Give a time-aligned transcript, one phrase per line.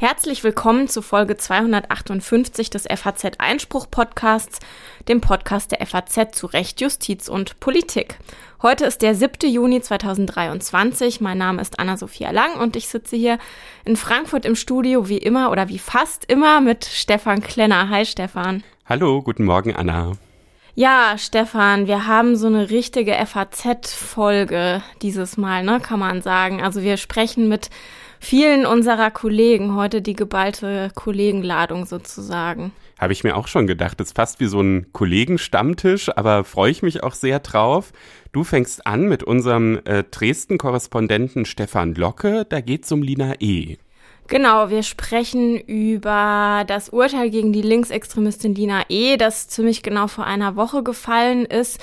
[0.00, 4.60] Herzlich willkommen zu Folge 258 des FAZ Einspruch Podcasts,
[5.08, 8.18] dem Podcast der FAZ zu Recht, Justiz und Politik.
[8.62, 9.50] Heute ist der 7.
[9.50, 11.20] Juni 2023.
[11.20, 13.38] Mein Name ist Anna-Sophia Lang und ich sitze hier
[13.84, 17.90] in Frankfurt im Studio wie immer oder wie fast immer mit Stefan Klenner.
[17.90, 18.62] Hi Stefan.
[18.86, 20.12] Hallo, guten Morgen Anna.
[20.78, 26.62] Ja, Stefan, wir haben so eine richtige FAZ-Folge dieses Mal, ne, kann man sagen.
[26.62, 27.68] Also wir sprechen mit
[28.20, 32.70] vielen unserer Kollegen heute die geballte Kollegenladung sozusagen.
[32.96, 34.00] Habe ich mir auch schon gedacht.
[34.00, 37.92] Ist fast wie so ein Kollegenstammtisch, aber freue ich mich auch sehr drauf.
[38.30, 42.46] Du fängst an mit unserem äh, Dresden-Korrespondenten Stefan Locke.
[42.48, 43.78] Da geht's um Lina E.
[44.28, 50.24] Genau, wir sprechen über das Urteil gegen die Linksextremistin Lina E., das ziemlich genau vor
[50.24, 51.80] einer Woche gefallen ist,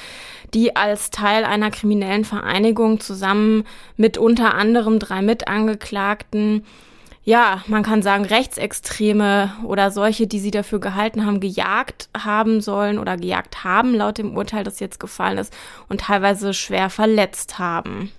[0.54, 3.64] die als Teil einer kriminellen Vereinigung zusammen
[3.98, 6.64] mit unter anderem drei Mitangeklagten
[7.28, 13.00] ja, man kann sagen, Rechtsextreme oder solche, die sie dafür gehalten haben, gejagt haben sollen
[13.00, 15.52] oder gejagt haben, laut dem Urteil, das jetzt gefallen ist,
[15.90, 18.12] und teilweise schwer verletzt haben.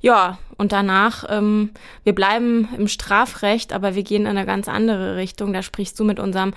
[0.00, 1.70] Ja, und danach, ähm,
[2.04, 5.54] wir bleiben im Strafrecht, aber wir gehen in eine ganz andere Richtung.
[5.54, 6.52] Da sprichst du mit unserem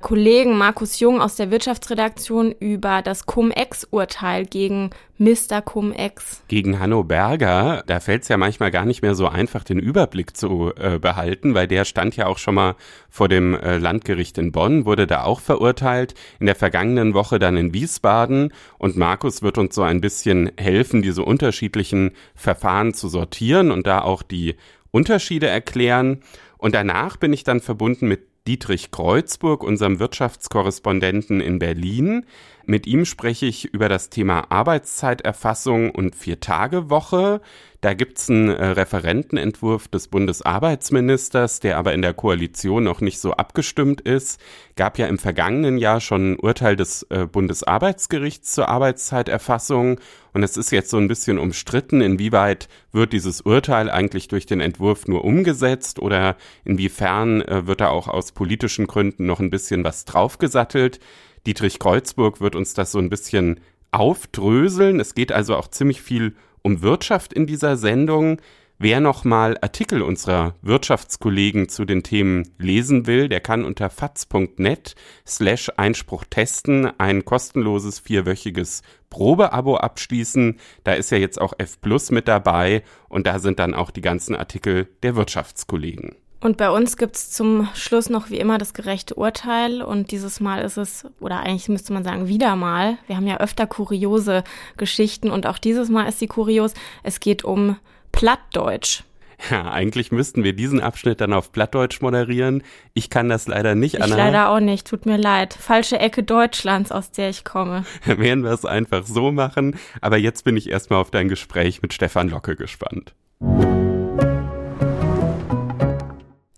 [0.00, 5.62] Kollegen Markus Jung aus der Wirtschaftsredaktion über das Cum-Ex-Urteil gegen Mr.
[5.62, 6.42] Cum-Ex.
[6.48, 10.36] Gegen Hanno Berger, da fällt es ja manchmal gar nicht mehr so einfach, den Überblick
[10.36, 12.74] zu äh, behalten, weil der stand ja auch schon mal
[13.08, 17.56] vor dem äh, Landgericht in Bonn, wurde da auch verurteilt, in der vergangenen Woche dann
[17.56, 23.43] in Wiesbaden und Markus wird uns so ein bisschen helfen, diese unterschiedlichen Verfahren zu sortieren
[23.44, 24.56] diskutieren und da auch die
[24.90, 26.20] Unterschiede erklären.
[26.58, 32.26] Und danach bin ich dann verbunden mit Dietrich Kreuzburg, unserem Wirtschaftskorrespondenten in Berlin.
[32.66, 37.42] Mit ihm spreche ich über das Thema Arbeitszeiterfassung und Vier-Tage-Woche.
[37.82, 43.32] Da gibt's einen äh, Referentenentwurf des Bundesarbeitsministers, der aber in der Koalition noch nicht so
[43.32, 44.40] abgestimmt ist.
[44.76, 50.00] Gab ja im vergangenen Jahr schon ein Urteil des äh, Bundesarbeitsgerichts zur Arbeitszeiterfassung.
[50.32, 54.60] Und es ist jetzt so ein bisschen umstritten, inwieweit wird dieses Urteil eigentlich durch den
[54.60, 59.84] Entwurf nur umgesetzt oder inwiefern äh, wird da auch aus politischen Gründen noch ein bisschen
[59.84, 61.00] was draufgesattelt.
[61.46, 63.60] Dietrich Kreuzburg wird uns das so ein bisschen
[63.90, 65.00] aufdröseln.
[65.00, 68.40] Es geht also auch ziemlich viel um Wirtschaft in dieser Sendung.
[68.78, 75.70] Wer nochmal Artikel unserer Wirtschaftskollegen zu den Themen lesen will, der kann unter faz.net slash
[75.76, 80.58] Einspruch testen ein kostenloses vierwöchiges Probeabo abschließen.
[80.82, 84.00] Da ist ja jetzt auch F Plus mit dabei und da sind dann auch die
[84.00, 86.16] ganzen Artikel der Wirtschaftskollegen.
[86.44, 89.80] Und bei uns gibt's zum Schluss noch wie immer das gerechte Urteil.
[89.80, 92.98] Und dieses Mal ist es, oder eigentlich müsste man sagen, wieder mal.
[93.06, 94.44] Wir haben ja öfter kuriose
[94.76, 96.74] Geschichten und auch dieses Mal ist sie kurios.
[97.02, 97.78] Es geht um
[98.12, 99.04] Plattdeutsch.
[99.50, 102.62] Ja, eigentlich müssten wir diesen Abschnitt dann auf Plattdeutsch moderieren.
[102.92, 104.08] Ich kann das leider nicht, Anna.
[104.08, 105.54] Ich leider auch nicht, tut mir leid.
[105.54, 107.86] Falsche Ecke Deutschlands, aus der ich komme.
[108.04, 109.78] Werden wir es einfach so machen.
[110.02, 113.14] Aber jetzt bin ich erstmal auf dein Gespräch mit Stefan Locke gespannt.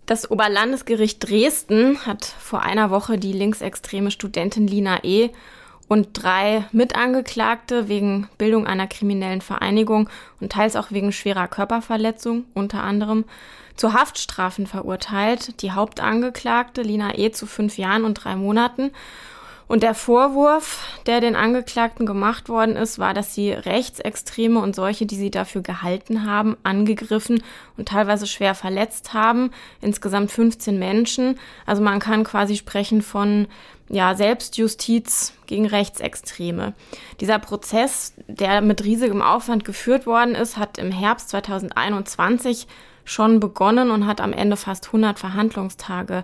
[0.07, 5.31] Das Oberlandesgericht Dresden hat vor einer Woche die linksextreme Studentin Lina E.
[5.89, 10.09] und drei Mitangeklagte wegen Bildung einer kriminellen Vereinigung
[10.39, 13.25] und teils auch wegen schwerer Körperverletzung unter anderem
[13.75, 15.61] zu Haftstrafen verurteilt.
[15.61, 17.31] Die Hauptangeklagte Lina E.
[17.31, 18.91] zu fünf Jahren und drei Monaten
[19.67, 25.05] und der Vorwurf, der den Angeklagten gemacht worden ist, war, dass sie Rechtsextreme und solche,
[25.05, 27.43] die sie dafür gehalten haben, angegriffen
[27.75, 29.51] und teilweise schwer verletzt haben.
[29.81, 31.37] Insgesamt 15 Menschen.
[31.65, 33.47] Also man kann quasi sprechen von
[33.89, 36.73] ja, Selbstjustiz gegen Rechtsextreme.
[37.19, 42.67] Dieser Prozess, der mit riesigem Aufwand geführt worden ist, hat im Herbst 2021
[43.03, 46.23] schon begonnen und hat am Ende fast 100 Verhandlungstage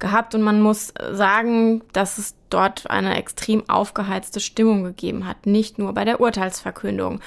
[0.00, 5.78] gehabt und man muss sagen, dass es dort eine extrem aufgeheizte Stimmung gegeben hat, nicht
[5.78, 7.20] nur bei der Urteilsverkündung.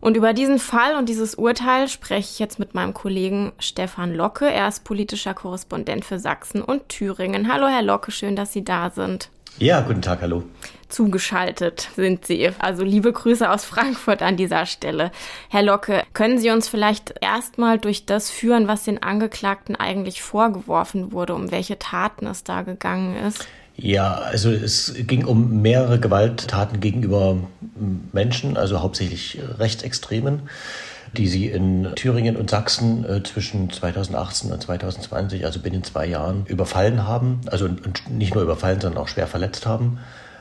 [0.00, 4.50] Und über diesen Fall und dieses Urteil spreche ich jetzt mit meinem Kollegen Stefan Locke.
[4.50, 7.52] Er ist politischer Korrespondent für Sachsen und Thüringen.
[7.52, 9.28] Hallo, Herr Locke, schön, dass Sie da sind.
[9.58, 10.44] Ja, guten Tag, hallo.
[10.90, 12.50] Zugeschaltet sind Sie.
[12.58, 15.10] Also liebe Grüße aus Frankfurt an dieser Stelle.
[15.48, 21.12] Herr Locke, können Sie uns vielleicht erstmal durch das führen, was den Angeklagten eigentlich vorgeworfen
[21.12, 23.46] wurde, um welche Taten es da gegangen ist?
[23.76, 27.36] Ja, also es ging um mehrere Gewalttaten gegenüber
[28.12, 30.42] Menschen, also hauptsächlich Rechtsextremen
[31.16, 36.46] die sie in Thüringen und Sachsen äh, zwischen 2018 und 2020, also binnen zwei Jahren,
[36.46, 37.40] überfallen haben.
[37.46, 37.68] Also
[38.08, 39.98] nicht nur überfallen, sondern auch schwer verletzt haben.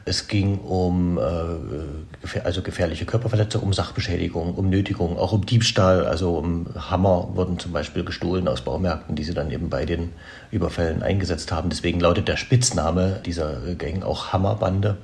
[0.09, 6.03] Es ging um äh, also gefährliche Körperverletzung, um Sachbeschädigung, um Nötigung, auch um Diebstahl.
[6.03, 10.11] Also um Hammer wurden zum Beispiel gestohlen aus Baumärkten, die sie dann eben bei den
[10.49, 11.69] Überfällen eingesetzt haben.
[11.69, 14.97] Deswegen lautet der Spitzname dieser Gang auch Hammerbande.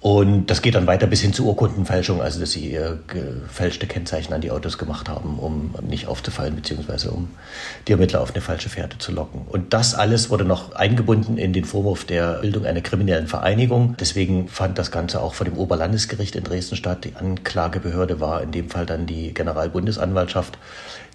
[0.00, 4.32] Und das geht dann weiter bis hin zur Urkundenfälschung, also dass sie äh, gefälschte Kennzeichen
[4.32, 7.28] an die Autos gemacht haben, um nicht aufzufallen, beziehungsweise um
[7.86, 9.42] die Ermittler auf eine falsche Fährte zu locken.
[9.46, 13.94] Und das alles wurde noch eingebunden in den Vorwurf der Bildung einer kriminellen Vereinigung.
[14.00, 17.04] Deswegen fand das Ganze auch vor dem Oberlandesgericht in Dresden statt.
[17.04, 20.56] Die Anklagebehörde war in dem Fall dann die Generalbundesanwaltschaft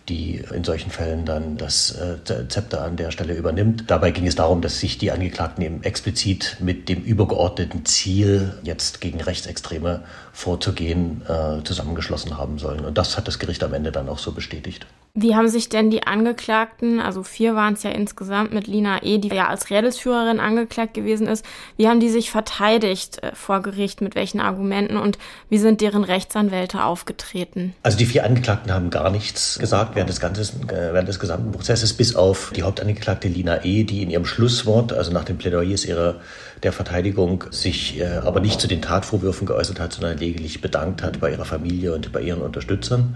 [0.10, 3.86] die in solchen Fällen dann das äh, Zepter an der Stelle übernimmt.
[3.88, 9.02] Dabei ging es darum, dass sich die Angeklagten eben explizit mit dem übergeordneten Ziel, jetzt
[9.02, 10.04] gegen Rechtsextreme
[10.34, 12.86] vorzugehen, äh, zusammengeschlossen haben sollen.
[12.86, 14.86] Und das hat das Gericht am Ende dann auch so bestätigt.
[15.17, 19.17] Wie haben sich denn die Angeklagten, also vier waren es ja insgesamt mit Lina E.,
[19.17, 21.45] die ja als Rädelsführerin angeklagt gewesen ist,
[21.77, 25.17] wie haben die sich verteidigt äh, vor Gericht, mit welchen Argumenten und
[25.50, 27.73] wie sind deren Rechtsanwälte aufgetreten?
[27.81, 31.53] Also die vier Angeklagten haben gar nichts gesagt während des, ganzen, äh, während des gesamten
[31.53, 35.85] Prozesses, bis auf die Hauptangeklagte Lina E., die in ihrem Schlusswort, also nach den Plädoyers
[35.85, 36.15] ihrer
[36.63, 41.21] der Verteidigung, sich äh, aber nicht zu den Tatvorwürfen geäußert hat, sondern lediglich bedankt hat
[41.21, 43.15] bei ihrer Familie und bei ihren Unterstützern.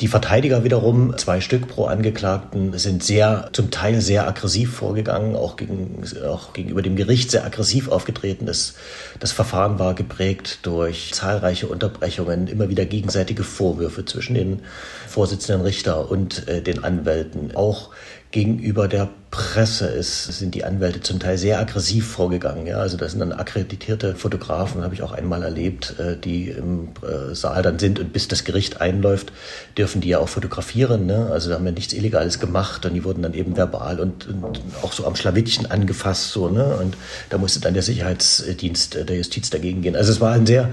[0.00, 5.56] Die Verteidiger wiederum, zwei Stück pro Angeklagten, sind sehr, zum Teil sehr aggressiv vorgegangen, auch,
[5.56, 8.46] gegen, auch gegenüber dem Gericht sehr aggressiv aufgetreten.
[8.46, 8.74] Das,
[9.18, 14.60] das Verfahren war geprägt durch zahlreiche Unterbrechungen, immer wieder gegenseitige Vorwürfe zwischen den
[15.08, 17.56] Vorsitzenden Richter und äh, den Anwälten.
[17.56, 17.90] Auch
[18.30, 22.66] gegenüber der Presse ist, sind die Anwälte zum Teil sehr aggressiv vorgegangen.
[22.66, 22.78] Ja?
[22.78, 27.34] Also das sind dann akkreditierte Fotografen, habe ich auch einmal erlebt, äh, die im äh,
[27.34, 29.32] Saal dann sind und bis das Gericht einläuft,
[29.76, 31.06] dürfen die ja auch fotografieren.
[31.06, 31.28] Ne?
[31.30, 34.60] Also da haben wir nichts Illegales gemacht und die wurden dann eben verbal und, und
[34.82, 36.32] auch so am Schlawittchen angefasst.
[36.32, 36.76] So, ne?
[36.76, 36.96] Und
[37.30, 39.96] da musste dann der Sicherheitsdienst der Justiz dagegen gehen.
[39.96, 40.70] Also es war ein sehr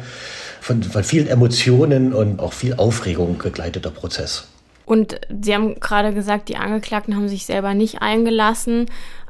[0.62, 4.46] von, von vielen Emotionen und auch viel Aufregung begleiteter Prozess.
[4.85, 8.85] Und Sie haben gerade gesagt, die Angeklagten haben sich selber nicht eingelassen,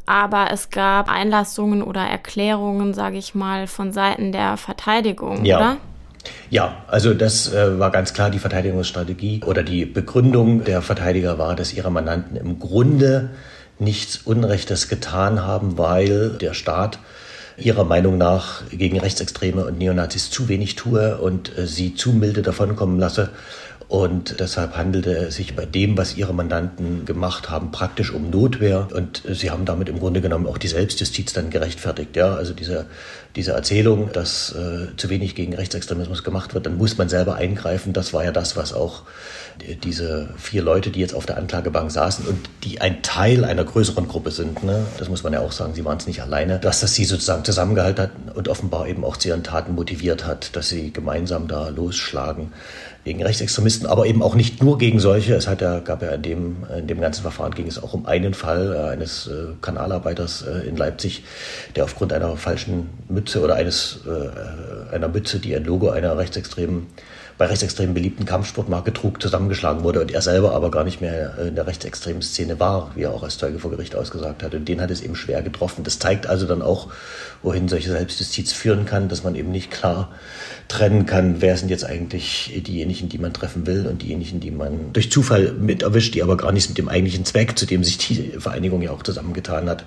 [0.06, 5.58] aber es gab Einlassungen oder Erklärungen, sage ich mal, von Seiten der Verteidigung, ja.
[5.58, 5.78] oder?
[6.50, 11.56] Ja, also das äh, war ganz klar die Verteidigungsstrategie oder die Begründung der Verteidiger war,
[11.56, 13.30] dass ihre Mandanten im Grunde
[13.80, 17.00] nichts Unrechtes getan haben, weil der Staat
[17.58, 22.42] ihrer Meinung nach gegen Rechtsextreme und Neonazis zu wenig tue und äh, sie zu milde
[22.42, 23.30] davonkommen lasse
[23.88, 28.88] und deshalb handelte es sich bei dem, was ihre Mandanten gemacht haben, praktisch um Notwehr.
[28.94, 32.16] Und sie haben damit im Grunde genommen auch die Selbstjustiz dann gerechtfertigt.
[32.16, 32.88] Ja, also diese,
[33.36, 37.94] diese Erzählung, dass äh, zu wenig gegen Rechtsextremismus gemacht wird, dann muss man selber eingreifen.
[37.94, 39.04] Das war ja das, was auch
[39.84, 44.08] diese vier Leute, die jetzt auf der Anklagebank saßen und die ein Teil einer größeren
[44.08, 44.86] Gruppe sind, ne?
[44.98, 47.44] das muss man ja auch sagen, sie waren es nicht alleine, dass das sie sozusagen
[47.44, 51.70] zusammengehalten hat und offenbar eben auch zu ihren Taten motiviert hat, dass sie gemeinsam da
[51.70, 52.52] losschlagen
[53.06, 55.36] gegen Rechtsextremisten, aber eben auch nicht nur gegen solche.
[55.36, 58.08] Es hat ja, gab ja in dem, in dem ganzen Verfahren ging es auch um
[58.08, 61.24] einen Fall äh, eines äh, Kanalarbeiters äh, in Leipzig,
[61.76, 66.88] der aufgrund einer falschen Mütze oder eines, äh, einer Mütze, die ein Logo einer rechtsextremen
[67.38, 71.56] bei rechtsextremen beliebten Kampfsportmarke trug, zusammengeschlagen wurde und er selber aber gar nicht mehr in
[71.56, 74.56] der rechtsextremen Szene war, wie er auch als Zeuge vor Gericht ausgesagt hat.
[74.56, 75.84] Und den hat es eben schwer getroffen.
[75.84, 76.92] Das zeigt also dann auch,
[77.44, 80.12] wohin solche Selbstjustiz führen kann, dass man eben nicht klar
[80.68, 84.94] trennen kann, wer sind jetzt eigentlich diejenigen, die man treffen will und diejenigen, die man
[84.94, 87.98] durch Zufall mit erwischt, die aber gar nichts mit dem eigentlichen Zweck, zu dem sich
[88.00, 89.86] die Vereinigung ja auch zusammengetan hat,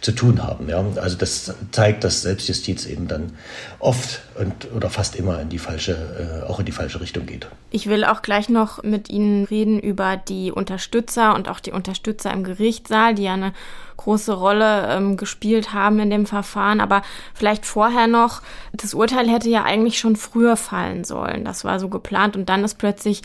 [0.00, 0.68] zu tun haben.
[0.68, 0.84] Ja?
[0.96, 3.32] Also das zeigt, dass Selbstjustiz eben dann
[3.80, 7.46] oft und oder fast immer in die falsche, äh, auch in die falsche Richtung geht.
[7.70, 12.32] Ich will auch gleich noch mit Ihnen reden über die Unterstützer und auch die Unterstützer
[12.32, 13.52] im Gerichtssaal, die ja eine
[13.98, 16.80] große Rolle ähm, gespielt haben in dem Verfahren.
[16.80, 17.02] Aber
[17.34, 18.42] vielleicht vorher noch,
[18.72, 21.44] das Urteil hätte ja eigentlich schon früher fallen sollen.
[21.44, 23.22] Das war so geplant und dann ist plötzlich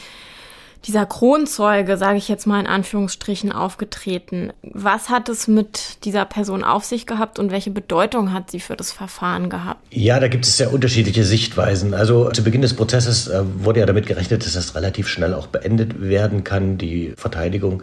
[0.87, 4.53] dieser Kronzeuge, sage ich jetzt mal in Anführungsstrichen, aufgetreten.
[4.61, 8.75] Was hat es mit dieser Person auf sich gehabt und welche Bedeutung hat sie für
[8.75, 9.81] das Verfahren gehabt?
[9.91, 11.93] Ja, da gibt es sehr unterschiedliche Sichtweisen.
[11.93, 15.47] Also zu Beginn des Prozesses äh, wurde ja damit gerechnet, dass das relativ schnell auch
[15.47, 16.77] beendet werden kann.
[16.77, 17.81] Die Verteidigung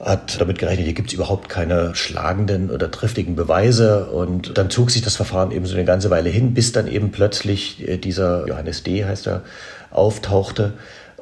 [0.00, 4.06] hat damit gerechnet, hier gibt es überhaupt keine schlagenden oder triftigen Beweise.
[4.06, 7.12] Und dann zog sich das Verfahren eben so eine ganze Weile hin, bis dann eben
[7.12, 9.04] plötzlich äh, dieser Johannes D.
[9.04, 9.42] heißt er,
[9.90, 10.72] auftauchte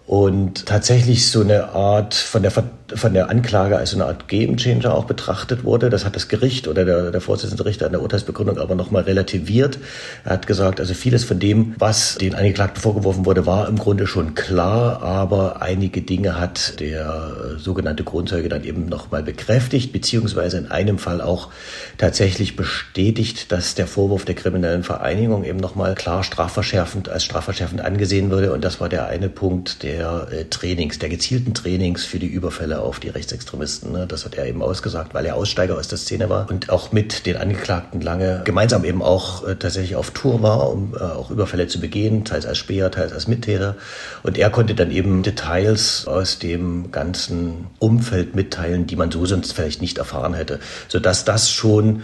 [0.06, 4.56] und tatsächlich so eine Art von der, von der Anklage als so eine Art Game
[4.56, 5.90] Changer auch betrachtet wurde.
[5.90, 9.78] Das hat das Gericht oder der, der Vorsitzende Richter an der Urteilsbegründung aber nochmal relativiert.
[10.24, 14.08] Er hat gesagt, also vieles von dem, was den Angeklagten vorgeworfen wurde, war im Grunde
[14.08, 20.70] schon klar, aber einige Dinge hat der sogenannte Kronzeuge dann eben nochmal bekräftigt, beziehungsweise in
[20.70, 21.50] einem Fall auch
[21.96, 28.30] tatsächlich bestätigt, dass der Vorwurf der kriminellen Vereinigung eben nochmal klar strafverschärfend als strafverschärfend angesehen
[28.30, 28.52] würde.
[28.52, 32.26] Und das war der eine Punkt, der der äh, Trainings, der gezielten Trainings für die
[32.26, 33.92] Überfälle auf die Rechtsextremisten.
[33.92, 34.06] Ne?
[34.06, 37.26] Das hat er eben ausgesagt, weil er Aussteiger aus der Szene war und auch mit
[37.26, 41.66] den Angeklagten lange gemeinsam eben auch äh, tatsächlich auf Tour war, um äh, auch Überfälle
[41.66, 43.76] zu begehen, teils als Späher, teils als Mittäter.
[44.22, 49.52] Und er konnte dann eben Details aus dem ganzen Umfeld mitteilen, die man so sonst
[49.52, 50.58] vielleicht nicht erfahren hätte,
[50.88, 52.02] sodass das schon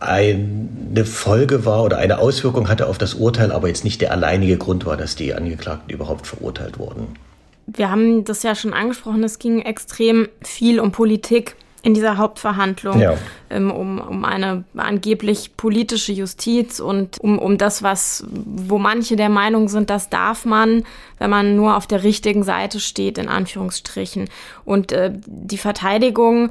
[0.00, 4.56] eine Folge war oder eine Auswirkung hatte auf das Urteil, aber jetzt nicht der alleinige
[4.56, 7.16] Grund war, dass die Angeklagten überhaupt verurteilt wurden.
[7.66, 12.98] Wir haben das ja schon angesprochen, es ging extrem viel um Politik in dieser Hauptverhandlung,
[12.98, 13.14] ja.
[13.50, 19.28] ähm, um, um eine angeblich politische Justiz und um, um das, was, wo manche der
[19.28, 20.84] Meinung sind, das darf man,
[21.18, 24.30] wenn man nur auf der richtigen Seite steht, in Anführungsstrichen.
[24.64, 26.50] Und äh, die Verteidigung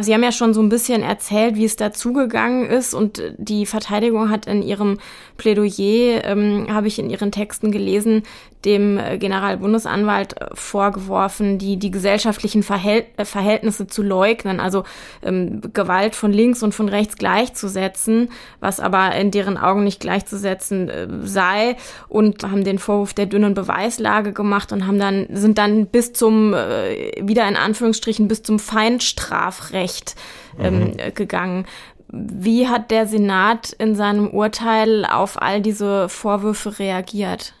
[0.00, 4.30] Sie haben ja schon so ein bisschen erzählt, wie es dazugegangen ist und die Verteidigung
[4.30, 4.98] hat in ihrem
[5.36, 8.24] Plädoyer, ähm, habe ich in ihren Texten gelesen,
[8.66, 14.84] dem äh, Generalbundesanwalt äh, vorgeworfen, die, die gesellschaftlichen Verhält äh, Verhältnisse zu leugnen, also
[15.22, 18.28] ähm, Gewalt von links und von rechts gleichzusetzen,
[18.60, 21.76] was aber in deren Augen nicht gleichzusetzen äh, sei
[22.08, 26.52] und haben den Vorwurf der dünnen Beweislage gemacht und haben dann, sind dann bis zum,
[26.52, 30.16] äh, wieder in Anführungsstrichen, bis zum Feindstrafrecht
[30.58, 31.14] ähm, mhm.
[31.14, 31.66] gegangen.
[32.08, 37.55] Wie hat der Senat in seinem Urteil auf all diese Vorwürfe reagiert?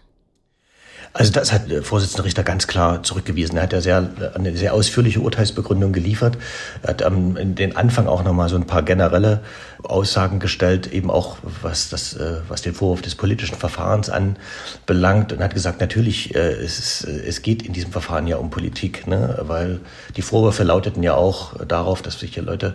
[1.18, 3.56] Also das hat der Vorsitzende Richter ganz klar zurückgewiesen.
[3.56, 6.36] Er hat ja sehr, eine sehr ausführliche Urteilsbegründung geliefert.
[6.82, 9.40] Er hat am, in den Anfang auch nochmal so ein paar generelle
[9.82, 15.40] Aussagen gestellt, eben auch was, das, äh, was den Vorwurf des politischen Verfahrens anbelangt und
[15.42, 19.38] hat gesagt, natürlich, äh, es, ist, es geht in diesem Verfahren ja um Politik, ne?
[19.42, 19.80] weil
[20.16, 22.74] die Vorwürfe lauteten ja auch darauf, dass sich hier Leute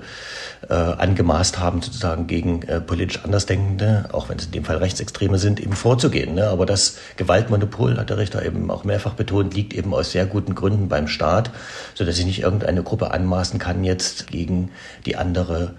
[0.69, 5.39] äh, angemaßt haben, sozusagen gegen äh, politisch Andersdenkende, auch wenn es in dem Fall Rechtsextreme
[5.39, 6.35] sind, eben vorzugehen.
[6.35, 6.47] Ne?
[6.47, 10.53] Aber das Gewaltmonopol, hat der Richter eben auch mehrfach betont, liegt eben aus sehr guten
[10.53, 11.49] Gründen beim Staat,
[11.95, 14.71] so dass sich nicht irgendeine Gruppe anmaßen kann, jetzt gegen
[15.05, 15.73] die andere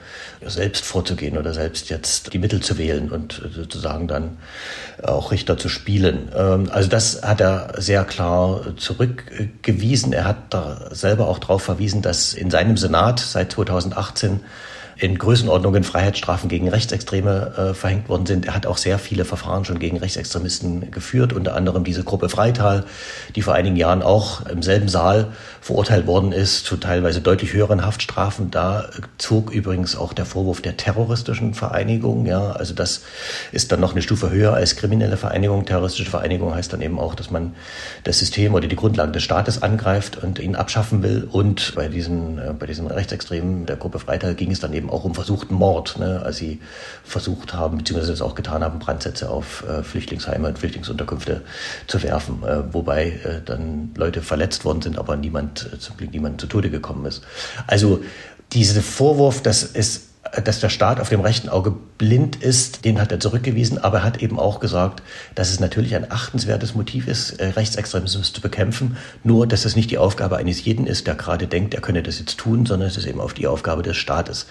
[0.44, 4.38] selbst vorzugehen oder selbst jetzt die Mittel zu wählen und sozusagen dann
[5.02, 6.31] auch Richter zu spielen.
[6.35, 10.12] Ähm, also das hat er sehr klar zurückgewiesen.
[10.12, 14.40] Er hat da selber auch darauf verwiesen, dass in seinem Senat seit 2018
[14.96, 18.46] in Größenordnungen Freiheitsstrafen gegen Rechtsextreme äh, verhängt worden sind.
[18.46, 22.84] Er hat auch sehr viele Verfahren schon gegen Rechtsextremisten geführt, unter anderem diese Gruppe Freital,
[23.34, 27.84] die vor einigen Jahren auch im selben Saal verurteilt worden ist zu teilweise deutlich höheren
[27.84, 28.50] Haftstrafen.
[28.50, 32.26] Da zog übrigens auch der Vorwurf der terroristischen Vereinigung.
[32.26, 33.02] Ja, also das
[33.52, 35.64] ist dann noch eine Stufe höher als kriminelle Vereinigung.
[35.64, 37.54] Terroristische Vereinigung heißt dann eben auch, dass man
[38.04, 41.28] das System oder die Grundlagen des Staates angreift und ihn abschaffen will.
[41.30, 45.04] Und bei diesen, äh, bei diesen Rechtsextremen der Gruppe Freital ging es dann eben auch
[45.04, 46.61] um versuchten Mord, ne, als sie
[47.04, 51.42] versucht haben, beziehungsweise es auch getan haben, Brandsätze auf äh, Flüchtlingsheime und Flüchtlingsunterkünfte
[51.87, 56.12] zu werfen, äh, wobei äh, dann Leute verletzt worden sind, aber niemand, äh, zum Glück
[56.12, 57.22] niemand zu Tode gekommen ist.
[57.66, 58.02] Also
[58.52, 60.12] dieser Vorwurf, dass es
[60.44, 64.04] dass der Staat auf dem rechten Auge blind ist, den hat er zurückgewiesen, aber er
[64.04, 65.02] hat eben auch gesagt,
[65.34, 69.90] dass es natürlich ein achtenswertes Motiv ist, äh, Rechtsextremismus zu bekämpfen, nur dass es nicht
[69.90, 72.96] die Aufgabe eines jeden ist, der gerade denkt, er könne das jetzt tun, sondern es
[72.96, 74.46] ist eben auf die Aufgabe des Staates.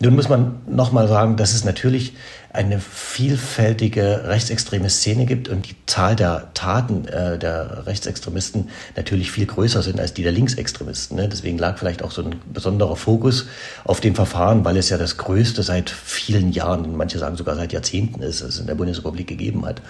[0.00, 2.12] Nun muss man nochmal sagen, dass es natürlich
[2.52, 9.46] eine vielfältige rechtsextreme Szene gibt und die Zahl der Taten äh, der Rechtsextremisten natürlich viel
[9.46, 11.16] größer sind als die der Linksextremisten.
[11.16, 11.28] Ne?
[11.28, 13.46] Deswegen lag vielleicht auch so ein besonderer Fokus
[13.84, 17.72] auf dem Verfahren, weil es ja das größte seit vielen Jahren, manche sagen sogar seit
[17.72, 19.80] Jahrzehnten ist, es in der Bundesrepublik gegeben hat.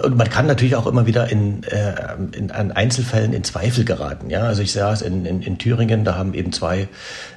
[0.00, 1.94] Und man kann natürlich auch immer wieder in, äh,
[2.32, 4.30] in, an Einzelfällen in Zweifel geraten.
[4.30, 6.88] Ja, also ich saß in, in, in Thüringen, da haben eben zwei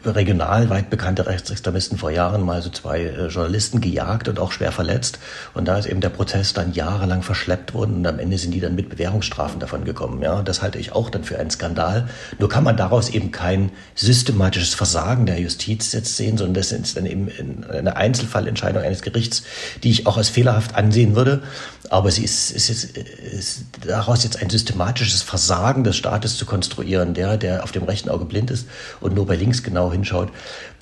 [0.06, 4.72] regional weit bekannte Rechtsextremisten vor Jahren mal so zwei äh, Journalisten gejagt und auch schwer
[4.72, 5.20] verletzt.
[5.54, 8.62] Und da ist eben der Prozess dann jahrelang verschleppt worden und am Ende sind die
[8.62, 10.22] dann mit Bewährungsstrafen davon gekommen.
[10.22, 12.08] Ja, das halte ich auch dann für einen Skandal.
[12.40, 16.96] Nur kann man daraus eben kein systematisches Versagen der Justiz jetzt sehen, sondern das ist
[16.96, 17.30] dann eben
[17.70, 19.44] eine Einzelfallentscheidung eines Gerichts,
[19.84, 21.44] die ich auch als fehlerhaft ansehen würde.
[21.90, 27.14] Aber sie ist ist, jetzt, ist daraus jetzt ein systematisches Versagen des Staates zu konstruieren,
[27.14, 28.68] der, der auf dem rechten Auge blind ist
[29.02, 30.30] und nur bei links genau hinschaut.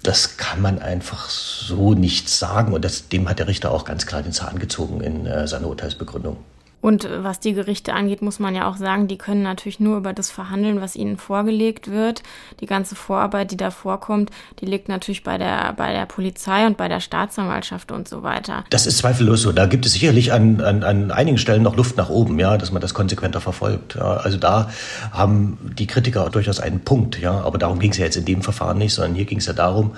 [0.03, 2.74] Das kann man einfach so nicht sagen.
[2.74, 5.67] Und das, dem hat der Richter auch ganz klar den Zahn gezogen in äh, seiner
[5.67, 6.38] Urteilsbegründung.
[6.83, 9.97] Und äh, was die Gerichte angeht, muss man ja auch sagen, die können natürlich nur
[9.97, 12.23] über das verhandeln, was ihnen vorgelegt wird.
[12.59, 16.75] Die ganze Vorarbeit, die da vorkommt, die liegt natürlich bei der, bei der Polizei und
[16.75, 18.65] bei der Staatsanwaltschaft und so weiter.
[18.69, 19.53] Das ist zweifellos so.
[19.53, 22.73] Da gibt es sicherlich an, an, an einigen Stellen noch Luft nach oben, ja, dass
[22.73, 23.95] man das konsequenter verfolgt.
[23.95, 24.17] Ja.
[24.17, 24.69] Also da
[25.11, 27.31] haben die Kritiker durchaus einen Punkt, ja.
[27.45, 29.53] Aber darum ging es ja jetzt in dem Verfahren nicht, sondern hier ging es ja
[29.53, 29.91] darum,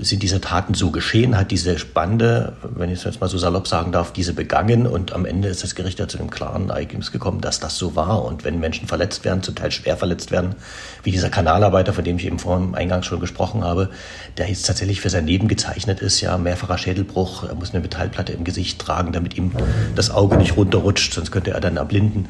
[0.00, 3.68] sind diese Taten so geschehen, hat diese Bande, wenn ich es jetzt mal so salopp
[3.68, 7.40] sagen darf, diese begangen und am Ende ist das Gericht dazu einem klaren Ergebnis gekommen,
[7.40, 8.24] dass das so war.
[8.24, 10.54] Und wenn Menschen verletzt werden, zum Teil schwer verletzt werden,
[11.02, 13.90] wie dieser Kanalarbeiter, von dem ich eben vor dem Eingang schon gesprochen habe,
[14.38, 18.32] der jetzt tatsächlich für sein Leben gezeichnet ist, ja, mehrfacher Schädelbruch, er muss eine Metallplatte
[18.32, 19.52] im Gesicht tragen, damit ihm
[19.94, 22.28] das Auge nicht runterrutscht, sonst könnte er dann erblinden.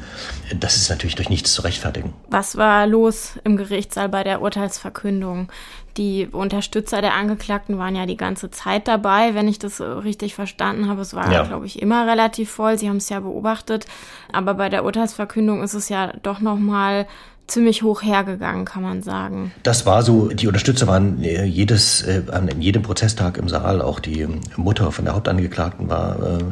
[0.59, 2.13] Das ist natürlich durch nichts zu rechtfertigen.
[2.29, 5.49] Was war los im Gerichtssaal bei der Urteilsverkündung?
[5.97, 10.87] Die Unterstützer der Angeklagten waren ja die ganze Zeit dabei, wenn ich das richtig verstanden
[10.87, 11.01] habe.
[11.01, 11.43] Es war, ja.
[11.43, 12.79] glaube ich, immer relativ voll.
[12.79, 13.85] Sie haben es ja beobachtet.
[14.31, 17.05] Aber bei der Urteilsverkündung ist es ja doch noch mal
[17.47, 19.51] ziemlich hoch hergegangen, kann man sagen.
[19.63, 23.99] Das war so, die Unterstützer waren äh, jedes, äh, an jedem Prozesstag im Saal, auch
[23.99, 26.43] die Mutter von der Hauptangeklagten war, äh,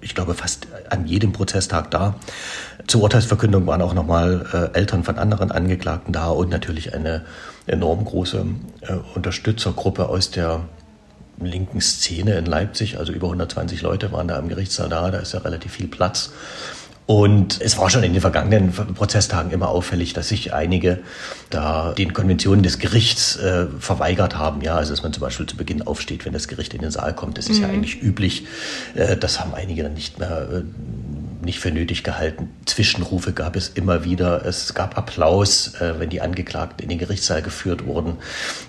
[0.00, 2.14] ich glaube, fast an jedem Prozesstag da.
[2.86, 7.24] Zur Urteilsverkündung waren auch nochmal Eltern von anderen Angeklagten da und natürlich eine
[7.68, 8.44] enorm große
[9.14, 10.62] Unterstützergruppe aus der
[11.40, 15.34] linken Szene in Leipzig, also über 120 Leute waren da im Gerichtssaal da, da ist
[15.34, 16.30] ja relativ viel Platz.
[17.06, 20.98] Und es war schon in den vergangenen Prozesstagen immer auffällig, dass sich einige
[21.48, 24.60] da den Konventionen des Gerichts äh, verweigert haben.
[24.60, 27.14] Ja, also dass man zum Beispiel zu Beginn aufsteht, wenn das Gericht in den Saal
[27.14, 27.38] kommt.
[27.38, 27.62] Das ist mhm.
[27.62, 28.46] ja eigentlich üblich.
[28.94, 30.62] Äh, das haben einige dann nicht mehr äh,
[31.48, 32.50] nicht für nötig gehalten.
[32.66, 34.44] Zwischenrufe gab es immer wieder.
[34.44, 38.18] Es gab Applaus, äh, wenn die Angeklagten in den Gerichtssaal geführt wurden.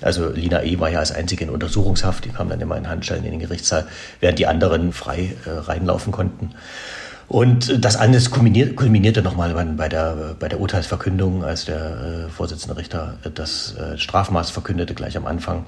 [0.01, 0.79] Also Lina E.
[0.79, 2.25] war ja als einzige in Untersuchungshaft.
[2.25, 3.86] Die kam dann immer in Handschellen in den Gerichtssaal,
[4.21, 6.55] während die anderen frei äh, reinlaufen konnten.
[7.27, 12.77] Und das alles kulminierte, kulminierte nochmal bei der, bei der Urteilsverkündung, als der äh, Vorsitzende
[12.77, 15.65] Richter das äh, Strafmaß verkündete, gleich am Anfang.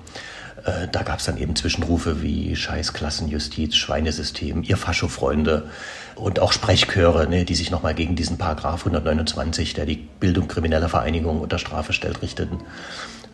[0.66, 5.70] Äh, da gab es dann eben Zwischenrufe wie Scheißklassenjustiz, Schweinesystem, ihr Faschofreunde
[6.16, 10.90] und auch Sprechchöre, ne, die sich nochmal gegen diesen Paragraph 129, der die Bildung krimineller
[10.90, 12.60] Vereinigungen unter Strafe stellt, richteten.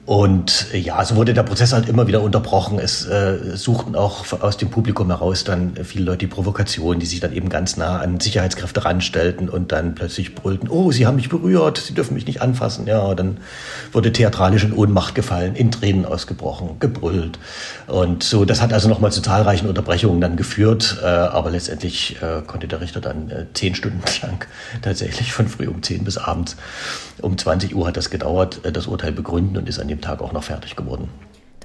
[0.08, 2.80] Und äh, ja, so wurde der Prozess halt immer wieder unterbrochen.
[2.80, 7.20] Es äh, suchten auch aus dem Publikum heraus dann viele Leute die Provokation, die sich
[7.20, 11.28] dann eben ganz nah an Sicherheitskräfte ranstellten und dann plötzlich brüllten, oh, Sie haben mich
[11.28, 12.88] berührt, Sie dürfen mich nicht anfassen.
[12.88, 13.40] Ja, dann
[13.92, 17.38] wurde theatralisch in Ohnmacht gefallen, in Tränen ausgebrochen, gebrüllt.
[17.88, 21.00] Und so, das hat also nochmal zu zahlreichen Unterbrechungen dann geführt.
[21.04, 24.46] Äh, aber letztendlich äh, konnte der Richter dann äh, zehn Stunden lang
[24.82, 26.56] tatsächlich von früh um zehn bis abends
[27.22, 30.22] um 20 Uhr hat das gedauert, äh, das Urteil begründen und ist an dem Tag
[30.22, 31.10] auch noch fertig geworden.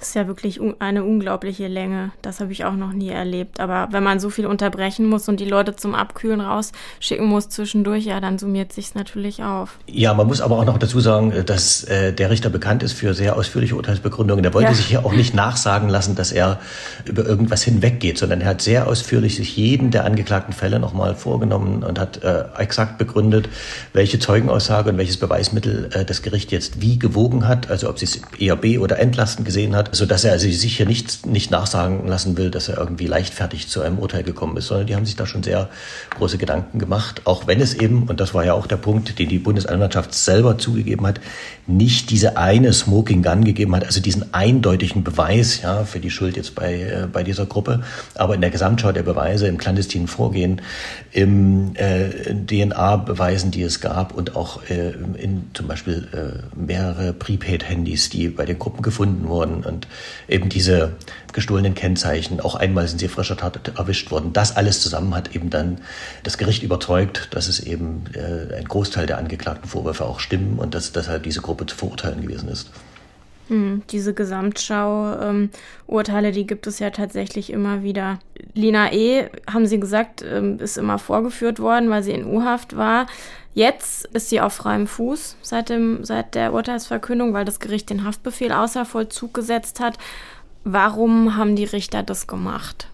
[0.03, 2.11] Das ist ja wirklich eine unglaubliche Länge.
[2.23, 3.61] Das habe ich auch noch nie erlebt.
[3.61, 8.05] Aber wenn man so viel unterbrechen muss und die Leute zum Abkühlen rausschicken muss zwischendurch,
[8.05, 9.79] ja, dann summiert sich natürlich auf.
[9.87, 13.15] Ja, man muss aber auch noch dazu sagen, dass äh, der Richter bekannt ist für
[13.15, 14.43] sehr ausführliche Urteilsbegründungen.
[14.43, 14.75] Der wollte ja.
[14.75, 16.59] sich hier auch nicht nachsagen lassen, dass er
[17.05, 21.85] über irgendwas hinweggeht, sondern er hat sehr ausführlich sich jeden der angeklagten Fälle nochmal vorgenommen
[21.85, 23.49] und hat äh, exakt begründet,
[23.93, 28.07] welche Zeugenaussage und welches Beweismittel äh, das Gericht jetzt wie gewogen hat, also ob sie
[28.07, 31.51] es eher B oder entlastend gesehen hat so dass er also sich hier nicht, nicht
[31.51, 35.05] nachsagen lassen will, dass er irgendwie leichtfertig zu einem Urteil gekommen ist, sondern die haben
[35.05, 35.69] sich da schon sehr
[36.17, 39.29] große Gedanken gemacht, auch wenn es eben, und das war ja auch der Punkt, den
[39.29, 41.21] die Bundesanwaltschaft selber zugegeben hat,
[41.67, 46.39] nicht diese eine Smoking Gun gegeben hat, also diesen eindeutigen Beweis ja, für die Schuld
[46.39, 47.83] jetzt bei, äh, bei dieser Gruppe,
[48.15, 50.63] aber in der Gesamtschau der Beweise, im clandestinen Vorgehen,
[51.13, 58.09] im äh, DNA-Beweisen, die es gab und auch äh, in zum Beispiel äh, mehrere Prepaid-Handys,
[58.09, 59.89] die bei den Gruppen gefunden wurden und
[60.29, 60.93] eben diese
[61.33, 64.33] gestohlenen Kennzeichen, auch einmal sind sie frischer Tat erwischt worden.
[64.33, 65.81] Das alles zusammen hat eben dann
[66.23, 70.75] das Gericht überzeugt, dass es eben äh, ein Großteil der angeklagten Vorwürfe auch stimmen und
[70.75, 72.71] dass deshalb diese Gruppe zu verurteilen gewesen ist.
[73.53, 78.19] Hm, diese Gesamtschau-Urteile, ähm, die gibt es ja tatsächlich immer wieder.
[78.55, 83.07] Lina E., haben Sie gesagt, ähm, ist immer vorgeführt worden, weil sie in U-Haft war.
[83.53, 88.05] Jetzt ist sie auf freiem Fuß seit, dem, seit der Urteilsverkündung, weil das Gericht den
[88.05, 89.99] Haftbefehl außer Vollzug gesetzt hat.
[90.65, 92.87] Warum haben die Richter das gemacht?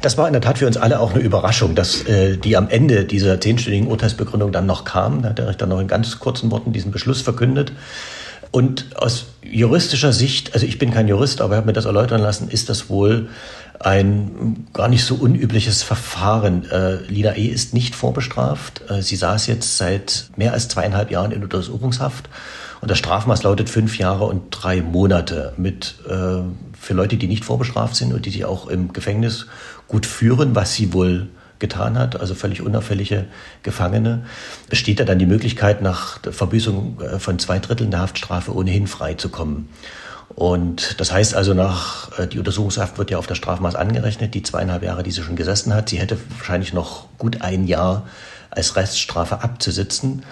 [0.00, 2.68] Das war in der Tat für uns alle auch eine Überraschung, dass äh, die am
[2.68, 5.22] Ende dieser zehnstündigen Urteilsbegründung dann noch kam.
[5.22, 7.72] Da hat der Richter noch in ganz kurzen Worten diesen Beschluss verkündet.
[8.50, 12.20] Und aus juristischer Sicht, also ich bin kein Jurist, aber ich habe mir das erläutern
[12.20, 13.28] lassen, ist das wohl
[13.78, 16.68] ein gar nicht so unübliches Verfahren.
[16.70, 17.46] Äh, Lina E.
[17.46, 18.82] ist nicht vorbestraft.
[18.90, 22.28] Äh, sie saß jetzt seit mehr als zweieinhalb Jahren in Untersuchungshaft.
[22.80, 26.42] Und das Strafmaß lautet fünf Jahre und drei Monate mit äh,
[26.78, 29.46] für Leute, die nicht vorbestraft sind und die sich auch im Gefängnis
[29.88, 31.28] gut führen, was sie wohl
[31.60, 33.26] getan hat, also völlig unauffällige
[33.62, 34.24] Gefangene,
[34.68, 39.14] besteht ja dann die Möglichkeit, nach Verbüßung äh, von zwei Dritteln der Haftstrafe ohnehin frei
[39.14, 39.68] zu kommen.
[40.34, 44.42] Und das heißt also, nach äh, die Untersuchungshaft wird ja auf das Strafmaß angerechnet, die
[44.42, 45.88] zweieinhalb Jahre, die sie schon gesessen hat.
[45.88, 48.06] Sie hätte wahrscheinlich noch gut ein Jahr
[48.50, 50.24] als Reststrafe abzusitzen.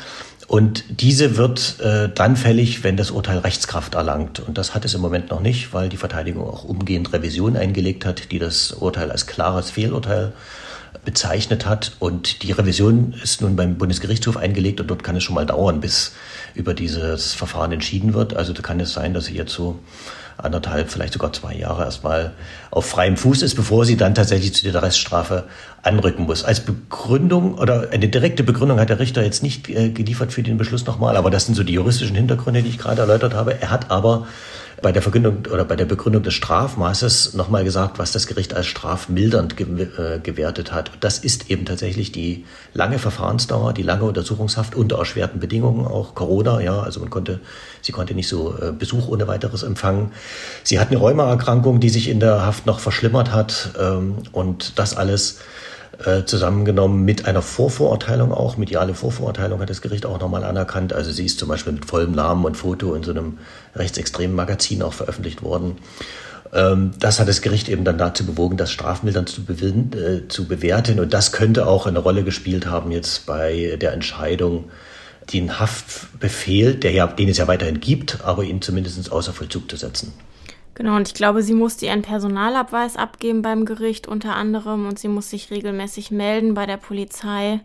[0.47, 4.41] Und diese wird äh, dann fällig, wenn das Urteil Rechtskraft erlangt.
[4.41, 8.07] Und das hat es im Moment noch nicht, weil die Verteidigung auch umgehend Revision eingelegt
[8.07, 10.33] hat, die das Urteil als klares Fehlurteil
[11.09, 11.93] bezeichnet hat.
[12.01, 15.81] Und die Revision ist nun beim Bundesgerichtshof eingelegt und dort kann es schon mal dauern,
[15.81, 16.13] bis
[16.55, 18.37] über dieses Verfahren entschieden wird.
[18.37, 19.79] Also da kann es sein, dass sie jetzt so
[20.37, 22.33] anderthalb, vielleicht sogar zwei Jahre erstmal
[22.71, 25.45] auf freiem Fuß ist, bevor sie dann tatsächlich zu der Reststrafe
[25.83, 26.45] anrücken muss.
[26.45, 30.59] Als Begründung oder eine direkte Begründung hat der Richter jetzt nicht äh, geliefert für den
[30.59, 33.59] Beschluss nochmal, aber das sind so die juristischen Hintergründe, die ich gerade erläutert habe.
[33.59, 34.27] Er hat aber
[34.83, 38.67] bei der Verkündung oder bei der Begründung des Strafmaßes nochmal gesagt, was das Gericht als
[38.67, 40.93] strafmildernd äh, gewertet hat.
[41.01, 46.61] Das ist eben tatsächlich die lange Verfahrensdauer, die lange Untersuchungshaft unter erschwerten Bedingungen, auch Corona,
[46.61, 47.41] ja, also man konnte,
[47.83, 50.13] sie konnte nicht so äh, Besuch ohne weiteres empfangen.
[50.63, 54.97] Sie hat eine Rheumaerkrankung, die sich in der Haft noch verschlimmert hat ähm, und das
[54.97, 55.39] alles
[56.05, 60.93] äh, zusammengenommen mit einer Vorvorurteilung auch, mediale Vorvorurteilung hat das Gericht auch nochmal anerkannt.
[60.93, 63.39] Also sie ist zum Beispiel mit vollem Namen und Foto in so einem
[63.75, 65.79] rechtsextremen Magazin auch veröffentlicht worden.
[66.53, 71.01] Ähm, das hat das Gericht eben dann dazu bewogen, das strafmildern zu, äh, zu bewerten.
[71.01, 74.71] Und das könnte auch eine Rolle gespielt haben jetzt bei der Entscheidung,
[75.33, 79.77] den Haftbefehl, der ja, den es ja weiterhin gibt, aber ihn zumindest außer Vollzug zu
[79.77, 80.13] setzen.
[80.79, 85.09] Genau, und ich glaube, sie musste ihren Personalabweis abgeben beim Gericht unter anderem und sie
[85.09, 87.59] muss sich regelmäßig melden bei der Polizei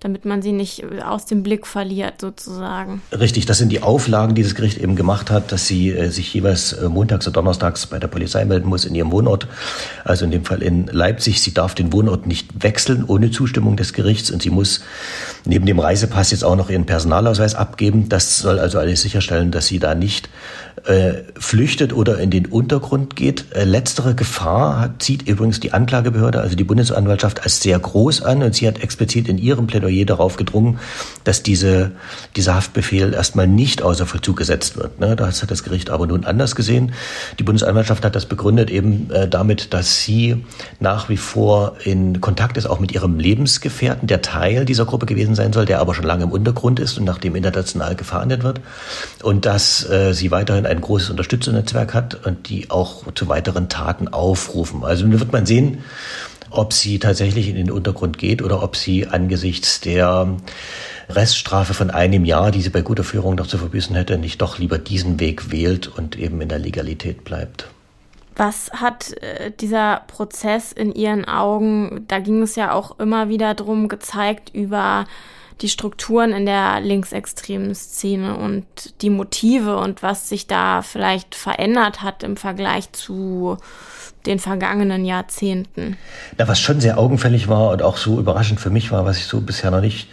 [0.00, 3.02] damit man sie nicht äh, aus dem Blick verliert sozusagen.
[3.12, 6.32] Richtig, das sind die Auflagen, die das Gericht eben gemacht hat, dass sie äh, sich
[6.32, 9.48] jeweils äh, montags oder donnerstags bei der Polizei melden muss in ihrem Wohnort,
[10.04, 11.40] also in dem Fall in Leipzig.
[11.40, 14.80] Sie darf den Wohnort nicht wechseln ohne Zustimmung des Gerichts und sie muss
[15.44, 18.08] neben dem Reisepass jetzt auch noch ihren Personalausweis abgeben.
[18.08, 20.28] Das soll also alles sicherstellen, dass sie da nicht
[20.84, 23.46] äh, flüchtet oder in den Untergrund geht.
[23.54, 28.54] Äh, letztere Gefahr zieht übrigens die Anklagebehörde, also die Bundesanwaltschaft, als sehr groß an und
[28.54, 30.78] sie hat explizit in ihrem Plädoyer Plädoyer darauf gedrungen,
[31.24, 31.92] dass diese,
[32.34, 35.00] dieser Haftbefehl erstmal nicht außer Vollzug gesetzt wird.
[35.00, 35.16] Ne?
[35.16, 36.92] Das hat das Gericht aber nun anders gesehen.
[37.38, 40.44] Die Bundesanwaltschaft hat das begründet eben äh, damit, dass sie
[40.80, 45.34] nach wie vor in Kontakt ist, auch mit ihrem Lebensgefährten, der Teil dieser Gruppe gewesen
[45.34, 48.60] sein soll, der aber schon lange im Untergrund ist und nach dem international gefahndet wird.
[49.22, 54.08] Und dass äh, sie weiterhin ein großes Unterstützernetzwerk hat und die auch zu weiteren Taten
[54.08, 54.84] aufrufen.
[54.84, 55.78] Also wird man sehen,
[56.50, 60.36] ob sie tatsächlich in den Untergrund geht oder ob sie angesichts der
[61.08, 64.58] Reststrafe von einem Jahr, die sie bei guter Führung noch zu verbüßen hätte, nicht doch
[64.58, 67.68] lieber diesen Weg wählt und eben in der Legalität bleibt.
[68.34, 73.54] Was hat äh, dieser Prozess in Ihren Augen, da ging es ja auch immer wieder
[73.54, 75.06] drum, gezeigt über
[75.62, 78.66] die Strukturen in der linksextremen Szene und
[79.00, 83.56] die Motive und was sich da vielleicht verändert hat im Vergleich zu
[84.26, 85.96] den vergangenen Jahrzehnten.
[86.38, 89.24] Na, was schon sehr augenfällig war und auch so überraschend für mich war, was ich
[89.24, 90.08] so bisher noch nicht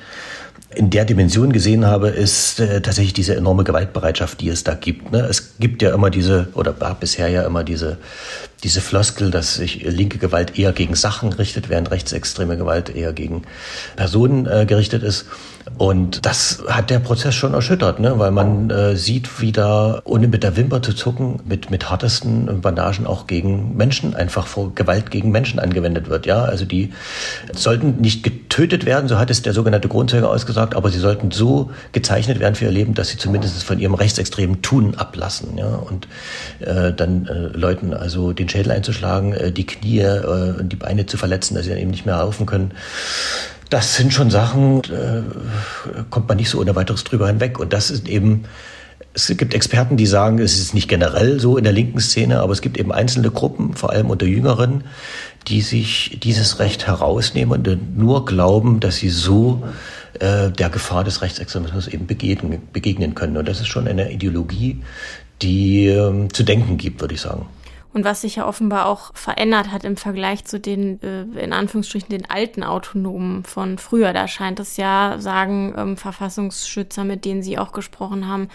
[0.76, 5.12] in der Dimension gesehen habe, ist äh, tatsächlich diese enorme Gewaltbereitschaft, die es da gibt.
[5.12, 5.20] Ne?
[5.20, 7.98] Es gibt ja immer diese, oder war bisher ja immer diese,
[8.64, 13.44] diese Floskel, dass sich linke Gewalt eher gegen Sachen richtet, während rechtsextreme Gewalt eher gegen
[13.96, 15.26] Personen äh, gerichtet ist.
[15.78, 18.20] Und das hat der Prozess schon erschüttert, ne?
[18.20, 22.62] weil man äh, sieht, wie da, ohne mit der Wimper zu zucken, mit, mit hartesten
[22.62, 26.26] Bandagen auch gegen Menschen, einfach vor Gewalt gegen Menschen angewendet wird.
[26.26, 26.92] Ja, also die
[27.54, 31.72] sollten nicht getötet werden, so hat es der sogenannte Grundzeuge ausgesagt, aber sie sollten so
[31.94, 35.58] gezeichnet werden für ihr Leben, dass sie zumindest von ihrem rechtsextremen Tun ablassen.
[35.58, 36.08] Ja, und
[36.60, 41.06] äh, dann äh, Leuten also den Schädel einzuschlagen, äh, die Knie äh, und die Beine
[41.06, 42.74] zu verletzen, dass sie dann eben nicht mehr laufen können
[43.74, 45.24] das sind schon Sachen, äh,
[46.12, 47.60] kommt man nicht so ohne weiteres drüber hinweg.
[47.60, 48.44] Und das ist eben,
[49.16, 52.54] es gibt Experten, die sagen, es ist nicht generell so in der linken Szene, aber
[52.54, 54.84] es gibt eben einzelne Gruppen, vor allem unter Jüngeren,
[55.48, 59.64] die sich dieses Recht herausnehmen und nur glauben, dass sie so
[60.20, 63.38] äh, der Gefahr des Rechtsextremismus eben begegnen, begegnen können.
[63.38, 64.84] Und das ist schon eine Ideologie,
[65.42, 67.48] die äh, zu denken gibt, würde ich sagen
[67.94, 72.10] und was sich ja offenbar auch verändert hat im Vergleich zu den, äh, in Anführungsstrichen,
[72.10, 74.14] den alten Autonomen von früher.
[74.14, 78.50] Da scheint es ja, sagen ähm, Verfassungsschützer, mit denen Sie auch gesprochen haben,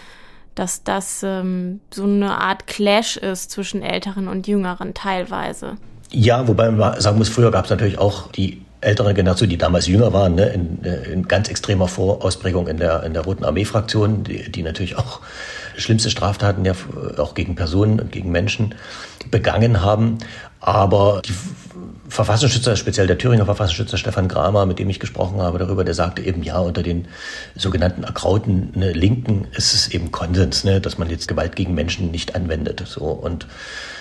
[0.55, 5.77] dass das ähm, so eine Art Clash ist zwischen Älteren und Jüngeren teilweise.
[6.11, 9.87] Ja, wobei man sagen muss, früher gab es natürlich auch die ältere Generation, die damals
[9.87, 14.51] jünger waren, ne, in, in ganz extremer Vorausprägung in der, in der Roten Armee-Fraktion, die,
[14.51, 15.19] die natürlich auch
[15.77, 16.73] schlimmste Straftaten ja
[17.17, 18.75] auch gegen Personen und gegen Menschen
[19.31, 20.17] begangen haben.
[20.59, 21.33] Aber die
[22.09, 26.21] Verfassungsschützer, speziell der Thüringer Verfassungsschützer Stefan Kramer, mit dem ich gesprochen habe darüber, der sagte
[26.21, 27.07] eben, ja, unter den
[27.55, 32.11] sogenannten erkrauten ne, Linken ist es eben Konsens, ne, dass man jetzt Gewalt gegen Menschen
[32.11, 32.83] nicht anwendet.
[32.85, 33.47] So und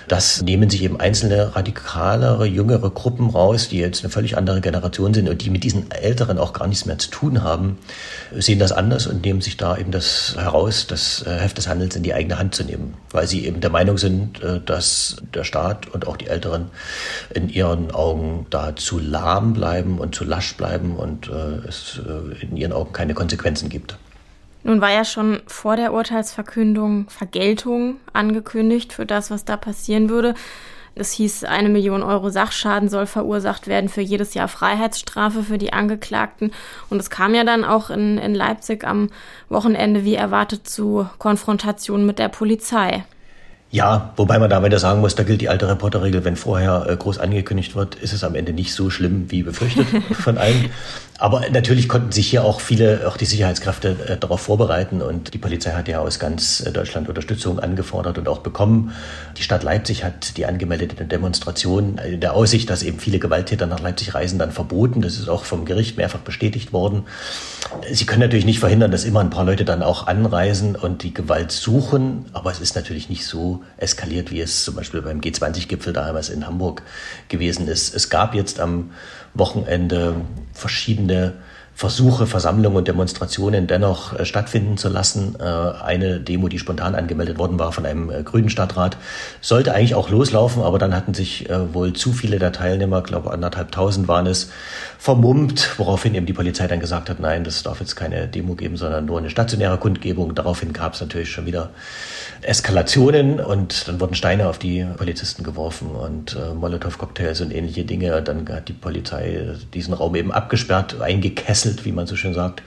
[0.08, 5.14] das nehmen sich eben einzelne radikalere, jüngere Gruppen raus, die jetzt eine völlig andere Generation
[5.14, 7.78] sind und die mit diesen Älteren auch gar nichts mehr zu tun haben,
[8.32, 11.96] sehen das anders und nehmen sich da eben das heraus, das äh, Heft des Handels
[11.96, 15.44] in die eigene Hand zu nehmen, weil sie eben der Meinung sind, äh, dass der
[15.44, 16.70] Staat und auch die Älteren
[17.34, 22.00] in ihren Augen da zu lahm bleiben und zu lasch bleiben und äh, es
[22.40, 23.96] in ihren Augen keine Konsequenzen gibt.
[24.68, 30.35] Nun war ja schon vor der Urteilsverkündung Vergeltung angekündigt für das, was da passieren würde.
[30.94, 35.72] Es hieß, eine Million Euro Sachschaden soll verursacht werden für jedes Jahr Freiheitsstrafe für die
[35.72, 36.52] Angeklagten.
[36.90, 39.09] Und es kam ja dann auch in, in Leipzig am
[39.48, 43.04] Wochenende wie erwartet zu Konfrontationen mit der Polizei.
[43.70, 46.96] Ja, wobei man da wieder sagen muss, da gilt die alte Reporterregel, wenn vorher äh,
[46.96, 50.70] groß angekündigt wird, ist es am Ende nicht so schlimm wie befürchtet von allen.
[51.20, 55.38] Aber natürlich konnten sich hier auch viele, auch die Sicherheitskräfte äh, darauf vorbereiten und die
[55.38, 58.92] Polizei hat ja aus ganz äh, Deutschland Unterstützung angefordert und auch bekommen.
[59.37, 63.81] Die Stadt Leipzig hat die angemeldete Demonstration in der Aussicht, dass eben viele Gewalttäter nach
[63.81, 65.02] Leipzig reisen, dann verboten.
[65.02, 67.02] Das ist auch vom Gericht mehrfach bestätigt worden.
[67.90, 71.12] Sie können natürlich nicht verhindern, dass immer ein paar Leute dann auch anreisen und die
[71.12, 75.92] Gewalt suchen, aber es ist natürlich nicht so eskaliert, wie es zum Beispiel beim G20-Gipfel
[75.92, 76.83] damals in Hamburg
[77.28, 77.92] gewesen ist.
[77.92, 78.90] Es gab jetzt am
[79.34, 80.16] Wochenende
[80.52, 81.34] verschiedene
[81.78, 85.36] Versuche, Versammlungen und Demonstrationen dennoch äh, stattfinden zu lassen.
[85.38, 88.96] Äh, eine Demo, die spontan angemeldet worden war von einem äh, grünen Stadtrat,
[89.40, 93.70] sollte eigentlich auch loslaufen, aber dann hatten sich wohl zu viele der Teilnehmer, glaube anderthalb
[93.70, 94.50] tausend waren es,
[94.98, 98.76] vermummt, woraufhin eben die Polizei dann gesagt hat, nein, das darf jetzt keine Demo geben,
[98.76, 100.34] sondern nur eine stationäre Kundgebung.
[100.34, 101.70] Daraufhin gab es natürlich schon wieder
[102.42, 108.20] Eskalationen und dann wurden Steine auf die Polizisten geworfen und Molotow-Cocktails und ähnliche Dinge.
[108.22, 112.62] Dann hat die Polizei diesen Raum eben abgesperrt, eingekesselt, wie man so schön sagt,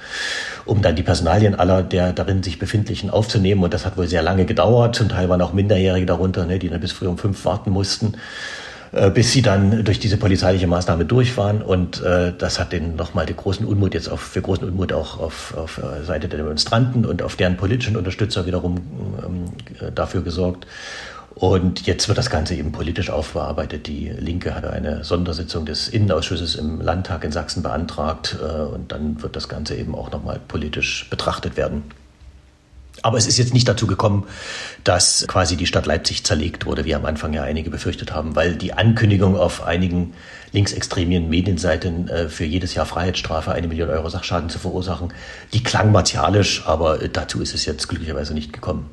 [0.65, 3.63] um dann die Personalien aller der darin sich befindlichen aufzunehmen.
[3.63, 4.95] Und das hat wohl sehr lange gedauert.
[4.95, 8.15] Zum Teil waren auch Minderjährige darunter, ne, die dann bis früh um fünf warten mussten.
[8.93, 11.61] Äh, bis sie dann durch diese polizeiliche Maßnahme durch waren.
[11.61, 15.17] Und äh, das hat den nochmal den großen Unmut jetzt auf, für großen Unmut auch
[15.17, 18.79] auf, auf äh, Seite der Demonstranten und auf deren politischen Unterstützer wiederum
[19.25, 19.45] ähm,
[19.79, 20.67] äh, dafür gesorgt.
[21.33, 23.87] Und jetzt wird das Ganze eben politisch aufbearbeitet.
[23.87, 28.37] Die Linke hatte eine Sondersitzung des Innenausschusses im Landtag in Sachsen beantragt.
[28.41, 31.83] Äh, und dann wird das Ganze eben auch nochmal politisch betrachtet werden.
[33.03, 34.27] Aber es ist jetzt nicht dazu gekommen,
[34.83, 38.55] dass quasi die Stadt Leipzig zerlegt wurde, wie am Anfang ja einige befürchtet haben, weil
[38.55, 40.13] die Ankündigung auf einigen
[40.51, 45.13] linksextremen Medienseiten äh, für jedes Jahr Freiheitsstrafe eine Million Euro Sachschaden zu verursachen,
[45.53, 48.89] die klang martialisch, aber dazu ist es jetzt glücklicherweise nicht gekommen.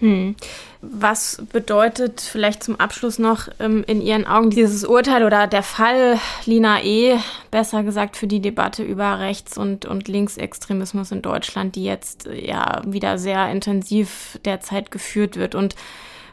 [0.00, 0.36] Hm.
[0.80, 6.20] Was bedeutet vielleicht zum Abschluss noch ähm, in Ihren Augen dieses Urteil oder der Fall
[6.44, 7.18] Lina E.,
[7.50, 12.82] besser gesagt für die Debatte über Rechts- und, und Linksextremismus in Deutschland, die jetzt ja
[12.86, 15.74] wieder sehr intensiv derzeit geführt wird und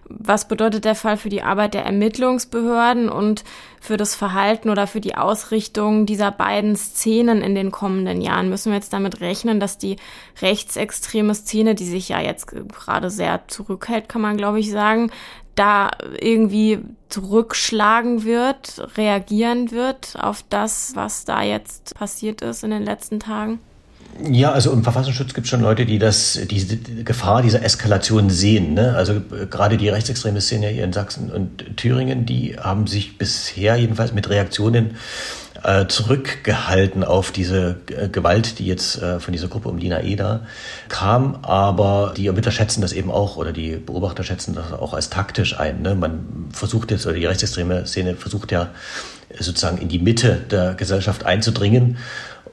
[0.08, 3.44] was bedeutet der Fall für die Arbeit der Ermittlungsbehörden und
[3.82, 8.50] für das Verhalten oder für die Ausrichtung dieser beiden Szenen in den kommenden Jahren?
[8.50, 9.98] Müssen wir jetzt damit rechnen, dass die
[10.42, 15.12] rechtsextreme Szene, die sich ja jetzt gerade sehr zurückhält, kann man glaube ich sagen,
[15.56, 22.84] da irgendwie zurückschlagen wird, reagieren wird auf das, was da jetzt passiert ist in den
[22.84, 23.60] letzten Tagen?
[24.24, 28.74] Ja, also im Verfassungsschutz gibt es schon Leute, die das, diese Gefahr dieser Eskalation sehen.
[28.74, 28.96] Ne?
[28.96, 33.76] Also äh, gerade die rechtsextreme Szene hier in Sachsen und Thüringen, die haben sich bisher
[33.76, 34.96] jedenfalls mit Reaktionen
[35.64, 40.46] äh, zurückgehalten auf diese äh, Gewalt, die jetzt äh, von dieser Gruppe um Lina Eder
[40.88, 41.40] kam.
[41.42, 45.60] Aber die Ermittler schätzen das eben auch oder die Beobachter schätzen das auch als taktisch
[45.60, 45.82] ein.
[45.82, 45.94] Ne?
[45.94, 48.70] Man versucht jetzt, oder die rechtsextreme Szene versucht ja
[49.38, 51.98] sozusagen in die Mitte der Gesellschaft einzudringen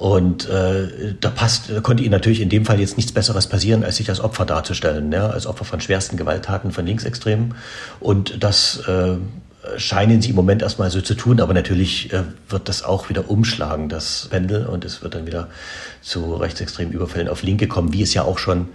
[0.03, 3.99] und äh, da passt, konnte ihnen natürlich in dem Fall jetzt nichts Besseres passieren, als
[3.99, 7.55] sich als Opfer darzustellen, ja, als Opfer von schwersten Gewalttaten von Linksextremen.
[8.01, 9.15] Und das äh,
[9.77, 13.31] scheinen sie im Moment erstmal so zu tun, aber natürlich äh, wird das auch wieder
[13.31, 15.47] umschlagen, das Pendel, und es wird dann wieder
[16.01, 18.71] zu rechtsextremen Überfällen auf Linke kommen, wie es ja auch schon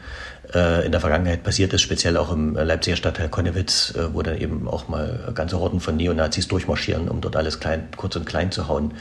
[0.55, 4.37] äh, in der Vergangenheit passiert ist, speziell auch im Leipziger Stadtteil Konnewitz, äh, wo dann
[4.37, 8.53] eben auch mal ganze Horden von Neonazis durchmarschieren, um dort alles klein, kurz und klein
[8.53, 8.93] zu hauen.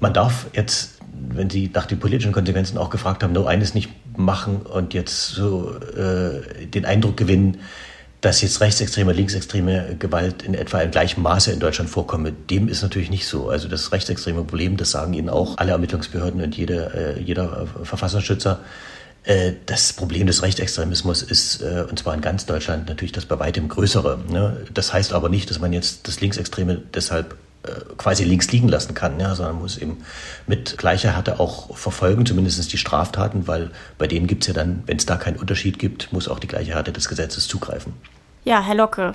[0.00, 3.90] Man darf jetzt wenn Sie nach den politischen Konsequenzen auch gefragt haben, nur eines nicht
[4.16, 7.58] machen und jetzt so äh, den Eindruck gewinnen,
[8.20, 12.82] dass jetzt rechtsextreme, linksextreme Gewalt in etwa in gleichem Maße in Deutschland vorkomme, dem ist
[12.82, 13.48] natürlich nicht so.
[13.48, 18.60] Also das rechtsextreme Problem, das sagen Ihnen auch alle Ermittlungsbehörden und jede, äh, jeder Verfassungsschützer,
[19.24, 23.38] Äh, das Problem des Rechtsextremismus ist, äh, und zwar in ganz Deutschland, natürlich das bei
[23.38, 24.18] weitem größere.
[24.28, 24.66] Ne?
[24.74, 27.36] Das heißt aber nicht, dass man jetzt das Linksextreme deshalb
[27.96, 29.98] quasi links liegen lassen kann, ja, sondern muss eben
[30.46, 34.82] mit gleicher Härte auch verfolgen, zumindest die Straftaten, weil bei denen gibt es ja dann,
[34.86, 37.94] wenn es da keinen Unterschied gibt, muss auch die gleiche Härte des Gesetzes zugreifen.
[38.44, 39.14] Ja, Herr Locke,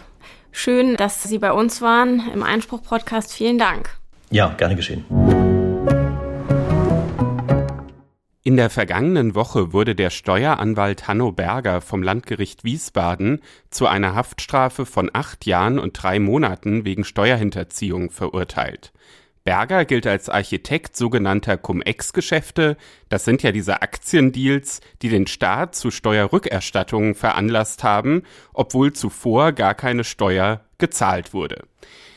[0.52, 3.34] schön, dass Sie bei uns waren im Einspruch-Podcast.
[3.34, 3.90] Vielen Dank.
[4.30, 5.47] Ja, gerne geschehen.
[8.48, 14.86] In der vergangenen Woche wurde der Steueranwalt Hanno Berger vom Landgericht Wiesbaden zu einer Haftstrafe
[14.86, 18.94] von acht Jahren und drei Monaten wegen Steuerhinterziehung verurteilt.
[19.44, 22.78] Berger gilt als Architekt sogenannter Cum-Ex-Geschäfte.
[23.10, 29.76] Das sind ja diese Aktiendeals, die den Staat zu Steuerrückerstattungen veranlasst haben, obwohl zuvor gar
[29.76, 31.66] keine Steuer gezahlt wurde.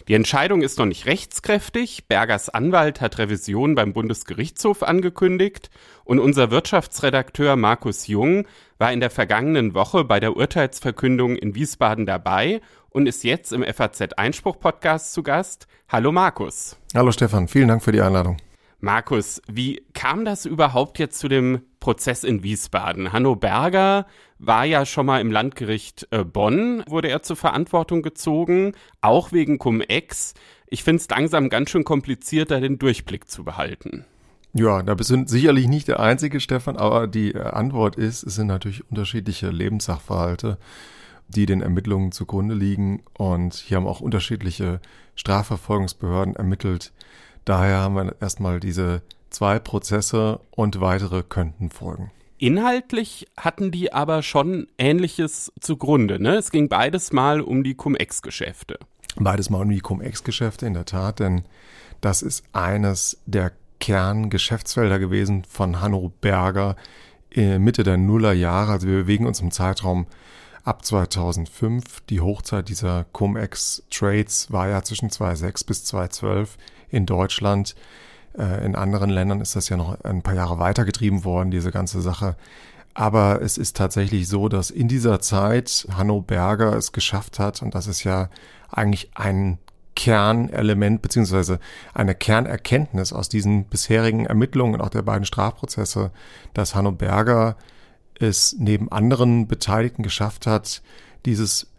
[0.09, 2.07] Die Entscheidung ist noch nicht rechtskräftig.
[2.09, 5.71] Bergers Anwalt hat Revision beim Bundesgerichtshof angekündigt
[6.05, 8.47] und unser Wirtschaftsredakteur Markus Jung
[8.79, 13.63] war in der vergangenen Woche bei der Urteilsverkündung in Wiesbaden dabei und ist jetzt im
[13.63, 15.67] FAZ Einspruch Podcast zu Gast.
[15.89, 16.77] Hallo Markus.
[16.95, 18.39] Hallo Stefan, vielen Dank für die Einladung.
[18.81, 23.13] Markus, wie kam das überhaupt jetzt zu dem Prozess in Wiesbaden?
[23.13, 24.07] Hanno Berger
[24.39, 29.59] war ja schon mal im Landgericht äh, Bonn, wurde er zur Verantwortung gezogen, auch wegen
[29.59, 30.35] Cum-Ex.
[30.69, 34.05] Ich finde es langsam ganz schön kompliziert, da den Durchblick zu behalten.
[34.53, 38.37] Ja, da bist du sicherlich nicht der Einzige, Stefan, aber die äh, Antwort ist, es
[38.37, 40.59] sind natürlich unterschiedliche Lebenssachverhalte,
[41.29, 44.81] die den Ermittlungen zugrunde liegen und hier haben auch unterschiedliche
[45.15, 46.93] Strafverfolgungsbehörden ermittelt
[47.45, 52.11] Daher haben wir erstmal diese zwei Prozesse und weitere könnten folgen.
[52.39, 56.21] Inhaltlich hatten die aber schon Ähnliches zugrunde.
[56.23, 56.37] Ne?
[56.37, 58.79] Es ging beides mal um die Cum-Ex-Geschäfte.
[59.17, 61.43] Beides mal um die Cum-Ex-Geschäfte, in der Tat, denn
[62.01, 66.77] das ist eines der Kerngeschäftsfelder gewesen von Hanno Berger
[67.31, 68.73] äh, Mitte der Nullerjahre.
[68.73, 70.07] Also wir bewegen uns im Zeitraum
[70.65, 72.01] ab 2005.
[72.09, 76.57] Die Hochzeit dieser Cum-Ex-Trades war ja zwischen 2006 bis 2012
[76.91, 77.75] in Deutschland.
[78.39, 82.01] Äh, in anderen Ländern ist das ja noch ein paar Jahre weitergetrieben worden, diese ganze
[82.01, 82.37] Sache.
[82.95, 87.75] Aber es ist tatsächlich so, dass in dieser Zeit Hanno Berger es geschafft hat, und
[87.75, 88.29] das ist ja
[88.71, 89.59] eigentlich ein
[89.95, 91.61] Kernelement beziehungsweise
[91.95, 96.11] eine Kernerkenntnis aus diesen bisherigen Ermittlungen und auch der beiden Strafprozesse,
[96.55, 97.57] dass Hanno Berger
[98.19, 100.83] es neben anderen Beteiligten geschafft hat,
[101.27, 101.70] dieses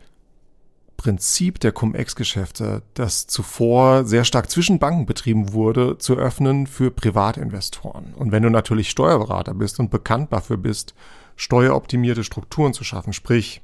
[1.02, 8.14] Prinzip der Cum-Ex-Geschäfte, das zuvor sehr stark zwischen Banken betrieben wurde, zu öffnen für Privatinvestoren.
[8.14, 10.94] Und wenn du natürlich Steuerberater bist und bekannt dafür bist,
[11.36, 13.64] steueroptimierte Strukturen zu schaffen, sprich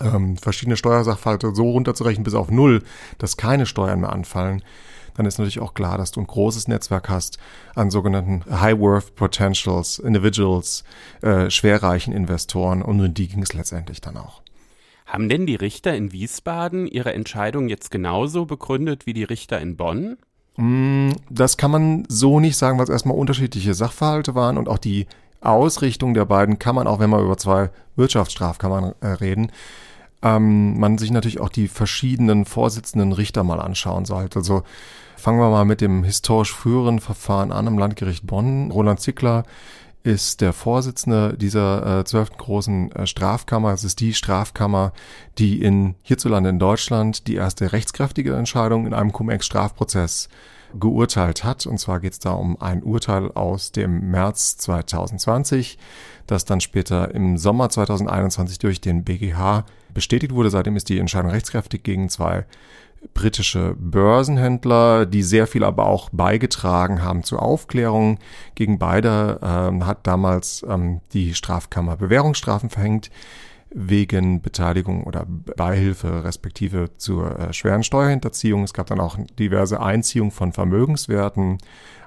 [0.00, 2.84] ähm, verschiedene Steuersachverhalte so runterzurechnen bis auf null,
[3.18, 4.62] dass keine Steuern mehr anfallen,
[5.14, 7.38] dann ist natürlich auch klar, dass du ein großes Netzwerk hast
[7.74, 10.84] an sogenannten High Worth Potentials, Individuals,
[11.22, 14.42] äh, schwerreichen Investoren und um die ging es letztendlich dann auch.
[15.12, 19.76] Haben denn die Richter in Wiesbaden ihre Entscheidung jetzt genauso begründet wie die Richter in
[19.76, 20.16] Bonn?
[20.56, 24.78] Mm, das kann man so nicht sagen, weil es erstmal unterschiedliche Sachverhalte waren und auch
[24.78, 25.06] die
[25.42, 29.52] Ausrichtung der beiden kann man, auch wenn man über zwei Wirtschaftsstrafkammern äh, reden,
[30.22, 34.38] ähm, man sich natürlich auch die verschiedenen Vorsitzenden Richter mal anschauen sollte.
[34.38, 34.62] Also
[35.18, 38.70] fangen wir mal mit dem historisch früheren Verfahren an im Landgericht Bonn.
[38.70, 39.44] Roland Zickler
[40.02, 43.72] ist der Vorsitzende dieser äh, zwölften großen äh, Strafkammer.
[43.72, 44.92] Es ist die Strafkammer,
[45.38, 50.28] die in hierzulande in Deutschland die erste rechtskräftige Entscheidung in einem Cum-Ex-Strafprozess
[50.78, 51.66] geurteilt hat.
[51.66, 55.78] Und zwar geht es da um ein Urteil aus dem März 2020,
[56.26, 60.50] das dann später im Sommer 2021 durch den BGH bestätigt wurde.
[60.50, 62.46] Seitdem ist die Entscheidung rechtskräftig gegen zwei
[63.14, 68.18] britische Börsenhändler, die sehr viel aber auch beigetragen haben zur Aufklärung.
[68.54, 73.10] Gegen beide ähm, hat damals ähm, die Strafkammer Bewährungsstrafen verhängt
[73.74, 78.64] wegen Beteiligung oder Beihilfe respektive zur äh, schweren Steuerhinterziehung.
[78.64, 81.58] Es gab dann auch diverse Einziehungen von Vermögenswerten.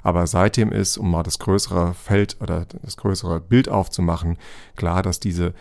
[0.04, 4.38] Aber seitdem ist, um mal das größere Feld oder das größere Bild aufzumachen,
[4.76, 5.54] klar, dass diese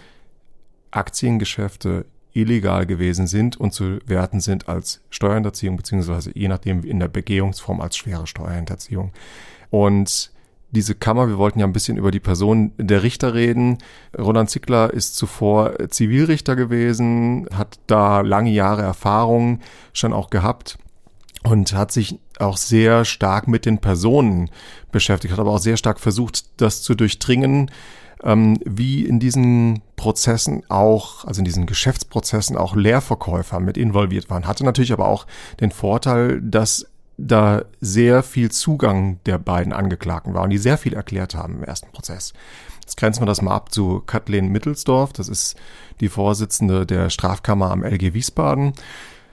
[0.90, 7.08] Aktiengeschäfte illegal gewesen sind und zu werten sind als Steuerhinterziehung, beziehungsweise je nachdem in der
[7.08, 9.12] Begehungsform als schwere Steuerhinterziehung.
[9.70, 10.32] Und
[10.74, 13.78] diese Kammer, wir wollten ja ein bisschen über die Person der Richter reden.
[14.18, 19.60] Roland Zickler ist zuvor Zivilrichter gewesen, hat da lange Jahre Erfahrung
[19.92, 20.78] schon auch gehabt
[21.44, 24.50] und hat sich auch sehr stark mit den Personen
[24.90, 27.70] beschäftigt, hat aber auch sehr stark versucht, das zu durchdringen,
[28.24, 34.46] ähm, wie in diesen Prozessen auch, also in diesen Geschäftsprozessen auch Leerverkäufer mit involviert waren.
[34.46, 35.26] Hatte natürlich aber auch
[35.60, 40.94] den Vorteil, dass da sehr viel Zugang der beiden Angeklagten war und die sehr viel
[40.94, 42.32] erklärt haben im ersten Prozess.
[42.80, 45.12] Jetzt grenzen wir das mal ab zu Kathleen Mittelsdorf.
[45.12, 45.56] Das ist
[46.00, 48.72] die Vorsitzende der Strafkammer am LG Wiesbaden.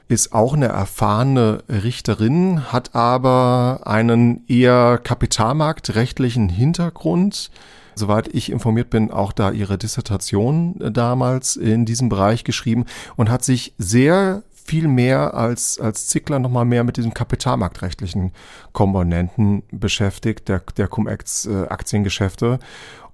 [0.07, 7.49] Ist auch eine erfahrene Richterin, hat aber einen eher kapitalmarktrechtlichen Hintergrund.
[7.95, 12.85] Soweit ich informiert bin, auch da ihre Dissertation damals in diesem Bereich geschrieben
[13.15, 18.31] und hat sich sehr viel mehr als, als Zickler nochmal mehr mit diesen kapitalmarktrechtlichen
[18.71, 22.59] Komponenten beschäftigt, der, der Cum-Ex-Aktiengeschäfte.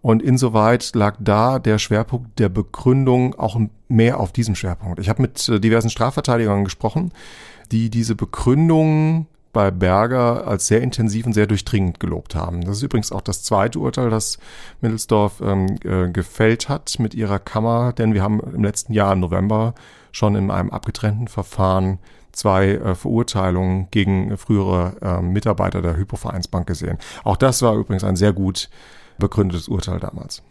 [0.02, 5.00] Und insoweit lag da der Schwerpunkt der Begründung auch mehr auf diesem Schwerpunkt.
[5.00, 7.12] Ich habe mit äh, diversen Strafverteidigern gesprochen,
[7.72, 12.64] die diese Begründung bei Berger als sehr intensiv und sehr durchdringend gelobt haben.
[12.64, 14.38] Das ist übrigens auch das zweite Urteil, das
[14.82, 19.20] Mittelsdorf ähm, äh, gefällt hat mit ihrer Kammer, denn wir haben im letzten Jahr im
[19.20, 19.74] November
[20.12, 21.98] schon in einem abgetrennten Verfahren
[22.34, 27.00] zwei äh, Verurteilungen gegen frühere äh, Mitarbeiter der Hypovereinsbank gesehen.
[27.24, 28.70] Auch das war übrigens ein sehr gut
[29.18, 30.44] begründetes Urteil damals.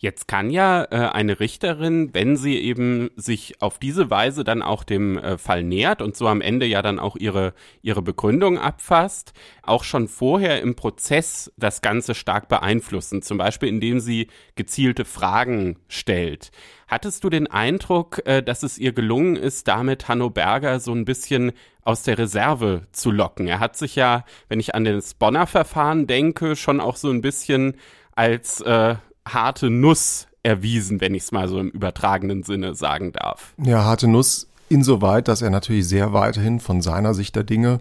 [0.00, 4.84] Jetzt kann ja äh, eine Richterin, wenn sie eben sich auf diese Weise dann auch
[4.84, 9.32] dem äh, Fall nähert und so am Ende ja dann auch ihre, ihre Begründung abfasst,
[9.64, 15.80] auch schon vorher im Prozess das Ganze stark beeinflussen, zum Beispiel indem sie gezielte Fragen
[15.88, 16.52] stellt.
[16.86, 21.06] Hattest du den Eindruck, äh, dass es ihr gelungen ist, damit Hanno Berger so ein
[21.06, 21.50] bisschen
[21.82, 23.48] aus der Reserve zu locken?
[23.48, 27.20] Er hat sich ja, wenn ich an das Bonner Verfahren denke, schon auch so ein
[27.20, 27.74] bisschen
[28.14, 28.94] als äh,
[29.32, 33.54] harte Nuss erwiesen, wenn ich es mal so im übertragenen Sinne sagen darf.
[33.58, 37.80] Ja, harte Nuss insoweit, dass er natürlich sehr weiterhin von seiner Sicht der Dinge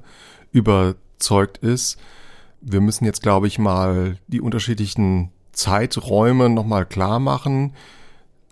[0.52, 1.98] überzeugt ist.
[2.62, 7.74] Wir müssen jetzt, glaube ich, mal die unterschiedlichen Zeiträume nochmal klar machen.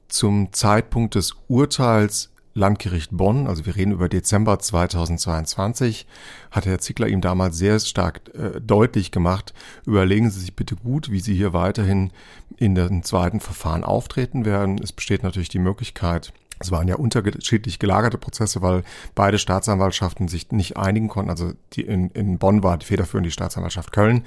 [0.08, 6.08] Zum Zeitpunkt des Urteils Landgericht Bonn, also wir reden über Dezember 2022,
[6.52, 9.54] hat Herr Zickler ihm damals sehr stark äh, deutlich gemacht,
[9.86, 12.12] überlegen Sie sich bitte gut, wie Sie hier weiterhin
[12.56, 14.80] in den zweiten Verfahren auftreten werden.
[14.82, 18.84] Es besteht natürlich die Möglichkeit, es waren ja unterschiedlich gelagerte Prozesse, weil
[19.14, 21.30] beide Staatsanwaltschaften sich nicht einigen konnten.
[21.30, 24.24] Also die in, in Bonn war die federführende Staatsanwaltschaft Köln,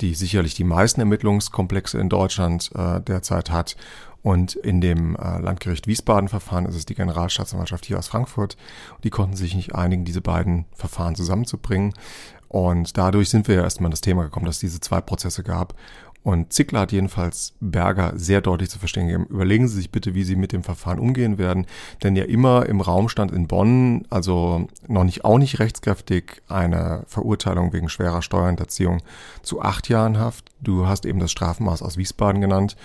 [0.00, 3.76] die sicherlich die meisten Ermittlungskomplexe in Deutschland äh, derzeit hat.
[4.22, 8.56] Und in dem äh, Landgericht Wiesbaden-Verfahren ist es die Generalstaatsanwaltschaft hier aus Frankfurt.
[9.02, 11.92] Die konnten sich nicht einigen, diese beiden Verfahren zusammenzubringen.
[12.48, 15.42] Und dadurch sind wir ja erstmal in das Thema gekommen, dass es diese zwei Prozesse
[15.42, 15.74] gab.
[16.24, 19.26] Und Zickler hat jedenfalls Berger sehr deutlich zu verstehen gegeben.
[19.26, 21.66] Überlegen Sie sich bitte, wie Sie mit dem Verfahren umgehen werden.
[22.04, 27.02] Denn ja immer im Raum stand in Bonn, also noch nicht, auch nicht rechtskräftig, eine
[27.08, 29.02] Verurteilung wegen schwerer Steuerhinterziehung
[29.42, 30.52] zu acht Jahren Haft.
[30.60, 32.76] Du hast eben das Strafmaß aus Wiesbaden genannt.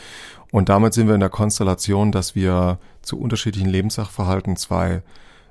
[0.51, 5.03] Und damit sind wir in der Konstellation, dass wir zu unterschiedlichen Lebenssachverhalten zwei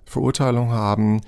[0.04, 1.20] Verurteilungen haben,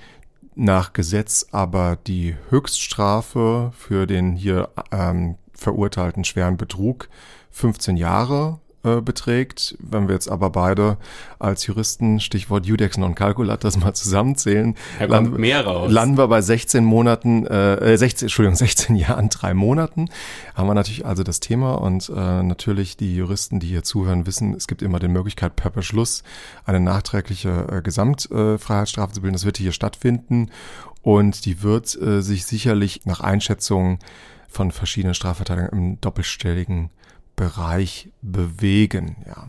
[0.55, 7.09] nach Gesetz aber die Höchststrafe für den hier ähm, verurteilten schweren Betrug
[7.51, 9.75] 15 Jahre äh, beträgt.
[9.79, 10.97] Wenn wir jetzt aber beide
[11.37, 15.91] als Juristen, Stichwort Judex non calculat, das mal zusammenzählen, da landen, mehr raus.
[15.91, 20.07] landen wir bei 16 Monaten, äh, 16, Entschuldigung, 16 Jahren, drei Monaten.
[20.55, 24.53] Haben wir natürlich also das Thema und äh, natürlich die Juristen, die hier zuhören, wissen,
[24.53, 26.23] es gibt immer die Möglichkeit, per Beschluss
[26.63, 29.33] eine nachträgliche äh, Gesamtfreiheitsstrafe zu bilden.
[29.33, 30.51] Das wird hier stattfinden
[31.01, 33.99] und die wird äh, sich sicherlich nach Einschätzung
[34.49, 36.89] von verschiedenen Strafverteidigern im doppelstelligen
[37.35, 39.47] Bereich bewegen, ja.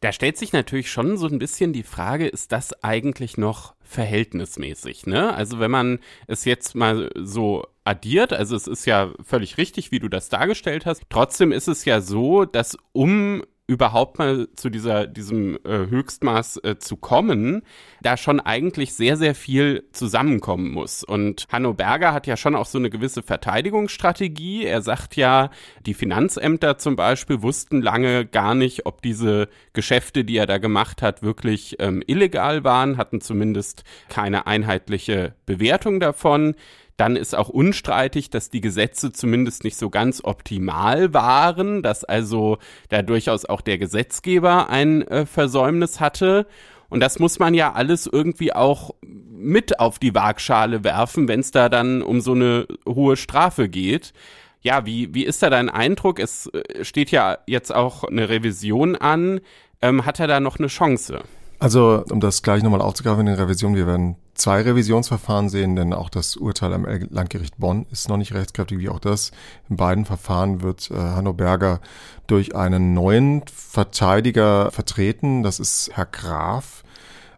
[0.00, 5.06] Da stellt sich natürlich schon so ein bisschen die Frage, ist das eigentlich noch verhältnismäßig,
[5.06, 5.34] ne?
[5.34, 5.98] Also wenn man
[6.28, 10.86] es jetzt mal so addiert, also es ist ja völlig richtig, wie du das dargestellt
[10.86, 11.02] hast.
[11.08, 16.78] Trotzdem ist es ja so, dass um überhaupt mal zu dieser, diesem äh, Höchstmaß äh,
[16.78, 17.62] zu kommen,
[18.00, 21.04] da schon eigentlich sehr, sehr viel zusammenkommen muss.
[21.04, 24.64] Und Hanno Berger hat ja schon auch so eine gewisse Verteidigungsstrategie.
[24.64, 25.50] Er sagt ja,
[25.84, 31.02] die Finanzämter zum Beispiel wussten lange gar nicht, ob diese Geschäfte, die er da gemacht
[31.02, 36.54] hat, wirklich ähm, illegal waren, hatten zumindest keine einheitliche Bewertung davon.
[36.98, 42.58] Dann ist auch unstreitig, dass die Gesetze zumindest nicht so ganz optimal waren, dass also
[42.88, 46.46] da durchaus auch der Gesetzgeber ein äh, Versäumnis hatte.
[46.88, 51.52] Und das muss man ja alles irgendwie auch mit auf die Waagschale werfen, wenn es
[51.52, 54.12] da dann um so eine hohe Strafe geht.
[54.60, 56.18] Ja, wie, wie ist da dein Eindruck?
[56.18, 59.40] Es äh, steht ja jetzt auch eine Revision an.
[59.80, 61.20] Ähm, hat er da noch eine Chance?
[61.60, 65.92] Also, um das gleich nochmal aufzugreifen in der Revision, wir werden zwei Revisionsverfahren sehen, denn
[65.92, 69.32] auch das Urteil am Landgericht Bonn ist noch nicht rechtskräftig, wie auch das.
[69.68, 71.80] In beiden Verfahren wird äh, Hanno Berger
[72.28, 75.42] durch einen neuen Verteidiger vertreten.
[75.42, 76.84] Das ist Herr Graf.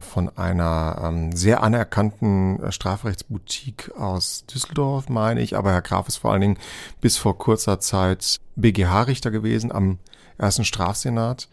[0.00, 5.56] von einer ähm, sehr anerkannten äh, Strafrechtsboutique aus Düsseldorf, meine ich.
[5.56, 6.58] Aber Herr Graf ist vor allen Dingen
[7.00, 9.98] bis vor kurzer Zeit BGH-Richter gewesen am
[10.36, 11.48] ersten Strafsenat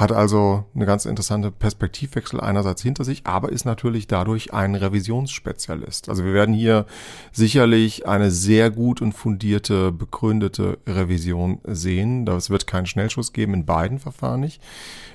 [0.00, 6.08] hat also eine ganz interessante Perspektivwechsel einerseits hinter sich, aber ist natürlich dadurch ein Revisionsspezialist.
[6.08, 6.86] Also wir werden hier
[7.32, 12.24] sicherlich eine sehr gut und fundierte, begründete Revision sehen.
[12.24, 14.62] Das wird keinen Schnellschuss geben in beiden Verfahren nicht.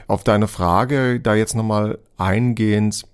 [0.05, 3.07] Auf deine Frage da jetzt nochmal eingehend,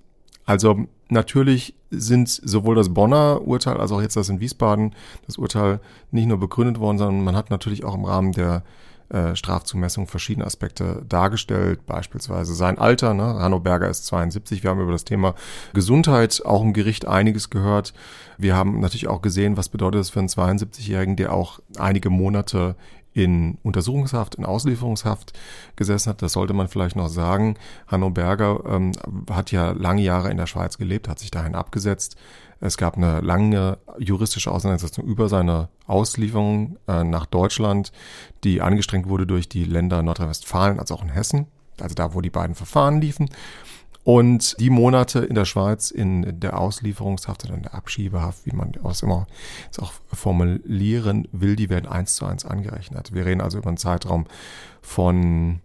[0.46, 4.94] also natürlich sind sowohl das Bonner Urteil als auch jetzt das in Wiesbaden
[5.26, 5.80] das Urteil
[6.12, 8.64] nicht nur begründet worden, sondern man hat natürlich auch im Rahmen der
[9.12, 13.14] äh, Strafzumessung verschiedene Aspekte dargestellt, beispielsweise sein Alter.
[13.14, 13.24] Ne?
[13.24, 14.64] Hanno Berger ist 72.
[14.64, 15.36] Wir haben über das Thema
[15.74, 17.94] Gesundheit auch im Gericht einiges gehört.
[18.38, 22.76] Wir haben natürlich auch gesehen, was bedeutet es für einen 72-Jährigen, der auch einige Monate
[23.14, 25.34] in Untersuchungshaft, in Auslieferungshaft
[25.76, 26.22] gesessen hat.
[26.22, 27.56] Das sollte man vielleicht noch sagen.
[27.88, 28.94] Hanno Berger ähm,
[29.30, 32.16] hat ja lange Jahre in der Schweiz gelebt, hat sich dahin abgesetzt.
[32.60, 37.92] Es gab eine lange juristische Auseinandersetzung über seine Auslieferung äh, nach Deutschland,
[38.44, 41.48] die angestrengt wurde durch die Länder Nordrhein-Westfalen als auch in Hessen,
[41.80, 43.30] also da, wo die beiden Verfahren liefen.
[44.04, 48.72] Und die Monate in der Schweiz in der Auslieferungshaft oder in der Abschiebehaft, wie man
[48.72, 49.28] das immer
[49.66, 53.14] jetzt auch formulieren will, die werden eins zu eins angerechnet.
[53.14, 54.26] Wir reden also über einen Zeitraum
[54.82, 55.60] von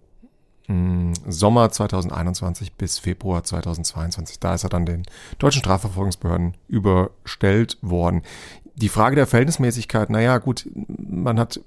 [0.67, 4.39] hm, Sommer 2021 bis Februar 2022.
[4.39, 5.05] Da ist er dann den
[5.39, 8.23] deutschen Strafverfolgungsbehörden überstellt worden.
[8.75, 11.61] Die Frage der Verhältnismäßigkeit, naja, gut, man hat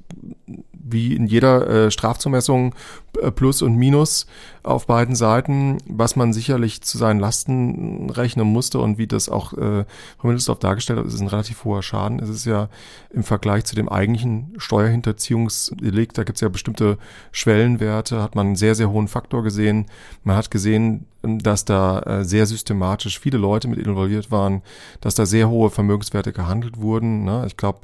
[0.84, 2.74] wie in jeder äh, Strafzumessung
[3.22, 4.28] äh, Plus und Minus
[4.64, 9.54] auf beiden Seiten, was man sicherlich zu seinen Lasten rechnen musste und wie das auch
[9.54, 9.86] äh,
[10.18, 12.20] Frau Mindestdorf dargestellt hat, ist ein relativ hoher Schaden.
[12.20, 12.70] Es ist ja
[13.12, 16.98] im Vergleich zu dem eigentlichen Steuerhinterziehungsdelikt, da gibt es ja bestimmte
[17.32, 19.86] Schwellenwerte, hat man einen sehr, sehr hohen Faktor gesehen.
[20.24, 24.62] Man hat gesehen, dass da äh, sehr systematisch viele Leute mit involviert waren,
[25.02, 27.24] dass da sehr hohe Vermögenswerte gehandelt wurden.
[27.24, 27.44] Ne?
[27.48, 27.80] Ich glaube,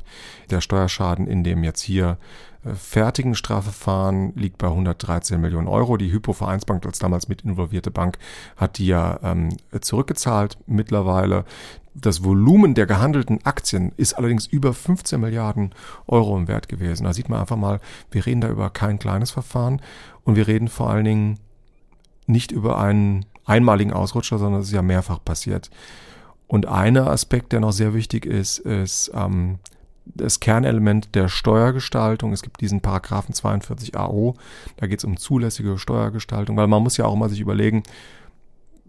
[0.49, 2.17] der Steuerschaden in dem jetzt hier
[2.73, 5.97] fertigen Strafverfahren liegt bei 113 Millionen Euro.
[5.97, 8.17] Die Hypo Vereinsbank als damals mit involvierte Bank
[8.57, 9.49] hat die ja ähm,
[9.81, 11.45] zurückgezahlt mittlerweile.
[11.93, 15.73] Das Volumen der gehandelten Aktien ist allerdings über 15 Milliarden
[16.07, 17.05] Euro im Wert gewesen.
[17.05, 17.79] Da sieht man einfach mal,
[18.11, 19.81] wir reden da über kein kleines Verfahren
[20.23, 21.39] und wir reden vor allen Dingen
[22.27, 25.69] nicht über einen einmaligen Ausrutscher, sondern es ist ja mehrfach passiert.
[26.47, 29.59] Und einer Aspekt, der noch sehr wichtig ist, ist ähm,
[30.05, 32.31] das Kernelement der Steuergestaltung.
[32.31, 34.35] Es gibt diesen Paragraphen 42 AO,
[34.77, 37.83] da geht es um zulässige Steuergestaltung, weil man muss ja auch mal sich überlegen,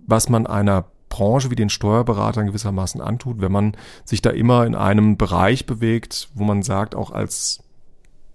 [0.06, 4.74] was man einer Branche wie den Steuerberatern gewissermaßen antut, wenn man sich da immer in
[4.74, 7.60] einem Bereich bewegt, wo man sagt, auch als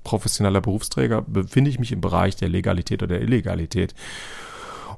[0.04, 3.94] professioneller Berufsträger befinde ich mich im Bereich der Legalität oder der Illegalität.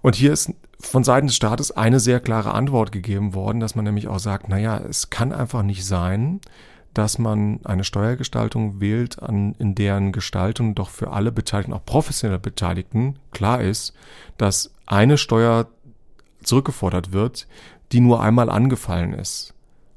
[0.01, 3.85] Und hier ist von Seiten des Staates eine sehr klare Antwort gegeben worden, dass man
[3.85, 6.41] nämlich auch sagt, naja, es kann einfach nicht sein,
[6.93, 12.39] dass man eine Steuergestaltung wählt, an, in deren Gestaltung doch für alle Beteiligten, auch professionelle
[12.39, 13.93] Beteiligten, klar ist,
[14.37, 15.67] dass eine Steuer
[16.43, 17.47] zurückgefordert wird,
[17.91, 19.53] die nur einmal angefallen ist.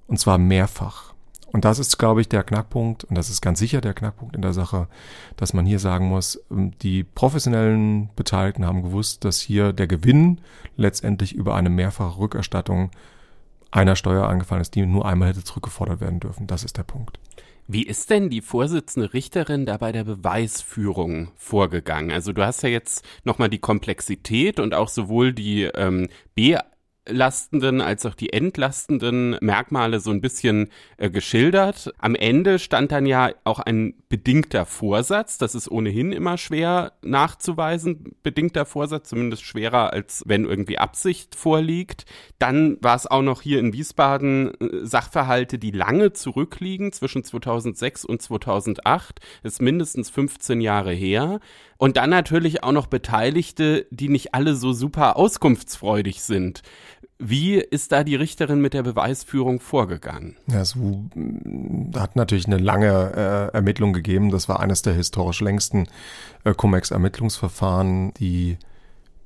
[0.06, 1.14] Und zwar mehrfach.
[1.56, 4.42] Und das ist, glaube ich, der Knackpunkt, und das ist ganz sicher der Knackpunkt in
[4.42, 4.88] der Sache,
[5.36, 10.40] dass man hier sagen muss, ähm, die professionellen Beteiligten haben gewusst, dass hier der Gewinn
[10.76, 12.90] letztendlich über eine mehrfache Rückerstattung
[13.70, 16.46] einer Steuer angefallen ist, die nur einmal hätte zurückgefordert werden dürfen.
[16.46, 17.18] Das ist der Punkt.
[17.68, 22.12] Wie ist denn die Vorsitzende Richterin da bei der Beweisführung vorgegangen?
[22.12, 26.56] Also du hast ja jetzt nochmal die Komplexität und auch sowohl die ähm, B
[27.08, 31.92] lastenden als auch die entlastenden Merkmale so ein bisschen äh, geschildert.
[31.98, 35.38] Am Ende stand dann ja auch ein bedingter Vorsatz.
[35.38, 38.14] Das ist ohnehin immer schwer nachzuweisen.
[38.22, 42.04] Bedingter Vorsatz, zumindest schwerer, als wenn irgendwie Absicht vorliegt.
[42.38, 48.04] Dann war es auch noch hier in Wiesbaden äh, Sachverhalte, die lange zurückliegen, zwischen 2006
[48.04, 49.20] und 2008.
[49.42, 51.40] Das ist mindestens 15 Jahre her.
[51.78, 56.62] Und dann natürlich auch noch Beteiligte, die nicht alle so super auskunftsfreudig sind.
[57.18, 60.36] Wie ist da die Richterin mit der Beweisführung vorgegangen?
[60.48, 60.76] Ja, es
[61.96, 64.30] hat natürlich eine lange äh, Ermittlung gegeben.
[64.30, 65.88] Das war eines der historisch längsten
[66.44, 68.12] äh, Cum-Ex-Ermittlungsverfahren.
[68.14, 68.58] Die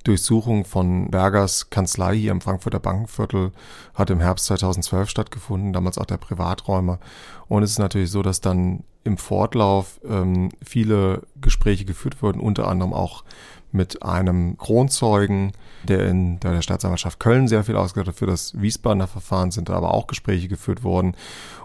[0.05, 3.51] Durchsuchung von Bergers Kanzlei hier im Frankfurter Bankenviertel
[3.93, 6.97] hat im Herbst 2012 stattgefunden, damals auch der Privaträume.
[7.49, 12.67] Und es ist natürlich so, dass dann im Fortlauf ähm, viele Gespräche geführt wurden, unter
[12.67, 13.23] anderem auch
[13.71, 15.53] mit einem Kronzeugen,
[15.83, 18.15] der in der Staatsanwaltschaft Köln sehr viel ausgedacht hat.
[18.15, 21.15] Für das Wiesbadener Verfahren sind da aber auch Gespräche geführt worden.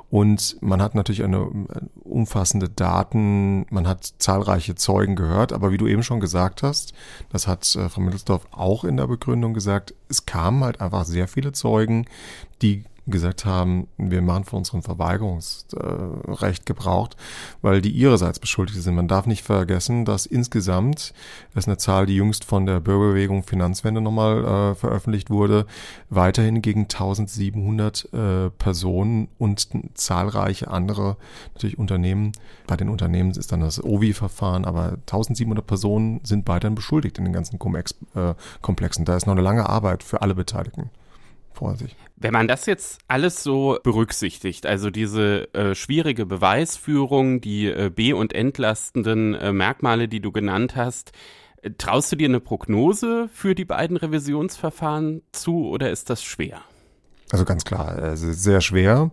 [0.09, 5.79] Und man hat natürlich eine äh, umfassende Daten, man hat zahlreiche Zeugen gehört, aber wie
[5.79, 6.93] du eben schon gesagt hast,
[7.31, 11.27] das hat äh, Frau Mittelsdorf auch in der Begründung gesagt, es kamen halt einfach sehr
[11.27, 12.07] viele Zeugen,
[12.63, 17.17] die gesagt haben, wir machen von unserem Verweigerungsrecht gebraucht,
[17.63, 18.95] weil die ihrerseits beschuldigt sind.
[18.95, 21.15] Man darf nicht vergessen, dass insgesamt,
[21.55, 25.67] das ist eine Zahl, die jüngst von der Bürgerbewegung Finanzwende nochmal äh, veröffentlicht wurde,
[26.11, 31.17] weiterhin gegen 1700 äh, Personen und zahlreiche andere
[31.55, 32.33] natürlich Unternehmen,
[32.67, 37.33] bei den Unternehmen ist dann das OVI-Verfahren, aber 1700 Personen sind weiterhin beschuldigt in den
[37.33, 39.03] ganzen Cum-Ex-Komplexen.
[39.03, 40.91] Äh, da ist noch eine lange Arbeit für alle Beteiligten
[41.57, 41.97] vor sich.
[42.17, 48.17] Wenn man das jetzt alles so berücksichtigt, also diese äh, schwierige Beweisführung, die äh, be-
[48.17, 51.13] und entlastenden äh, Merkmale, die du genannt hast,
[51.63, 56.61] äh, traust du dir eine Prognose für die beiden Revisionsverfahren zu oder ist das schwer?
[57.33, 59.11] Also ganz klar, also sehr schwer.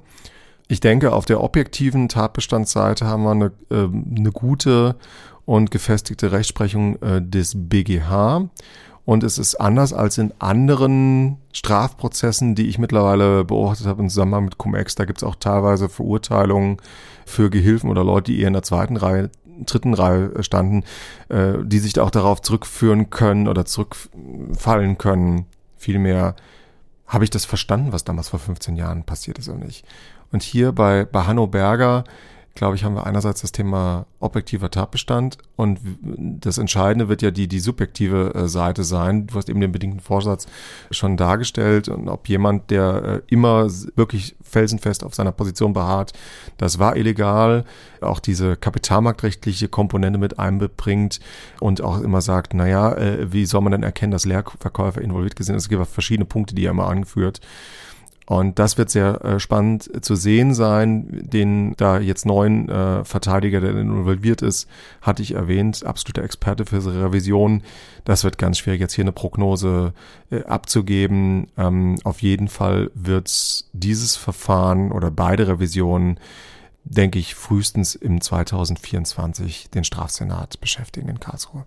[0.68, 4.96] Ich denke, auf der objektiven Tatbestandsseite haben wir eine, äh, eine gute
[5.46, 8.50] und gefestigte Rechtsprechung äh, des BGH.
[9.06, 14.46] Und es ist anders als in anderen Strafprozessen, die ich mittlerweile beobachtet habe im Zusammenhang
[14.46, 14.96] mit Cum-Ex.
[14.96, 16.78] Da gibt es auch teilweise Verurteilungen
[17.26, 19.30] für Gehilfen oder Leute, die eher in der zweiten Reihe,
[19.66, 20.84] dritten Reihe standen,
[21.28, 25.48] äh, die sich auch darauf zurückführen können oder zurückfallen können.
[25.78, 26.36] Vielmehr
[27.06, 29.86] habe ich das verstanden, was damals vor 15 Jahren passiert ist oder nicht.
[30.32, 32.06] Und hier bei, bei Hanno Berger
[32.56, 37.48] glaube ich, haben wir einerseits das Thema objektiver Tatbestand und das Entscheidende wird ja die,
[37.48, 39.26] die subjektive äh, Seite sein.
[39.28, 40.46] Du hast eben den bedingten Vorsatz
[40.92, 46.14] schon dargestellt und ob jemand, der äh, immer wirklich felsenfest auf seiner Position beharrt,
[46.58, 47.66] das war illegal,
[48.02, 51.20] auch diese kapitalmarktrechtliche Komponente mit einbringt
[51.60, 55.56] und auch immer sagt, naja, äh, wie soll man denn erkennen, dass Leerverkäufer involviert sind?
[55.56, 57.42] Es gibt verschiedene Punkte, die er immer angeführt.
[58.26, 61.08] Und das wird sehr äh, spannend zu sehen sein.
[61.12, 64.70] Den da jetzt neuen äh, Verteidiger, der involviert ist,
[65.02, 67.64] hatte ich erwähnt, absoluter Experte für Revision.
[68.06, 69.94] Das wird ganz schwierig, jetzt hier eine Prognose
[70.32, 71.48] äh, abzugeben.
[71.58, 76.20] Ähm, auf jeden Fall wird dieses Verfahren oder beide Revisionen,
[76.86, 81.66] denke ich, frühestens im 2024 den Strafsenat beschäftigen in Karlsruhe.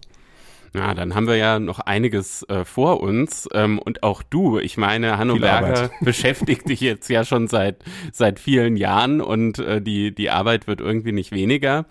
[0.76, 3.48] Ja, dann haben wir ja noch einiges äh, vor uns.
[3.54, 8.38] Ähm, und auch du, ich meine, Hanno Berger beschäftigt dich jetzt ja schon seit, seit
[8.38, 11.86] vielen Jahren und äh, die, die Arbeit wird irgendwie nicht weniger.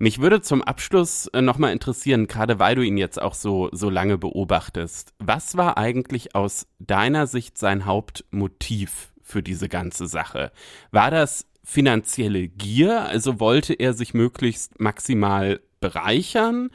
[0.00, 3.88] Mich würde zum Abschluss äh, nochmal interessieren, gerade weil du ihn jetzt auch so, so
[3.88, 5.14] lange beobachtest.
[5.20, 10.50] Was war eigentlich aus deiner Sicht sein Hauptmotiv für diese ganze Sache?
[10.90, 13.02] War das finanzielle Gier?
[13.02, 16.70] Also wollte er sich möglichst maximal bereichern?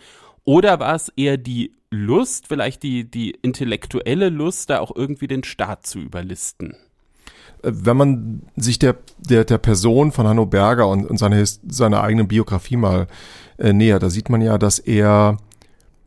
[0.50, 5.44] Oder war es eher die Lust, vielleicht die, die intellektuelle Lust, da auch irgendwie den
[5.44, 6.72] Staat zu überlisten?
[7.62, 12.02] Äh, wenn man sich der, der, der Person von Hanno Berger und, und seine, seine
[12.02, 13.06] eigene Biografie mal
[13.60, 15.38] äh, nähert, da sieht man ja, dass er,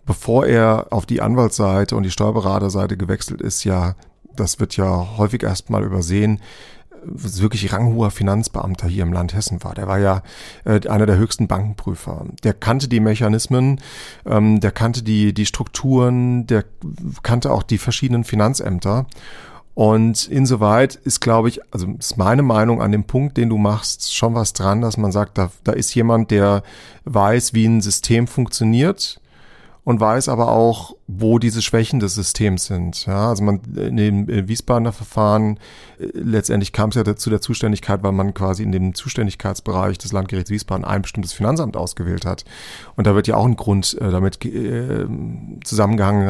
[0.07, 3.95] bevor er auf die Anwaltsseite und die Steuerberaterseite gewechselt ist, ja,
[4.34, 6.40] das wird ja häufig erstmal übersehen,
[7.05, 9.74] wirklich ranghoher Finanzbeamter hier im Land Hessen war.
[9.74, 10.22] Der war ja
[10.64, 12.26] äh, einer der höchsten Bankenprüfer.
[12.42, 13.80] Der kannte die Mechanismen,
[14.26, 16.64] ähm, der kannte die, die Strukturen, der
[17.22, 19.07] kannte auch die verschiedenen Finanzämter.
[19.74, 24.14] Und insoweit ist, glaube ich, also ist meine Meinung an dem Punkt, den du machst,
[24.14, 26.62] schon was dran, dass man sagt, da, da ist jemand, der
[27.05, 29.22] weiß, wie ein System funktioniert
[29.85, 33.05] und weiß aber auch, wo diese Schwächen des Systems sind.
[33.07, 35.59] Ja, also man in dem Wiesbadener Verfahren
[35.99, 40.12] äh, letztendlich kam es ja zu der Zuständigkeit, weil man quasi in dem Zuständigkeitsbereich des
[40.12, 42.45] Landgerichts Wiesbaden ein bestimmtes Finanzamt ausgewählt hat.
[42.97, 45.07] Und da wird ja auch ein Grund äh, damit äh,
[45.64, 46.28] zusammengehangen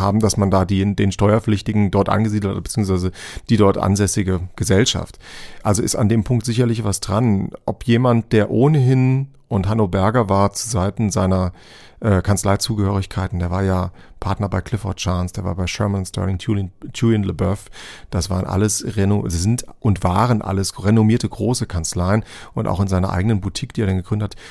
[0.00, 3.12] haben, dass man da die, den Steuerpflichtigen dort angesiedelt hat, beziehungsweise
[3.50, 5.18] die dort ansässige Gesellschaft.
[5.62, 7.50] Also ist an dem Punkt sicherlich was dran.
[7.66, 11.52] Ob jemand, der ohnehin und Hanno Berger war zu Seiten seiner
[12.04, 13.38] äh, Kanzleizugehörigkeiten.
[13.38, 13.90] Der war ja
[14.20, 17.70] Partner bei Clifford Chance, der war bei Sherman Sterling, Julian, Julian LeBeouf.
[18.10, 23.10] Das waren alles, Reno sind und waren alles renommierte große Kanzleien und auch in seiner
[23.10, 24.42] eigenen Boutique, die er dann gegründet hat.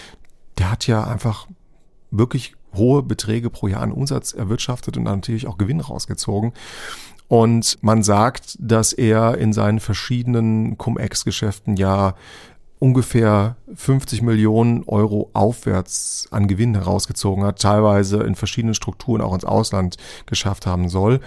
[0.58, 1.47] Der hat ja einfach
[2.10, 6.54] wirklich hohe Beträge pro Jahr an Umsatz erwirtschaftet und natürlich auch Gewinn rausgezogen.
[7.28, 12.16] Und man sagt, dass er in seinen verschiedenen Cum-Ex-Geschäften ja
[12.84, 19.46] ungefähr 50 Millionen Euro aufwärts an Gewinn herausgezogen hat, teilweise in verschiedenen Strukturen auch ins
[19.46, 21.22] Ausland geschafft haben soll.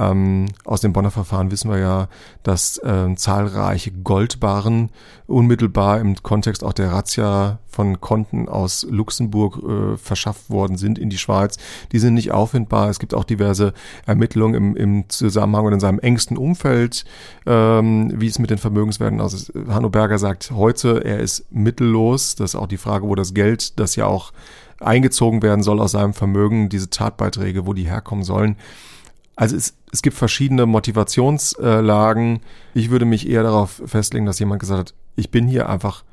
[0.00, 2.08] Ähm, aus dem Bonner Verfahren wissen wir ja,
[2.42, 4.88] dass äh, zahlreiche Goldbarren
[5.26, 11.10] unmittelbar im Kontext auch der Razzia von Konten aus Luxemburg äh, verschafft worden sind in
[11.10, 11.58] die Schweiz.
[11.92, 12.88] Die sind nicht auffindbar.
[12.88, 13.74] Es gibt auch diverse
[14.06, 17.04] Ermittlungen im, im Zusammenhang und in seinem engsten Umfeld,
[17.46, 19.52] ähm, wie es mit den Vermögenswerten aus.
[19.68, 22.36] Hanno Berger sagt heute, er ist mittellos.
[22.36, 24.32] Das ist auch die Frage, wo das Geld, das ja auch
[24.80, 28.56] eingezogen werden soll aus seinem Vermögen, diese Tatbeiträge, wo die herkommen sollen.
[29.40, 32.40] Also es, es gibt verschiedene Motivationslagen.
[32.74, 36.04] Ich würde mich eher darauf festlegen, dass jemand gesagt hat, ich bin hier einfach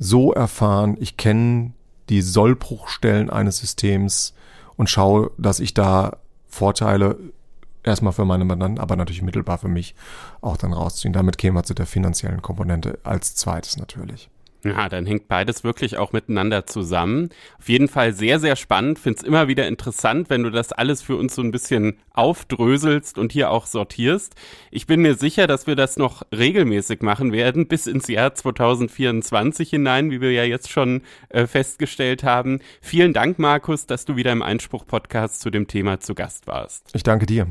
[0.00, 1.70] so erfahren, ich kenne
[2.08, 4.34] die Sollbruchstellen eines Systems
[4.74, 6.16] und schaue, dass ich da
[6.48, 7.16] Vorteile
[7.84, 9.94] erstmal für meine Mandanten, aber natürlich mittelbar für mich
[10.40, 11.12] auch dann rausziehen.
[11.12, 14.28] Damit kämen wir zu der finanziellen Komponente als zweites natürlich.
[14.64, 17.30] Ja, dann hängt beides wirklich auch miteinander zusammen.
[17.58, 18.98] Auf jeden Fall sehr, sehr spannend.
[18.98, 23.32] Find's immer wieder interessant, wenn du das alles für uns so ein bisschen aufdröselst und
[23.32, 24.34] hier auch sortierst.
[24.70, 29.70] Ich bin mir sicher, dass wir das noch regelmäßig machen werden, bis ins Jahr 2024
[29.70, 32.60] hinein, wie wir ja jetzt schon äh, festgestellt haben.
[32.80, 36.90] Vielen Dank, Markus, dass du wieder im Einspruch-Podcast zu dem Thema zu Gast warst.
[36.94, 37.46] Ich danke dir.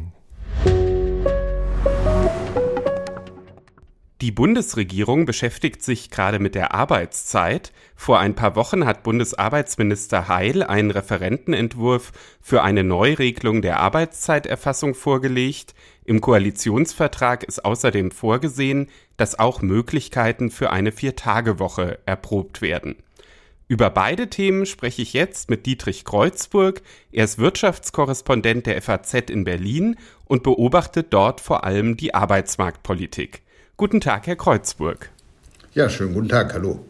[4.22, 7.72] Die Bundesregierung beschäftigt sich gerade mit der Arbeitszeit.
[7.95, 15.74] Vor ein paar Wochen hat Bundesarbeitsminister Heil einen Referentenentwurf für eine Neuregelung der Arbeitszeiterfassung vorgelegt.
[16.05, 22.97] Im Koalitionsvertrag ist außerdem vorgesehen, dass auch Möglichkeiten für eine Viertagewoche erprobt werden.
[23.67, 26.84] Über beide Themen spreche ich jetzt mit Dietrich Kreuzburg.
[27.11, 29.95] Er ist Wirtschaftskorrespondent der FAZ in Berlin
[30.26, 33.41] und beobachtet dort vor allem die Arbeitsmarktpolitik.
[33.82, 35.09] Guten Tag, Herr Kreuzburg.
[35.73, 36.86] Ja, schönen guten Tag, hallo.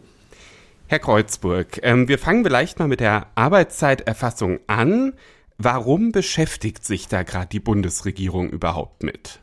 [0.88, 5.14] Herr Kreuzburg, ähm, wir fangen vielleicht mal mit der Arbeitszeiterfassung an.
[5.56, 9.38] Warum beschäftigt sich da gerade die Bundesregierung überhaupt mit?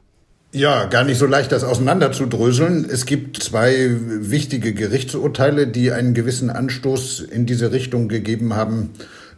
[0.52, 2.88] Ja, gar nicht so leicht, das auseinanderzudröseln.
[2.88, 8.92] Es gibt zwei wichtige Gerichtsurteile, die einen gewissen Anstoß in diese Richtung gegeben haben.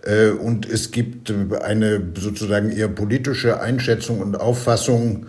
[0.03, 5.27] Äh, und es gibt eine sozusagen eher politische Einschätzung und Auffassung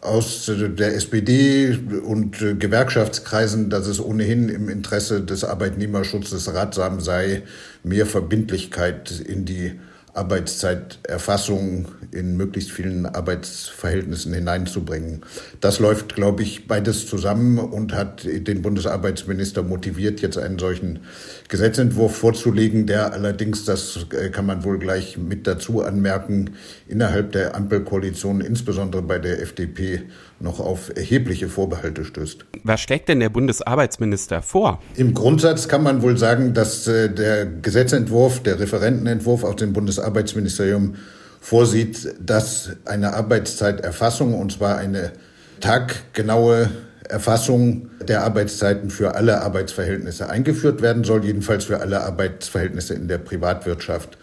[0.00, 7.42] aus der SPD und äh, Gewerkschaftskreisen, dass es ohnehin im Interesse des Arbeitnehmerschutzes ratsam sei,
[7.82, 9.78] mehr Verbindlichkeit in die
[10.14, 15.22] Arbeitszeiterfassung in möglichst vielen Arbeitsverhältnissen hineinzubringen.
[15.60, 21.00] Das läuft, glaube ich, beides zusammen und hat den Bundesarbeitsminister motiviert, jetzt einen solchen
[21.48, 26.50] Gesetzentwurf vorzulegen, der allerdings, das äh, kann man wohl gleich mit dazu anmerken,
[26.88, 30.02] innerhalb der Ampelkoalition, insbesondere bei der FDP,
[30.40, 32.44] noch auf erhebliche Vorbehalte stößt.
[32.64, 34.80] Was schlägt denn der Bundesarbeitsminister vor?
[34.96, 40.96] Im Grundsatz kann man wohl sagen, dass äh, der Gesetzentwurf, der Referentenentwurf aus dem Bundesarbeitsministerium
[41.40, 45.12] vorsieht, dass eine Arbeitszeiterfassung, und zwar eine
[45.60, 46.70] taggenaue
[47.08, 53.18] Erfassung der Arbeitszeiten für alle Arbeitsverhältnisse eingeführt werden soll, jedenfalls für alle Arbeitsverhältnisse in der
[53.18, 54.16] Privatwirtschaft.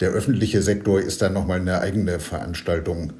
[0.00, 3.12] Der öffentliche Sektor ist dann nochmal eine eigene Veranstaltung.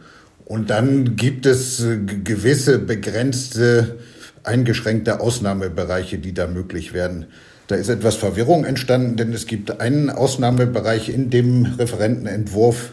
[0.51, 4.01] Und dann gibt es äh, gewisse begrenzte,
[4.43, 7.27] eingeschränkte Ausnahmebereiche, die da möglich werden.
[7.69, 12.91] Da ist etwas Verwirrung entstanden, denn es gibt einen Ausnahmebereich in dem Referentenentwurf,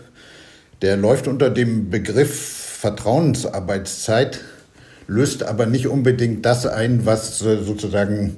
[0.84, 4.42] der läuft unter dem Begriff Vertrauensarbeitszeit,
[5.08, 8.36] löst aber nicht unbedingt das ein, was äh, sozusagen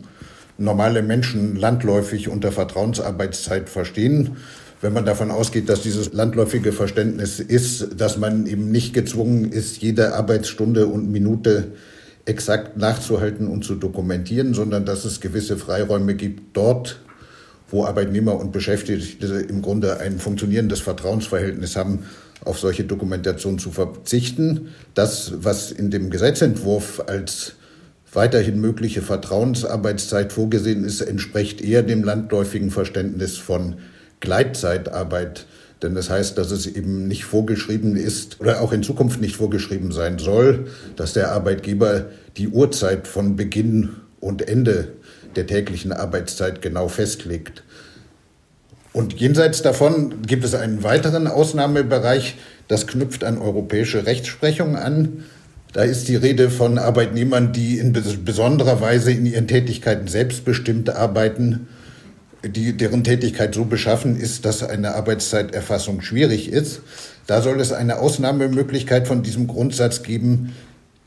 [0.57, 4.37] normale Menschen landläufig unter Vertrauensarbeitszeit verstehen,
[4.81, 9.77] wenn man davon ausgeht, dass dieses landläufige Verständnis ist, dass man eben nicht gezwungen ist,
[9.81, 11.73] jede Arbeitsstunde und Minute
[12.25, 16.99] exakt nachzuhalten und zu dokumentieren, sondern dass es gewisse Freiräume gibt dort,
[17.69, 22.05] wo Arbeitnehmer und Beschäftigte im Grunde ein funktionierendes Vertrauensverhältnis haben,
[22.45, 24.69] auf solche Dokumentation zu verzichten.
[24.93, 27.53] Das, was in dem Gesetzentwurf als
[28.13, 33.75] weiterhin mögliche Vertrauensarbeitszeit vorgesehen ist, entspricht eher dem landläufigen Verständnis von
[34.19, 35.45] Gleitzeitarbeit.
[35.81, 39.91] Denn das heißt, dass es eben nicht vorgeschrieben ist oder auch in Zukunft nicht vorgeschrieben
[39.91, 40.67] sein soll,
[40.97, 42.05] dass der Arbeitgeber
[42.37, 44.89] die Uhrzeit von Beginn und Ende
[45.35, 47.63] der täglichen Arbeitszeit genau festlegt.
[48.91, 52.35] Und jenseits davon gibt es einen weiteren Ausnahmebereich,
[52.67, 55.23] das knüpft an europäische Rechtsprechung an.
[55.71, 57.93] Da ist die Rede von Arbeitnehmern, die in
[58.25, 61.67] besonderer Weise in ihren Tätigkeiten selbstbestimmt arbeiten
[62.43, 66.81] die, deren Tätigkeit so beschaffen ist, dass eine Arbeitszeiterfassung schwierig ist.
[67.27, 70.55] Da soll es eine Ausnahmemöglichkeit von diesem Grundsatz geben.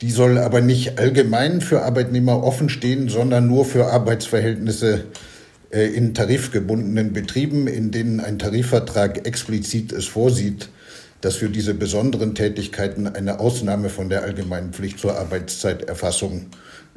[0.01, 5.05] Die soll aber nicht allgemein für Arbeitnehmer offen stehen, sondern nur für Arbeitsverhältnisse,
[5.73, 10.69] äh, in tarifgebundenen Betrieben, in denen ein Tarifvertrag explizit es vorsieht,
[11.21, 16.47] dass für diese besonderen Tätigkeiten eine Ausnahme von der allgemeinen Pflicht zur Arbeitszeiterfassung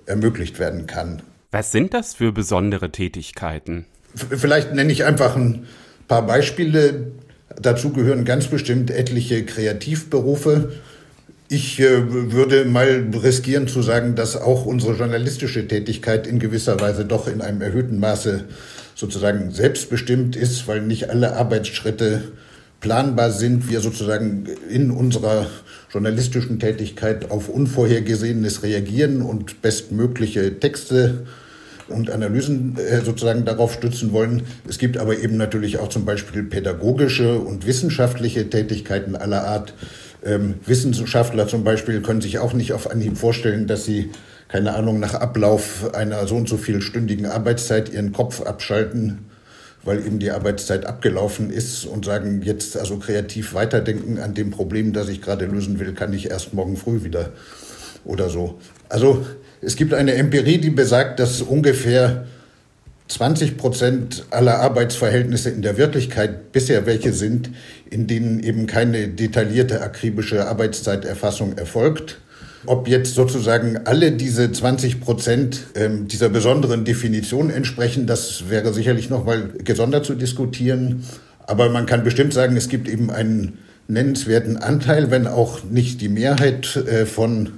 [0.05, 1.23] ermöglicht werden kann.
[1.53, 3.87] Was sind das für besondere Tätigkeiten?
[4.17, 5.67] Vielleicht nenne ich einfach ein
[6.09, 7.13] paar Beispiele.
[7.61, 10.73] Dazu gehören ganz bestimmt etliche Kreativberufe.
[11.49, 17.05] Ich äh, würde mal riskieren zu sagen, dass auch unsere journalistische Tätigkeit in gewisser Weise
[17.05, 18.45] doch in einem erhöhten Maße
[18.97, 22.33] sozusagen selbstbestimmt ist, weil nicht alle Arbeitsschritte
[22.81, 23.71] planbar sind.
[23.71, 25.47] Wir sozusagen in unserer
[25.93, 31.27] journalistischen Tätigkeit auf Unvorhergesehenes reagieren und bestmögliche Texte
[31.89, 34.43] und Analysen äh, sozusagen darauf stützen wollen.
[34.69, 39.75] Es gibt aber eben natürlich auch zum Beispiel pädagogische und wissenschaftliche Tätigkeiten aller Art.
[40.25, 44.11] Ähm, Wissenschaftler zum Beispiel können sich auch nicht auf Anhieb vorstellen, dass sie,
[44.49, 49.27] keine Ahnung, nach Ablauf einer so und so vielstündigen Arbeitszeit ihren Kopf abschalten,
[49.85, 54.93] weil eben die Arbeitszeit abgelaufen ist und sagen, jetzt also kreativ weiterdenken an dem Problem,
[54.93, 57.31] das ich gerade lösen will, kann ich erst morgen früh wieder
[58.05, 58.59] oder so.
[58.89, 59.25] Also
[59.63, 62.27] es gibt eine Empirie, die besagt, dass ungefähr
[63.09, 67.51] 20 Prozent aller Arbeitsverhältnisse in der Wirklichkeit bisher welche sind,
[67.89, 72.19] in denen eben keine detaillierte akribische Arbeitszeiterfassung erfolgt.
[72.67, 79.09] Ob jetzt sozusagen alle diese 20 Prozent ähm, dieser besonderen Definition entsprechen, das wäre sicherlich
[79.09, 81.05] nochmal gesondert zu diskutieren.
[81.47, 86.09] Aber man kann bestimmt sagen, es gibt eben einen nennenswerten Anteil, wenn auch nicht die
[86.09, 87.51] Mehrheit äh, von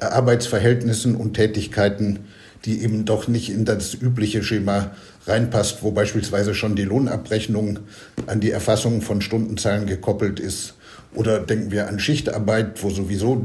[0.00, 2.20] Arbeitsverhältnissen und Tätigkeiten,
[2.64, 4.92] die eben doch nicht in das übliche Schema
[5.26, 7.80] reinpasst, wo beispielsweise schon die Lohnabrechnung
[8.26, 10.74] an die Erfassung von Stundenzahlen gekoppelt ist.
[11.14, 13.42] Oder denken wir an Schichtarbeit, wo sowieso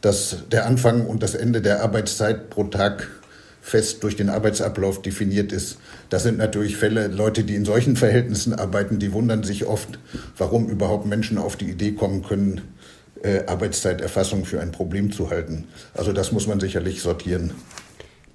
[0.00, 3.08] das, der Anfang und das Ende der Arbeitszeit pro Tag
[3.66, 5.78] fest durch den Arbeitsablauf definiert ist.
[6.08, 9.98] Das sind natürlich Fälle, Leute, die in solchen Verhältnissen arbeiten, die wundern sich oft,
[10.38, 12.60] warum überhaupt Menschen auf die Idee kommen können,
[13.26, 15.66] äh, Arbeitszeiterfassung für ein Problem zu halten.
[15.94, 17.52] Also das muss man sicherlich sortieren.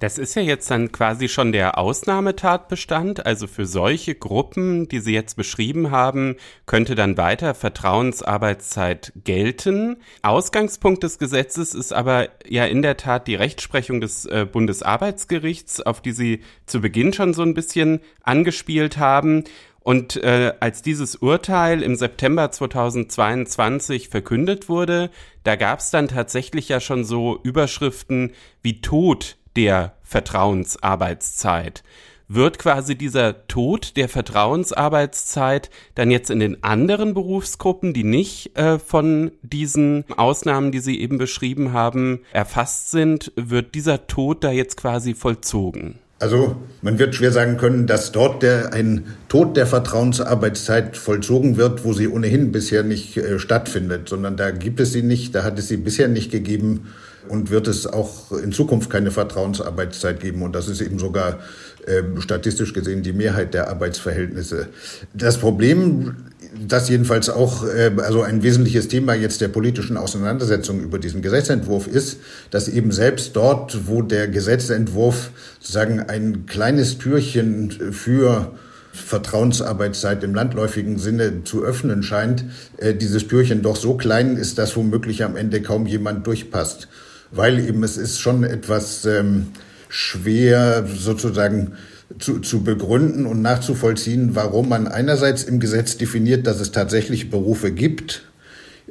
[0.02, 3.24] Das ist ja jetzt dann quasi schon der Ausnahmetatbestand.
[3.24, 6.34] Also für solche Gruppen, die Sie jetzt beschrieben haben,
[6.66, 9.98] könnte dann weiter Vertrauensarbeitszeit gelten.
[10.22, 16.00] Ausgangspunkt des Gesetzes ist aber ja in der Tat die Rechtsprechung des äh, Bundesarbeitsgerichts, auf
[16.00, 19.44] die Sie zu Beginn schon so ein bisschen angespielt haben.
[19.82, 25.10] Und äh, als dieses Urteil im September 2022 verkündet wurde,
[25.42, 31.82] da gab es dann tatsächlich ja schon so Überschriften wie Tod der Vertrauensarbeitszeit.
[32.28, 38.78] Wird quasi dieser Tod der Vertrauensarbeitszeit dann jetzt in den anderen Berufsgruppen, die nicht äh,
[38.78, 44.76] von diesen Ausnahmen, die Sie eben beschrieben haben, erfasst sind, wird dieser Tod da jetzt
[44.76, 45.98] quasi vollzogen?
[46.22, 51.84] Also man wird schwer sagen können, dass dort der, ein Tod der Vertrauensarbeitszeit vollzogen wird,
[51.84, 55.58] wo sie ohnehin bisher nicht äh, stattfindet, sondern da gibt es sie nicht, da hat
[55.58, 56.92] es sie bisher nicht gegeben
[57.28, 60.42] und wird es auch in Zukunft keine Vertrauensarbeitszeit geben.
[60.42, 61.40] Und das ist eben sogar
[61.86, 64.68] äh, statistisch gesehen die Mehrheit der Arbeitsverhältnisse.
[65.14, 66.14] Das Problem
[66.68, 71.86] das jedenfalls auch äh, also ein wesentliches Thema jetzt der politischen Auseinandersetzung über diesen Gesetzentwurf
[71.86, 72.18] ist,
[72.50, 75.30] dass eben selbst dort, wo der Gesetzentwurf
[75.60, 78.52] sozusagen ein kleines Türchen für
[78.92, 82.44] Vertrauensarbeitszeit im landläufigen Sinne zu öffnen scheint,
[82.76, 86.88] äh, dieses Türchen doch so klein ist, dass womöglich am Ende kaum jemand durchpasst.
[87.30, 89.48] Weil eben es ist schon etwas ähm,
[89.88, 91.72] schwer sozusagen
[92.18, 97.72] zu, zu begründen und nachzuvollziehen, warum man einerseits im Gesetz definiert, dass es tatsächlich Berufe
[97.72, 98.24] gibt,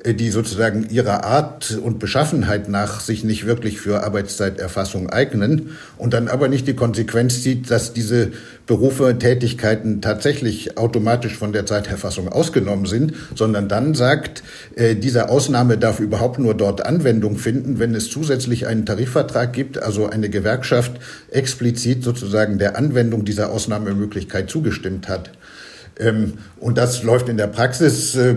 [0.06, 6.28] die sozusagen ihrer Art und Beschaffenheit nach sich nicht wirklich für Arbeitszeiterfassung eignen und dann
[6.28, 8.32] aber nicht die Konsequenz zieht, dass diese
[8.66, 14.43] Berufe, Tätigkeiten tatsächlich automatisch von der Zeiterfassung ausgenommen sind, sondern dann sagt,
[14.76, 19.82] äh, diese Ausnahme darf überhaupt nur dort Anwendung finden, wenn es zusätzlich einen Tarifvertrag gibt,
[19.82, 20.93] also eine Gewerkschaft
[21.30, 25.32] explizit sozusagen der Anwendung dieser Ausnahmemöglichkeit zugestimmt hat.
[25.99, 28.36] Ähm, und das läuft in der Praxis äh,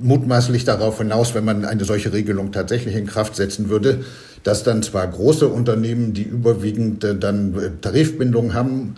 [0.00, 4.04] mutmaßlich darauf hinaus, wenn man eine solche Regelung tatsächlich in Kraft setzen würde,
[4.44, 8.94] dass dann zwar große Unternehmen, die überwiegend äh, dann äh, Tarifbindung haben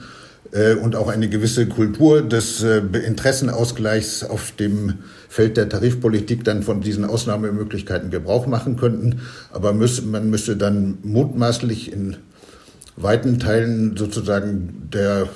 [0.52, 4.94] äh, und auch eine gewisse Kultur des Interessenausgleichs auf dem
[5.28, 9.20] Feld der Tarifpolitik dann von diesen Ausnahmemöglichkeiten Gebrauch machen könnten.
[9.52, 12.16] Aber man müsste dann mutmaßlich in
[12.96, 15.28] weiten Teilen sozusagen der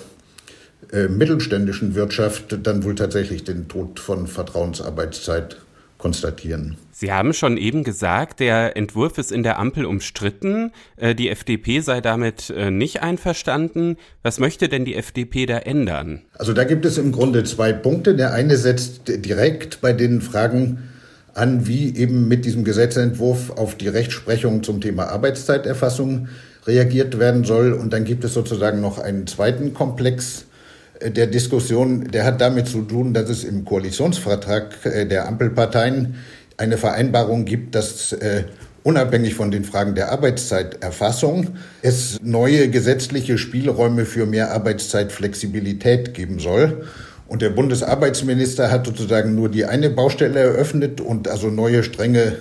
[1.09, 5.57] mittelständischen Wirtschaft dann wohl tatsächlich den Tod von Vertrauensarbeitszeit
[6.05, 6.76] konstatieren.
[6.92, 10.70] Sie haben schon eben gesagt, der Entwurf ist in der Ampel umstritten.
[10.97, 13.97] Äh, die FDP sei damit äh, nicht einverstanden.
[14.22, 16.20] Was möchte denn die FDP da ändern?
[16.34, 18.14] Also da gibt es im Grunde zwei Punkte.
[18.14, 20.90] Der eine setzt direkt bei den Fragen
[21.32, 26.28] an, wie eben mit diesem Gesetzentwurf auf die Rechtsprechung zum Thema Arbeitszeiterfassung
[26.66, 27.72] reagiert werden soll.
[27.72, 30.54] Und dann gibt es sozusagen noch einen zweiten Komplex äh,
[31.01, 36.16] der Diskussion, der hat damit zu tun, dass es im Koalitionsvertrag der Ampelparteien
[36.57, 38.45] eine Vereinbarung gibt, dass äh,
[38.84, 46.86] unabhängig von den Fragen der Arbeitszeiterfassung es neue gesetzliche Spielräume für mehr Arbeitszeitflexibilität geben soll.
[47.26, 52.36] Und der Bundesarbeitsminister hat sozusagen nur die eine Baustelle eröffnet und also neue strenge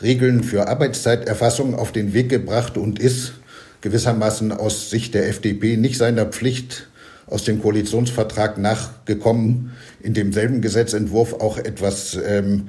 [0.00, 3.34] Regeln für Arbeitszeiterfassung auf den Weg gebracht und ist
[3.82, 6.88] gewissermaßen aus Sicht der FDP nicht seiner Pflicht
[7.32, 9.72] aus dem Koalitionsvertrag nachgekommen,
[10.02, 12.68] in demselben Gesetzentwurf auch etwas ähm,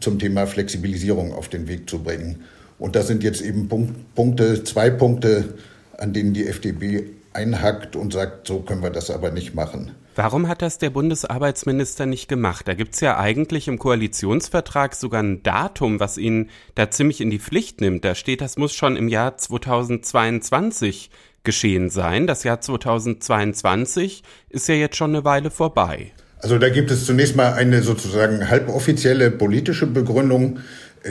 [0.00, 2.42] zum Thema Flexibilisierung auf den Weg zu bringen.
[2.78, 3.68] Und das sind jetzt eben
[4.14, 5.54] Punkte, zwei Punkte,
[5.96, 9.92] an denen die FDP einhackt und sagt, so können wir das aber nicht machen.
[10.14, 12.66] Warum hat das der Bundesarbeitsminister nicht gemacht?
[12.66, 17.30] Da gibt es ja eigentlich im Koalitionsvertrag sogar ein Datum, was ihn da ziemlich in
[17.30, 18.04] die Pflicht nimmt.
[18.04, 21.10] Da steht, das muss schon im Jahr 2022
[21.44, 22.26] geschehen sein.
[22.26, 26.12] Das Jahr 2022 ist ja jetzt schon eine Weile vorbei.
[26.40, 30.60] Also da gibt es zunächst mal eine sozusagen halboffizielle politische Begründung,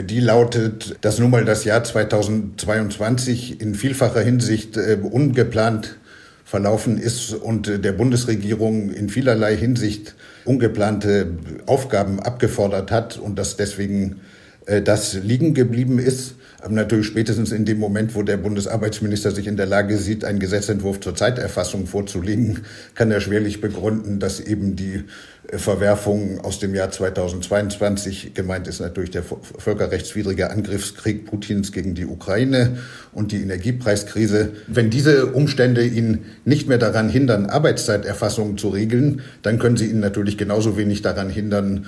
[0.00, 5.98] die lautet, dass nun mal das Jahr 2022 in vielfacher Hinsicht äh, ungeplant
[6.44, 10.14] verlaufen ist und der Bundesregierung in vielerlei Hinsicht
[10.46, 11.32] ungeplante
[11.66, 14.20] Aufgaben abgefordert hat und dass deswegen
[14.64, 16.36] äh, das liegen geblieben ist.
[16.68, 20.38] Aber natürlich spätestens in dem Moment, wo der Bundesarbeitsminister sich in der Lage sieht, einen
[20.38, 22.58] Gesetzentwurf zur Zeiterfassung vorzulegen,
[22.94, 25.04] kann er schwerlich begründen, dass eben die
[25.50, 32.76] Verwerfung aus dem Jahr 2022 gemeint ist natürlich der völkerrechtswidrige Angriffskrieg Putins gegen die Ukraine
[33.12, 34.50] und die Energiepreiskrise.
[34.66, 40.00] Wenn diese Umstände ihn nicht mehr daran hindern, Arbeitszeiterfassungen zu regeln, dann können sie ihn
[40.00, 41.86] natürlich genauso wenig daran hindern,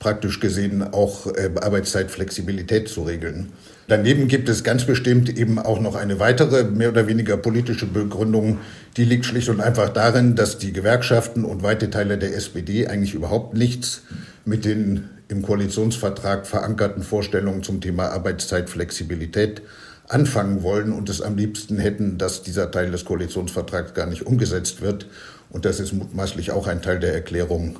[0.00, 3.52] praktisch gesehen auch äh, Arbeitszeitflexibilität zu regeln.
[3.86, 8.58] Daneben gibt es ganz bestimmt eben auch noch eine weitere, mehr oder weniger politische Begründung.
[8.96, 13.14] Die liegt schlicht und einfach darin, dass die Gewerkschaften und weite Teile der SPD eigentlich
[13.14, 14.02] überhaupt nichts
[14.44, 19.62] mit den im Koalitionsvertrag verankerten Vorstellungen zum Thema Arbeitszeitflexibilität
[20.08, 24.80] anfangen wollen und es am liebsten hätten, dass dieser Teil des Koalitionsvertrags gar nicht umgesetzt
[24.80, 25.06] wird.
[25.50, 27.78] Und das ist mutmaßlich auch ein Teil der Erklärung,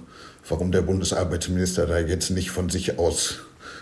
[0.51, 3.40] warum der Bundesarbeitsminister da jetzt nicht von sich aus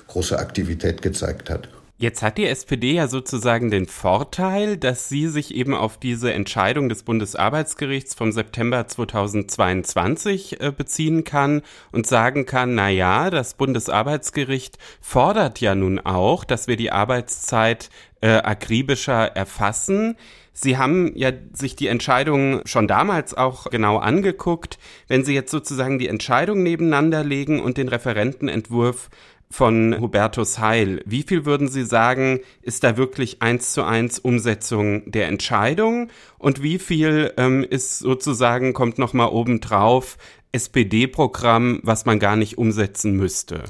[0.08, 1.68] große Aktivität gezeigt hat.
[2.00, 6.88] Jetzt hat die SPD ja sozusagen den Vorteil, dass sie sich eben auf diese Entscheidung
[6.88, 14.78] des Bundesarbeitsgerichts vom September 2022 äh, beziehen kann und sagen kann, na ja, das Bundesarbeitsgericht
[15.00, 17.90] fordert ja nun auch, dass wir die Arbeitszeit
[18.20, 20.16] äh, akribischer erfassen.
[20.60, 24.78] Sie haben ja sich die Entscheidung schon damals auch genau angeguckt.
[25.06, 29.08] Wenn Sie jetzt sozusagen die Entscheidung nebeneinander legen und den Referentenentwurf
[29.50, 31.00] von Hubertus Heil.
[31.06, 36.10] Wie viel würden Sie sagen, ist da wirklich eins zu eins Umsetzung der Entscheidung?
[36.38, 40.18] Und wie viel ähm, ist sozusagen, kommt nochmal obendrauf,
[40.50, 43.62] SPD-Programm, was man gar nicht umsetzen müsste?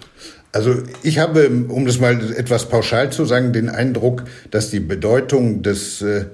[0.53, 5.62] Also ich habe, um das mal etwas pauschal zu sagen, den Eindruck, dass die Bedeutung
[5.62, 6.26] des äh,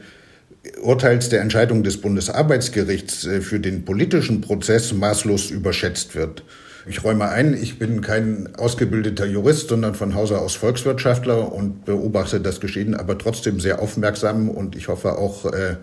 [0.80, 6.44] Urteils der Entscheidung des Bundesarbeitsgerichts äh, für den politischen Prozess maßlos überschätzt wird.
[6.86, 12.40] Ich räume ein, ich bin kein ausgebildeter Jurist, sondern von Hause aus Volkswirtschaftler und beobachte
[12.40, 15.76] das Geschehen aber trotzdem sehr aufmerksam und ich hoffe auch äh,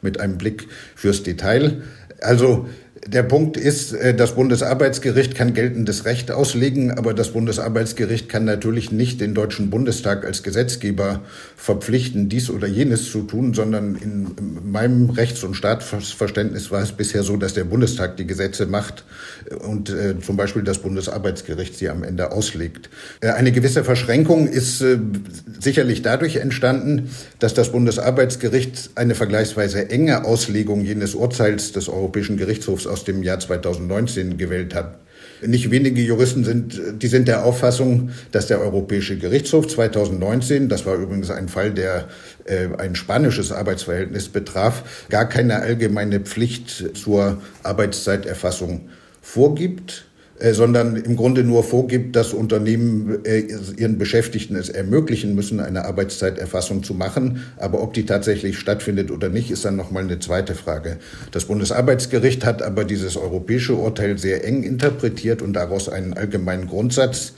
[0.00, 1.82] mit einem Blick fürs Detail.
[2.22, 2.68] Also
[3.06, 8.90] der Punkt ist, äh, das Bundesarbeitsgericht kann geltendes Recht auslegen, aber das Bundesarbeitsgericht kann natürlich
[8.92, 11.20] nicht den Deutschen Bundestag als Gesetzgeber
[11.56, 17.22] verpflichten, dies oder jenes zu tun, sondern in meinem Rechts- und Staatsverständnis war es bisher
[17.22, 19.04] so, dass der Bundestag die Gesetze macht
[19.64, 22.90] und äh, zum Beispiel das Bundesarbeitsgericht sie am Ende auslegt.
[23.20, 24.98] Äh, eine gewisse Verschränkung ist äh,
[25.60, 32.86] sicherlich dadurch entstanden, dass das Bundesarbeitsgericht eine vergleichsweise enge Auslegung jenes Urteils des Europäischen Gerichtshofs
[32.96, 35.00] aus dem Jahr 2019 gewählt hat.
[35.42, 40.94] Nicht wenige Juristen sind, die sind der Auffassung, dass der Europäische Gerichtshof 2019, das war
[40.94, 42.08] übrigens ein Fall, der
[42.46, 48.88] äh, ein spanisches Arbeitsverhältnis betraf, gar keine allgemeine Pflicht zur Arbeitszeiterfassung
[49.20, 50.06] vorgibt,
[50.38, 53.44] sondern im Grunde nur vorgibt, dass Unternehmen äh,
[53.76, 57.42] ihren Beschäftigten es ermöglichen müssen, eine Arbeitszeiterfassung zu machen.
[57.56, 60.98] Aber ob die tatsächlich stattfindet oder nicht, ist dann nochmal eine zweite Frage.
[61.30, 67.32] Das Bundesarbeitsgericht hat aber dieses europäische Urteil sehr eng interpretiert und daraus einen allgemeinen Grundsatz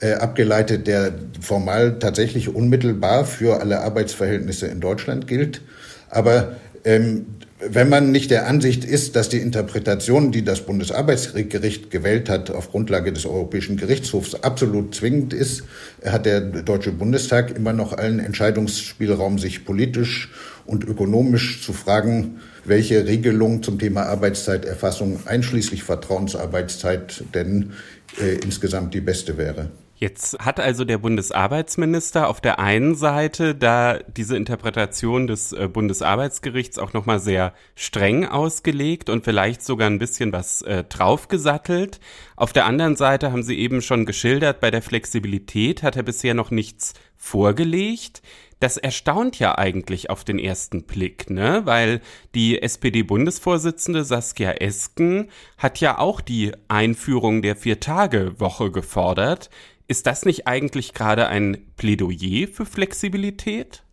[0.00, 5.62] äh, abgeleitet, der formal tatsächlich unmittelbar für alle Arbeitsverhältnisse in Deutschland gilt.
[6.10, 7.26] Aber ähm,
[7.68, 12.70] wenn man nicht der Ansicht ist, dass die Interpretation, die das Bundesarbeitsgericht gewählt hat, auf
[12.70, 15.64] Grundlage des Europäischen Gerichtshofs absolut zwingend ist,
[16.04, 20.30] hat der Deutsche Bundestag immer noch allen Entscheidungsspielraum, sich politisch
[20.66, 27.72] und ökonomisch zu fragen, welche Regelung zum Thema Arbeitszeiterfassung einschließlich Vertrauensarbeitszeit denn
[28.20, 29.70] äh, insgesamt die beste wäre.
[29.96, 36.78] Jetzt hat also der Bundesarbeitsminister auf der einen Seite da diese Interpretation des äh, Bundesarbeitsgerichts
[36.78, 42.00] auch nochmal sehr streng ausgelegt und vielleicht sogar ein bisschen was äh, draufgesattelt.
[42.34, 46.34] Auf der anderen Seite haben Sie eben schon geschildert, bei der Flexibilität hat er bisher
[46.34, 48.20] noch nichts vorgelegt.
[48.60, 51.62] Das erstaunt ja eigentlich auf den ersten Blick, ne?
[51.64, 52.00] Weil
[52.34, 55.28] die SPD-Bundesvorsitzende Saskia Esken
[55.58, 59.50] hat ja auch die Einführung der Vier-Tage-Woche gefordert.
[59.86, 63.84] Ist das nicht eigentlich gerade ein Plädoyer für Flexibilität?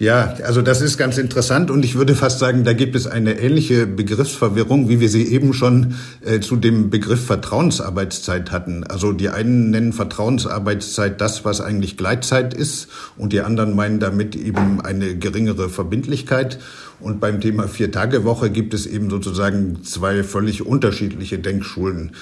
[0.00, 3.38] Ja, also das ist ganz interessant und ich würde fast sagen, da gibt es eine
[3.38, 8.82] ähnliche Begriffsverwirrung, wie wir sie eben schon äh, zu dem Begriff Vertrauensarbeitszeit hatten.
[8.82, 12.88] Also die einen nennen Vertrauensarbeitszeit das, was eigentlich Gleitzeit ist
[13.18, 16.58] und die anderen meinen damit eben eine geringere Verbindlichkeit.
[16.98, 22.12] Und beim Thema Vier-Tage-Woche gibt es eben sozusagen zwei völlig unterschiedliche Denkschulen.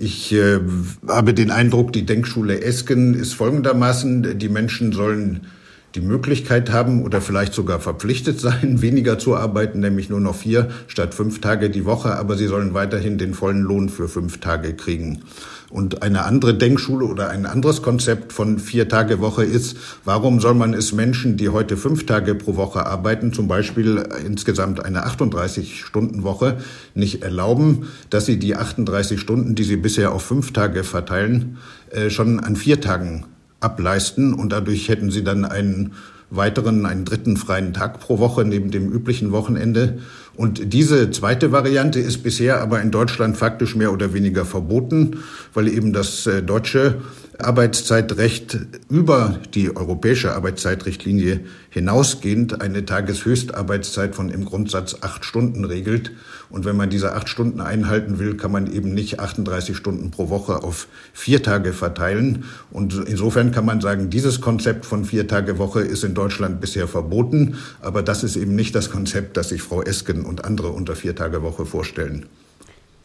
[0.00, 0.60] Ich äh,
[1.08, 5.48] habe den Eindruck, die Denkschule Esken ist folgendermaßen, die Menschen sollen
[5.96, 10.68] die Möglichkeit haben oder vielleicht sogar verpflichtet sein, weniger zu arbeiten, nämlich nur noch vier
[10.86, 14.74] statt fünf Tage die Woche, aber sie sollen weiterhin den vollen Lohn für fünf Tage
[14.74, 15.22] kriegen.
[15.70, 20.54] Und eine andere Denkschule oder ein anderes Konzept von vier Tage Woche ist, warum soll
[20.54, 25.84] man es Menschen, die heute fünf Tage pro Woche arbeiten, zum Beispiel insgesamt eine 38
[25.84, 26.56] Stunden Woche,
[26.94, 31.58] nicht erlauben, dass sie die 38 Stunden, die sie bisher auf fünf Tage verteilen,
[31.90, 33.26] äh, schon an vier Tagen
[33.60, 34.32] ableisten?
[34.32, 35.92] Und dadurch hätten sie dann einen
[36.30, 39.98] weiteren, einen dritten freien Tag pro Woche neben dem üblichen Wochenende.
[40.36, 45.18] Und diese zweite Variante ist bisher aber in Deutschland faktisch mehr oder weniger verboten,
[45.54, 46.96] weil eben das äh, deutsche
[47.40, 48.58] Arbeitszeitrecht
[48.88, 56.10] über die europäische Arbeitszeitrichtlinie hinausgehend eine Tageshöchstarbeitszeit von im Grundsatz acht Stunden regelt.
[56.50, 60.30] Und wenn man diese acht Stunden einhalten will, kann man eben nicht 38 Stunden pro
[60.30, 62.44] Woche auf vier Tage verteilen.
[62.70, 66.88] Und insofern kann man sagen, dieses Konzept von vier Tage Woche ist in Deutschland bisher
[66.88, 67.56] verboten.
[67.80, 71.14] Aber das ist eben nicht das Konzept, das sich Frau Esken und andere unter vier
[71.14, 72.26] Tage Woche vorstellen.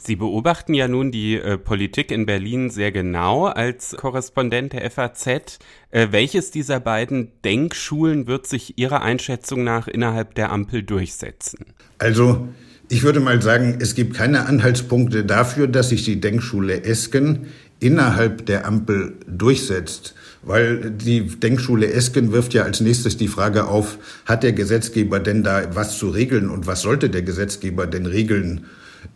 [0.06, 5.60] Sie beobachten ja nun die äh, Politik in Berlin sehr genau als Korrespondent der FAZ.
[5.92, 11.68] Äh, welches dieser beiden Denkschulen wird sich Ihrer Einschätzung nach innerhalb der Ampel durchsetzen?
[12.00, 12.50] Also,
[12.90, 17.48] ich würde mal sagen, es gibt keine Anhaltspunkte dafür, dass sich die Denkschule Esken
[17.80, 20.16] innerhalb der Ampel durchsetzt.
[20.42, 25.44] Weil die Denkschule Esken wirft ja als nächstes die Frage auf, hat der Gesetzgeber denn
[25.44, 28.66] da was zu regeln und was sollte der Gesetzgeber denn regeln?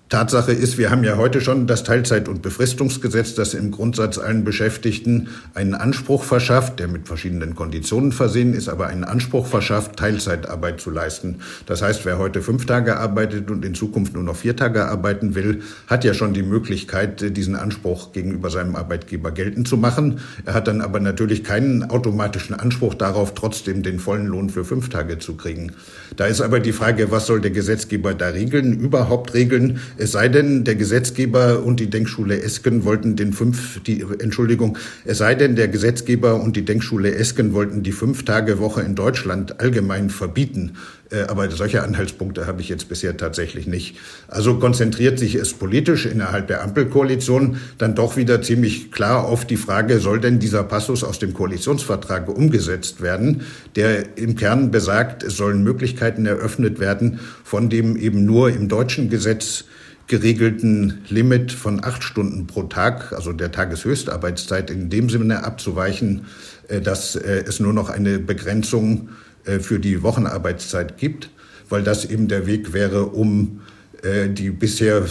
[0.10, 4.46] Tatsache ist, wir haben ja heute schon das Teilzeit- und Befristungsgesetz, das im Grundsatz allen
[4.46, 10.80] Beschäftigten einen Anspruch verschafft, der mit verschiedenen Konditionen versehen ist, aber einen Anspruch verschafft, Teilzeitarbeit
[10.80, 11.42] zu leisten.
[11.66, 15.36] Das heißt, wer heute fünf Tage arbeitet und in Zukunft nur noch vier Tage arbeiten
[15.36, 20.22] will, hat ja schon die Möglichkeit, diesen Anspruch gegenüber seinem Arbeitgeber geltend zu machen.
[20.46, 24.88] Er hat dann aber natürlich keinen automatischen Anspruch darauf, trotzdem den vollen Lohn für fünf
[24.88, 25.74] Tage zu kriegen.
[26.16, 29.82] Da ist aber die Frage, was soll der Gesetzgeber da regeln, überhaupt regeln?
[29.98, 35.18] Es sei denn, der Gesetzgeber und die Denkschule Esken wollten den fünf, die, Entschuldigung, es
[35.18, 40.74] sei denn, der Gesetzgeber und die Denkschule Esken wollten die Fünf-Tage-Woche in Deutschland allgemein verbieten.
[41.10, 43.98] Äh, aber solche Anhaltspunkte habe ich jetzt bisher tatsächlich nicht.
[44.28, 49.58] Also konzentriert sich es politisch innerhalb der Ampelkoalition dann doch wieder ziemlich klar auf die
[49.58, 53.42] Frage, soll denn dieser Passus aus dem Koalitionsvertrag umgesetzt werden,
[53.76, 59.10] der im Kern besagt, es sollen Möglichkeiten eröffnet werden, von dem eben nur im deutschen
[59.10, 59.66] Gesetz
[60.08, 66.26] geregelten Limit von acht Stunden pro Tag, also der Tageshöchstarbeitszeit, in dem Sinne abzuweichen,
[66.70, 69.10] äh, dass äh, es nur noch eine Begrenzung
[69.46, 71.30] äh, für die Wochenarbeitszeit gibt,
[71.70, 73.62] weil das eben der Weg wäre, um
[74.04, 75.08] die bisher,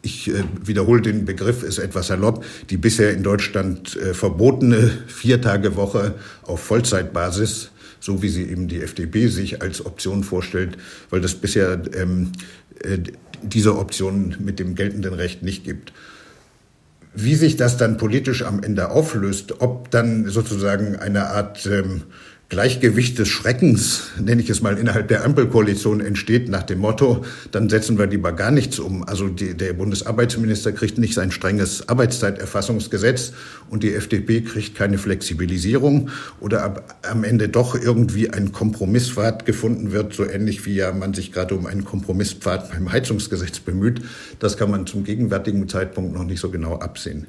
[0.00, 0.30] ich
[0.64, 6.14] wiederhole den Begriff, ist etwas salopp, die bisher in Deutschland verbotene Viertagewoche
[6.44, 10.78] auf Vollzeitbasis, so wie sie eben die FDP sich als Option vorstellt,
[11.10, 12.30] weil das bisher ähm,
[13.42, 15.92] diese Option mit dem geltenden Recht nicht gibt.
[17.14, 22.04] Wie sich das dann politisch am Ende auflöst, ob dann sozusagen eine Art ähm,
[22.52, 27.70] Gleichgewicht des Schreckens, nenne ich es mal, innerhalb der Ampelkoalition entsteht nach dem Motto, dann
[27.70, 29.04] setzen wir lieber gar nichts um.
[29.04, 33.32] Also die, der Bundesarbeitsminister kriegt nicht sein strenges Arbeitszeiterfassungsgesetz
[33.70, 39.92] und die FDP kriegt keine Flexibilisierung oder ab, am Ende doch irgendwie ein Kompromisspfad gefunden
[39.92, 44.02] wird, so ähnlich wie ja man sich gerade um einen Kompromisspfad beim Heizungsgesetz bemüht.
[44.40, 47.28] Das kann man zum gegenwärtigen Zeitpunkt noch nicht so genau absehen.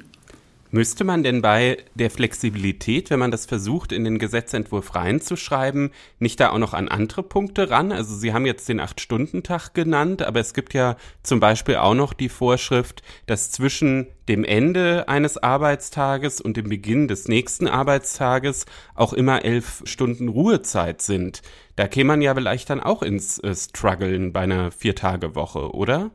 [0.74, 6.40] Müsste man denn bei der Flexibilität, wenn man das versucht, in den Gesetzentwurf reinzuschreiben, nicht
[6.40, 7.92] da auch noch an andere Punkte ran?
[7.92, 12.12] Also Sie haben jetzt den Acht-Stunden-Tag genannt, aber es gibt ja zum Beispiel auch noch
[12.12, 19.12] die Vorschrift, dass zwischen dem Ende eines Arbeitstages und dem Beginn des nächsten Arbeitstages auch
[19.12, 21.42] immer elf Stunden Ruhezeit sind.
[21.76, 26.10] Da käme man ja vielleicht dann auch ins äh, Struggeln bei einer Viertagewoche, oder?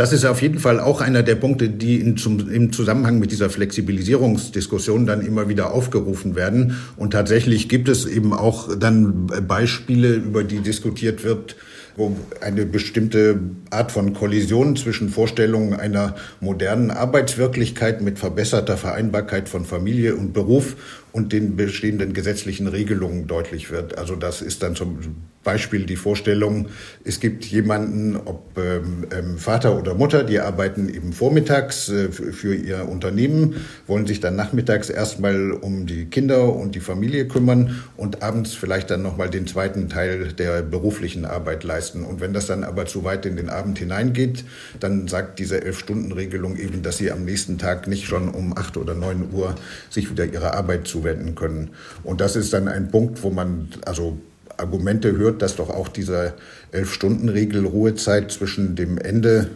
[0.00, 3.32] Das ist auf jeden Fall auch einer der Punkte, die in, zum, im Zusammenhang mit
[3.32, 6.78] dieser Flexibilisierungsdiskussion dann immer wieder aufgerufen werden.
[6.96, 11.56] Und tatsächlich gibt es eben auch dann Beispiele, über die diskutiert wird,
[11.98, 19.66] wo eine bestimmte Art von Kollision zwischen Vorstellungen einer modernen Arbeitswirklichkeit mit verbesserter Vereinbarkeit von
[19.66, 20.76] Familie und Beruf
[21.12, 23.98] und den bestehenden gesetzlichen Regelungen deutlich wird.
[23.98, 24.96] Also das ist dann zum
[25.42, 26.68] Beispiel die Vorstellung,
[27.02, 32.54] es gibt jemanden, ob ähm, ähm, Vater oder Mutter, die arbeiten eben vormittags äh, für
[32.54, 33.56] ihr Unternehmen,
[33.86, 38.90] wollen sich dann nachmittags erstmal um die Kinder und die Familie kümmern und abends vielleicht
[38.90, 42.04] dann nochmal den zweiten Teil der beruflichen Arbeit leisten.
[42.04, 44.44] Und wenn das dann aber zu weit in den Abend hineingeht,
[44.78, 48.94] dann sagt diese Elf-Stunden-Regelung eben, dass sie am nächsten Tag nicht schon um acht oder
[48.94, 49.54] neun Uhr
[49.88, 51.70] sich wieder ihrer Arbeit zuwenden können.
[52.04, 54.18] Und das ist dann ein Punkt, wo man also
[54.60, 56.34] Argumente hört, dass doch auch diese
[56.72, 59.48] Elf-Stunden-Regel Ruhezeit zwischen dem Ende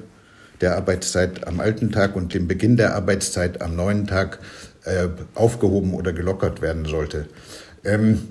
[0.60, 4.38] der Arbeitszeit am alten Tag und dem Beginn der Arbeitszeit am neuen Tag
[4.84, 7.26] äh, aufgehoben oder gelockert werden sollte.
[7.84, 8.28] Ähm,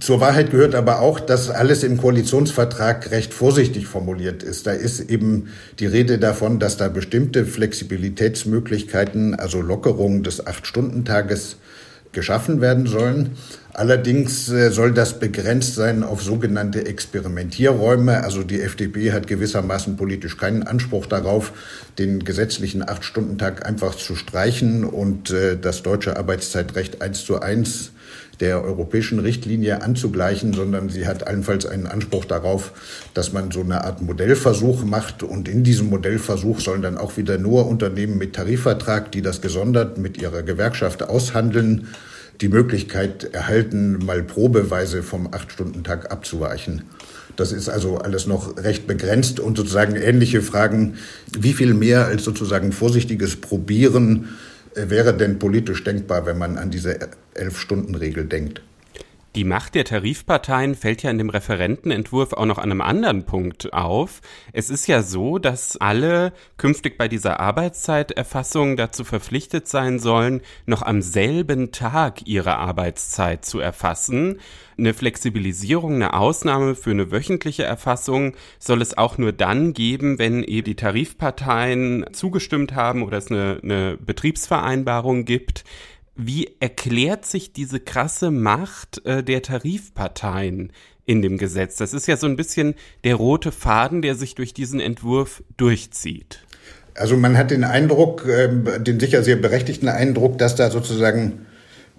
[0.00, 4.66] zur Wahrheit gehört aber auch, dass alles im Koalitionsvertrag recht vorsichtig formuliert ist.
[4.66, 5.48] Da ist eben
[5.78, 11.56] die Rede davon, dass da bestimmte Flexibilitätsmöglichkeiten, also Lockerungen des Acht-Stunden-Tages
[12.12, 13.36] geschaffen werden sollen.
[13.78, 18.24] Allerdings äh, soll das begrenzt sein auf sogenannte Experimentierräume.
[18.24, 21.52] Also die FDP hat gewissermaßen politisch keinen Anspruch darauf,
[21.98, 27.90] den gesetzlichen Acht-Stunden-Tag einfach zu streichen und äh, das deutsche Arbeitszeitrecht eins zu eins
[28.40, 32.72] der europäischen Richtlinie anzugleichen, sondern sie hat allenfalls einen Anspruch darauf,
[33.12, 35.22] dass man so eine Art Modellversuch macht.
[35.22, 39.98] Und in diesem Modellversuch sollen dann auch wieder nur Unternehmen mit Tarifvertrag, die das gesondert
[39.98, 41.88] mit ihrer Gewerkschaft aushandeln,
[42.40, 46.82] die Möglichkeit erhalten, mal probeweise vom Acht-Stunden-Tag abzuweichen.
[47.36, 50.94] Das ist also alles noch recht begrenzt und sozusagen ähnliche Fragen,
[51.38, 54.28] wie viel mehr als sozusagen vorsichtiges Probieren
[54.74, 56.98] äh, wäre denn politisch denkbar, wenn man an diese
[57.34, 58.62] Elf-Stunden-Regel denkt?
[59.36, 63.70] Die Macht der Tarifparteien fällt ja in dem Referentenentwurf auch noch an einem anderen Punkt
[63.74, 64.22] auf.
[64.54, 70.80] Es ist ja so, dass alle künftig bei dieser Arbeitszeiterfassung dazu verpflichtet sein sollen, noch
[70.80, 74.40] am selben Tag ihre Arbeitszeit zu erfassen.
[74.78, 80.44] Eine Flexibilisierung, eine Ausnahme für eine wöchentliche Erfassung soll es auch nur dann geben, wenn
[80.44, 85.64] eben die Tarifparteien zugestimmt haben oder es eine, eine Betriebsvereinbarung gibt.
[86.16, 90.72] Wie erklärt sich diese krasse Macht äh, der Tarifparteien
[91.04, 91.76] in dem Gesetz?
[91.76, 92.74] Das ist ja so ein bisschen
[93.04, 96.40] der rote Faden, der sich durch diesen Entwurf durchzieht.
[96.94, 98.48] Also man hat den Eindruck, äh,
[98.80, 101.46] den sicher sehr berechtigten Eindruck, dass da sozusagen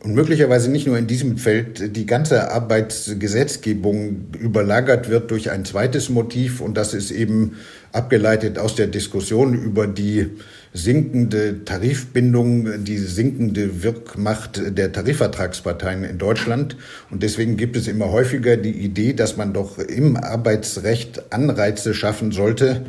[0.03, 6.09] und möglicherweise nicht nur in diesem Feld die ganze Arbeitsgesetzgebung überlagert wird durch ein zweites
[6.09, 7.57] Motiv und das ist eben
[7.93, 10.29] abgeleitet aus der Diskussion über die
[10.73, 16.77] sinkende Tarifbindung, die sinkende Wirkmacht der Tarifvertragsparteien in Deutschland.
[17.09, 22.31] Und deswegen gibt es immer häufiger die Idee, dass man doch im Arbeitsrecht Anreize schaffen
[22.31, 22.85] sollte,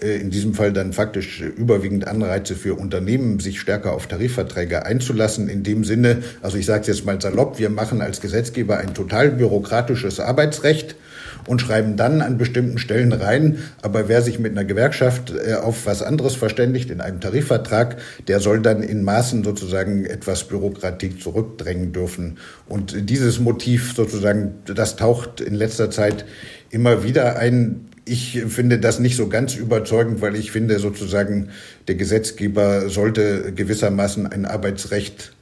[0.00, 5.48] äh, in diesem Fall dann faktisch überwiegend Anreize für Unternehmen, sich stärker auf Tarifverträge einzulassen.
[5.48, 8.94] In dem Sinne, also ich sage es jetzt mal salopp, wir machen als Gesetzgeber ein
[8.94, 10.96] total bürokratisches Arbeitsrecht
[11.46, 15.86] und schreiben dann an bestimmten Stellen rein, aber wer sich mit einer Gewerkschaft äh, auf
[15.86, 17.96] was anderes verständigt in einem Tarifvertrag,
[18.28, 22.38] der soll dann in Maßen sozusagen etwas Bürokratie zurückdrängen dürfen.
[22.68, 26.24] Und dieses Motiv sozusagen, das taucht in letzter Zeit
[26.70, 27.88] immer wieder ein.
[28.04, 31.48] Ich finde das nicht so ganz überzeugend, weil ich finde sozusagen,
[31.88, 35.32] der Gesetzgeber sollte gewissermaßen ein Arbeitsrecht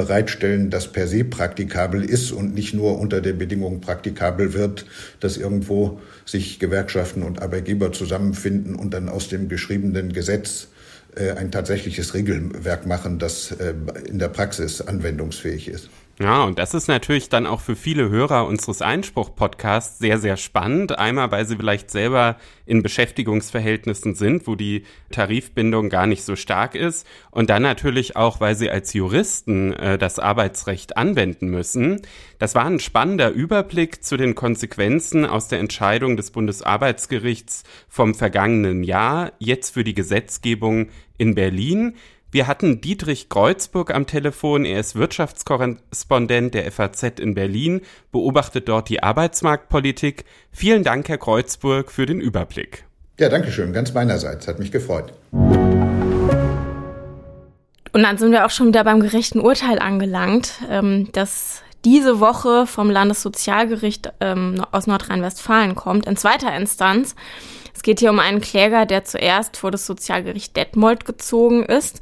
[0.00, 4.86] bereitstellen, das per se praktikabel ist und nicht nur unter der Bedingung praktikabel wird,
[5.20, 10.68] dass irgendwo sich Gewerkschaften und Arbeitgeber zusammenfinden und dann aus dem geschriebenen Gesetz
[11.16, 13.74] äh, ein tatsächliches Regelwerk machen, das äh,
[14.08, 15.90] in der Praxis anwendungsfähig ist.
[16.22, 20.98] Ja, und das ist natürlich dann auch für viele Hörer unseres Einspruch-Podcasts sehr, sehr spannend.
[20.98, 22.36] Einmal, weil sie vielleicht selber
[22.66, 27.06] in Beschäftigungsverhältnissen sind, wo die Tarifbindung gar nicht so stark ist.
[27.30, 32.02] Und dann natürlich auch, weil sie als Juristen äh, das Arbeitsrecht anwenden müssen.
[32.38, 38.82] Das war ein spannender Überblick zu den Konsequenzen aus der Entscheidung des Bundesarbeitsgerichts vom vergangenen
[38.82, 41.94] Jahr, jetzt für die Gesetzgebung in Berlin.
[42.32, 44.64] Wir hatten Dietrich Kreuzburg am Telefon.
[44.64, 47.80] Er ist Wirtschaftskorrespondent der FAZ in Berlin,
[48.12, 50.24] beobachtet dort die Arbeitsmarktpolitik.
[50.52, 52.84] Vielen Dank, Herr Kreuzburg, für den Überblick.
[53.18, 53.72] Ja, danke schön.
[53.72, 54.46] Ganz meinerseits.
[54.46, 55.12] Hat mich gefreut.
[57.92, 62.68] Und dann sind wir auch schon wieder beim gerechten Urteil angelangt, ähm, das diese Woche
[62.68, 67.16] vom Landessozialgericht ähm, aus Nordrhein-Westfalen kommt, in zweiter Instanz.
[67.80, 72.00] Es geht hier um einen Kläger, der zuerst vor das Sozialgericht Detmold gezogen ist.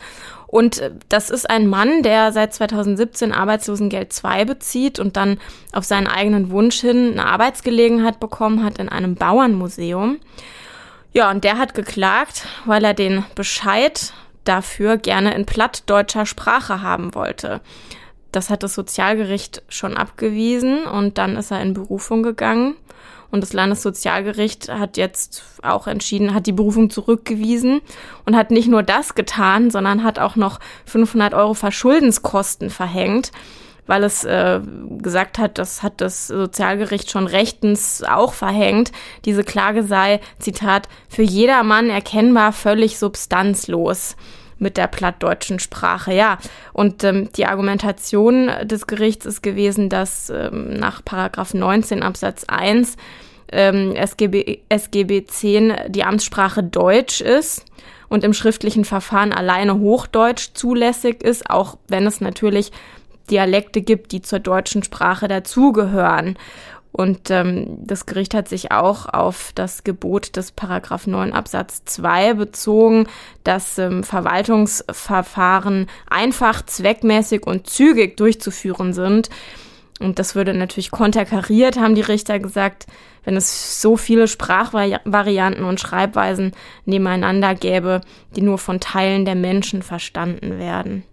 [0.48, 5.38] Und äh, das ist ein Mann, der seit 2017 Arbeitslosengeld 2 bezieht und dann
[5.72, 10.18] auf seinen eigenen Wunsch hin eine Arbeitsgelegenheit bekommen hat in einem Bauernmuseum.
[11.12, 17.14] Ja, und der hat geklagt, weil er den Bescheid dafür gerne in plattdeutscher Sprache haben
[17.14, 17.60] wollte.
[18.32, 22.74] Das hat das Sozialgericht schon abgewiesen und dann ist er in Berufung gegangen.
[23.30, 27.80] Und das Landessozialgericht hat jetzt auch entschieden, hat die Berufung zurückgewiesen
[28.24, 33.32] und hat nicht nur das getan, sondern hat auch noch 500 Euro Verschuldenskosten verhängt,
[33.86, 34.60] weil es äh,
[34.98, 38.92] gesagt hat, das hat das Sozialgericht schon rechtens auch verhängt.
[39.26, 44.16] Diese Klage sei, Zitat, für jedermann erkennbar völlig substanzlos
[44.58, 46.12] mit der plattdeutschen Sprache.
[46.12, 46.38] Ja,
[46.72, 52.96] und ähm, die Argumentation des Gerichts ist gewesen, dass ähm, nach Paragraph 19 Absatz 1
[53.50, 57.64] ähm, SGB, SGB 10 die Amtssprache Deutsch ist
[58.08, 62.72] und im schriftlichen Verfahren alleine Hochdeutsch zulässig ist, auch wenn es natürlich
[63.30, 66.38] Dialekte gibt, die zur deutschen Sprache dazugehören.
[66.98, 72.34] Und ähm, das Gericht hat sich auch auf das Gebot des Paragraph 9 Absatz 2
[72.34, 73.06] bezogen,
[73.44, 79.30] dass ähm, Verwaltungsverfahren einfach, zweckmäßig und zügig durchzuführen sind.
[80.00, 82.88] Und das würde natürlich konterkariert, haben die Richter gesagt,
[83.22, 86.50] wenn es so viele Sprachvarianten und Schreibweisen
[86.84, 88.00] nebeneinander gäbe,
[88.34, 91.04] die nur von Teilen der Menschen verstanden werden.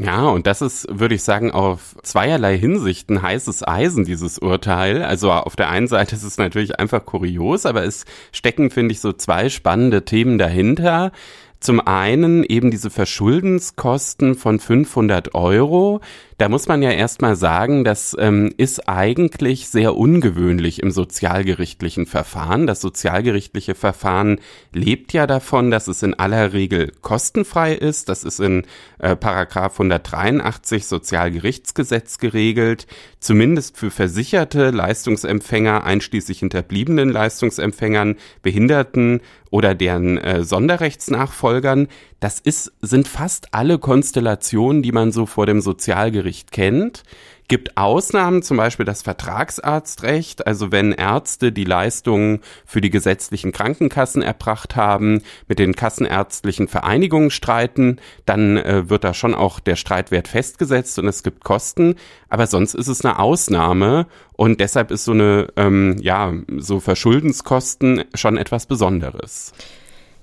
[0.00, 5.02] Ja, und das ist, würde ich sagen, auf zweierlei Hinsichten heißes Eisen, dieses Urteil.
[5.02, 9.00] Also auf der einen Seite ist es natürlich einfach kurios, aber es stecken, finde ich,
[9.00, 11.10] so zwei spannende Themen dahinter.
[11.58, 16.00] Zum einen eben diese Verschuldenskosten von 500 Euro.
[16.38, 22.68] Da muss man ja erstmal sagen, das ähm, ist eigentlich sehr ungewöhnlich im sozialgerichtlichen Verfahren.
[22.68, 24.38] Das sozialgerichtliche Verfahren
[24.72, 28.08] lebt ja davon, dass es in aller Regel kostenfrei ist.
[28.08, 28.64] Das ist in
[29.00, 32.86] äh, Paragraph 183 Sozialgerichtsgesetz geregelt.
[33.18, 41.88] Zumindest für versicherte Leistungsempfänger, einschließlich hinterbliebenen Leistungsempfängern, Behinderten oder deren äh, Sonderrechtsnachfolgern.
[42.20, 47.04] Das ist, sind fast alle Konstellationen, die man so vor dem Sozialgericht kennt.
[47.46, 54.20] Gibt Ausnahmen, zum Beispiel das Vertragsarztrecht, also wenn Ärzte die Leistungen für die gesetzlichen Krankenkassen
[54.20, 60.28] erbracht haben, mit den kassenärztlichen Vereinigungen streiten, dann äh, wird da schon auch der Streitwert
[60.28, 61.94] festgesetzt und es gibt Kosten,
[62.28, 68.04] aber sonst ist es eine Ausnahme und deshalb ist so eine, ähm, ja, so Verschuldenskosten
[68.12, 69.54] schon etwas Besonderes.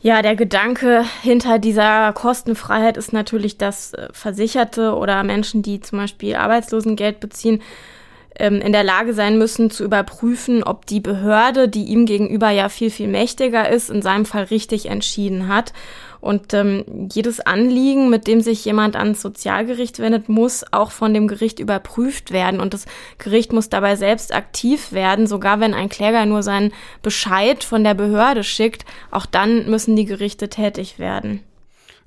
[0.05, 5.97] Ja, der Gedanke hinter dieser Kostenfreiheit ist natürlich, dass äh, Versicherte oder Menschen, die zum
[5.97, 7.63] Beispiel Arbeitslosengeld beziehen,
[8.37, 12.69] ähm, in der Lage sein müssen zu überprüfen, ob die Behörde, die ihm gegenüber ja
[12.69, 15.73] viel, viel mächtiger ist, in seinem Fall richtig entschieden hat.
[16.25, 21.27] Und ähm, jedes Anliegen, mit dem sich jemand ans Sozialgericht wendet, muss auch von dem
[21.27, 22.59] Gericht überprüft werden.
[22.59, 22.87] Und das
[23.19, 26.73] Gericht muss dabei selbst aktiv werden, sogar wenn ein Kläger nur seinen
[27.03, 28.85] Bescheid von der Behörde schickt.
[29.11, 31.41] Auch dann müssen die Gerichte tätig werden.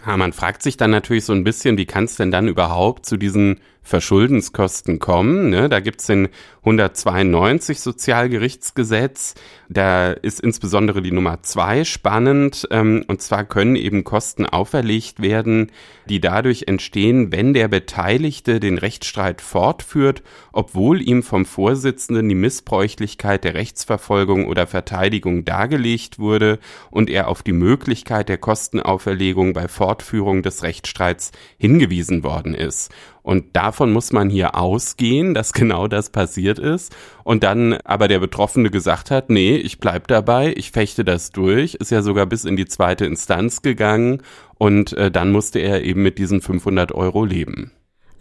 [0.04, 3.06] Ja, man fragt sich dann natürlich so ein bisschen, wie kann es denn dann überhaupt
[3.06, 5.48] zu diesen Verschuldenskosten kommen.
[5.48, 5.68] Ne?
[5.68, 6.28] Da gibt's den
[6.60, 9.34] 192 Sozialgerichtsgesetz.
[9.70, 12.68] Da ist insbesondere die Nummer zwei spannend.
[12.70, 15.72] Ähm, und zwar können eben Kosten auferlegt werden,
[16.08, 23.44] die dadurch entstehen, wenn der Beteiligte den Rechtsstreit fortführt, obwohl ihm vom Vorsitzenden die Missbräuchlichkeit
[23.44, 26.58] der Rechtsverfolgung oder Verteidigung dargelegt wurde
[26.90, 32.92] und er auf die Möglichkeit der Kostenauferlegung bei Fortführung des Rechtsstreits hingewiesen worden ist.
[33.28, 36.96] Und davon muss man hier ausgehen, dass genau das passiert ist.
[37.24, 41.74] Und dann aber der Betroffene gesagt hat, nee, ich bleib dabei, ich fechte das durch,
[41.74, 44.22] ist ja sogar bis in die zweite Instanz gegangen
[44.56, 47.70] und äh, dann musste er eben mit diesen 500 Euro leben.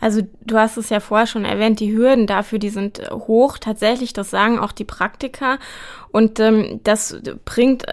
[0.02, 3.60] Also du hast es ja vorher schon erwähnt, die Hürden dafür, die sind hoch.
[3.60, 5.58] Tatsächlich, das sagen auch die Praktiker.
[6.12, 7.86] Und ähm, das bringt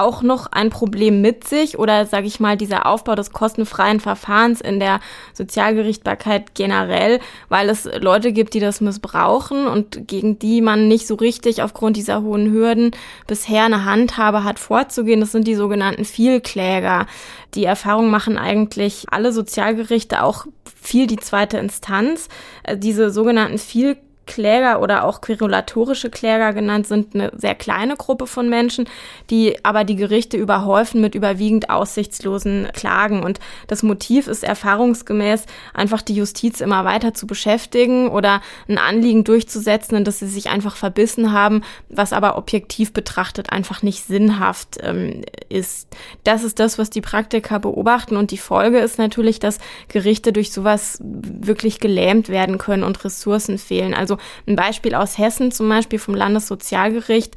[0.00, 4.60] auch noch ein Problem mit sich oder sage ich mal dieser Aufbau des kostenfreien Verfahrens
[4.60, 5.00] in der
[5.34, 11.14] Sozialgerichtbarkeit generell, weil es Leute gibt, die das missbrauchen und gegen die man nicht so
[11.14, 12.92] richtig aufgrund dieser hohen Hürden
[13.26, 15.20] bisher eine Handhabe hat vorzugehen.
[15.20, 17.06] Das sind die sogenannten Vielkläger.
[17.54, 20.46] Die Erfahrung machen eigentlich alle Sozialgerichte auch
[20.80, 22.28] viel die zweite Instanz.
[22.62, 28.28] Äh, diese sogenannten Vielkläger Kläger oder auch querulatorische Kläger genannt sind eine sehr kleine Gruppe
[28.28, 28.88] von Menschen,
[29.30, 33.24] die aber die Gerichte überhäufen mit überwiegend aussichtslosen Klagen.
[33.24, 39.24] Und das Motiv ist erfahrungsgemäß einfach die Justiz immer weiter zu beschäftigen oder ein Anliegen
[39.24, 44.76] durchzusetzen, in das sie sich einfach verbissen haben, was aber objektiv betrachtet einfach nicht sinnhaft
[44.82, 45.88] ähm, ist.
[46.24, 50.52] Das ist das, was die Praktiker beobachten und die Folge ist natürlich, dass Gerichte durch
[50.52, 53.94] sowas wirklich gelähmt werden können und Ressourcen fehlen.
[53.94, 57.34] Also ein Beispiel aus Hessen zum Beispiel vom Landessozialgericht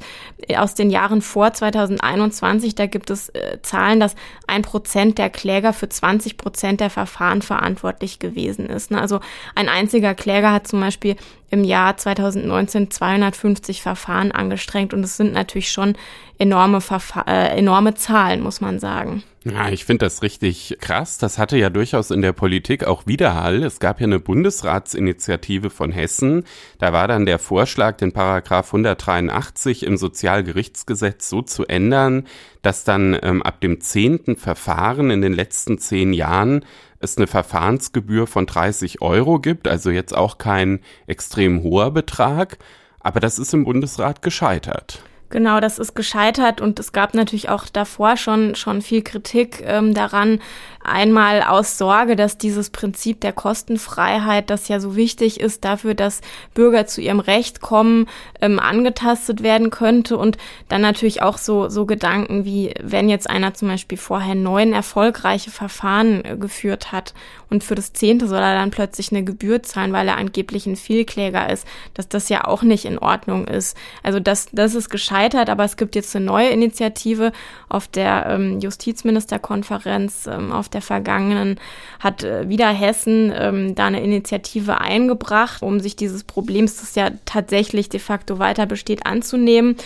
[0.48, 4.14] äh, aus den Jahren vor 2021, da gibt es äh, Zahlen, dass
[4.46, 8.90] ein Prozent der Kläger für 20 Prozent der Verfahren verantwortlich gewesen ist.
[8.90, 9.00] Ne?
[9.00, 9.20] Also
[9.54, 11.16] ein einziger Kläger hat zum Beispiel
[11.50, 15.96] im Jahr 2019 250 Verfahren angestrengt und es sind natürlich schon
[16.38, 19.22] enorme, Verfa äh, enorme Zahlen, muss man sagen.
[19.44, 21.18] Ja, ich finde das richtig krass.
[21.18, 23.64] Das hatte ja durchaus in der Politik auch Widerhall.
[23.64, 26.44] Es gab ja eine Bundesratsinitiative von Hessen.
[26.78, 32.28] Da war dann der Vorschlag, den Paragraph 183 im Sozialgerichtsgesetz so zu ändern,
[32.62, 36.64] dass dann ähm, ab dem zehnten Verfahren in den letzten zehn Jahren
[37.00, 40.78] es eine Verfahrensgebühr von 30 Euro gibt, also jetzt auch kein
[41.08, 42.58] extrem hoher Betrag.
[43.00, 45.02] Aber das ist im Bundesrat gescheitert.
[45.32, 49.94] Genau, das ist gescheitert und es gab natürlich auch davor schon, schon viel Kritik ähm,
[49.94, 50.42] daran.
[50.84, 56.20] Einmal aus Sorge, dass dieses Prinzip der Kostenfreiheit, das ja so wichtig ist dafür, dass
[56.54, 58.08] Bürger zu ihrem Recht kommen,
[58.40, 60.38] ähm, angetastet werden könnte und
[60.68, 65.50] dann natürlich auch so, so Gedanken wie, wenn jetzt einer zum Beispiel vorher neun erfolgreiche
[65.50, 67.14] Verfahren äh, geführt hat
[67.52, 70.74] und für das zehnte soll er dann plötzlich eine Gebühr zahlen, weil er angeblich ein
[70.74, 73.76] Vielkläger ist, dass das ja auch nicht in Ordnung ist.
[74.02, 77.30] Also das, das ist gescheitert, aber es gibt jetzt eine neue Initiative
[77.68, 81.58] auf der ähm, Justizministerkonferenz, ähm, auf der vergangenen,
[82.00, 87.10] hat äh, wieder Hessen ähm, da eine Initiative eingebracht, um sich dieses Problems, das ja
[87.24, 89.76] tatsächlich de facto weiter besteht, anzunehmen.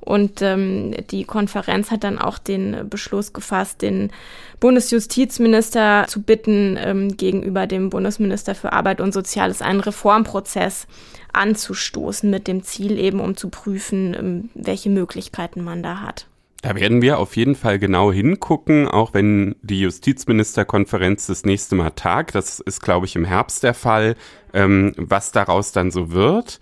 [0.00, 4.12] Und ähm, die Konferenz hat dann auch den Beschluss gefasst, den
[4.60, 10.86] Bundesjustizminister zu bitten, ähm, gegenüber dem Bundesminister für Arbeit und Soziales einen Reformprozess
[11.32, 16.26] anzustoßen mit dem Ziel eben, um zu prüfen, ähm, welche Möglichkeiten man da hat.
[16.62, 21.90] Da werden wir auf jeden Fall genau hingucken, auch wenn die Justizministerkonferenz das nächste Mal
[21.90, 22.34] tagt.
[22.34, 24.16] Das ist, glaube ich, im Herbst der Fall,
[24.52, 26.58] ähm, was daraus dann so wird.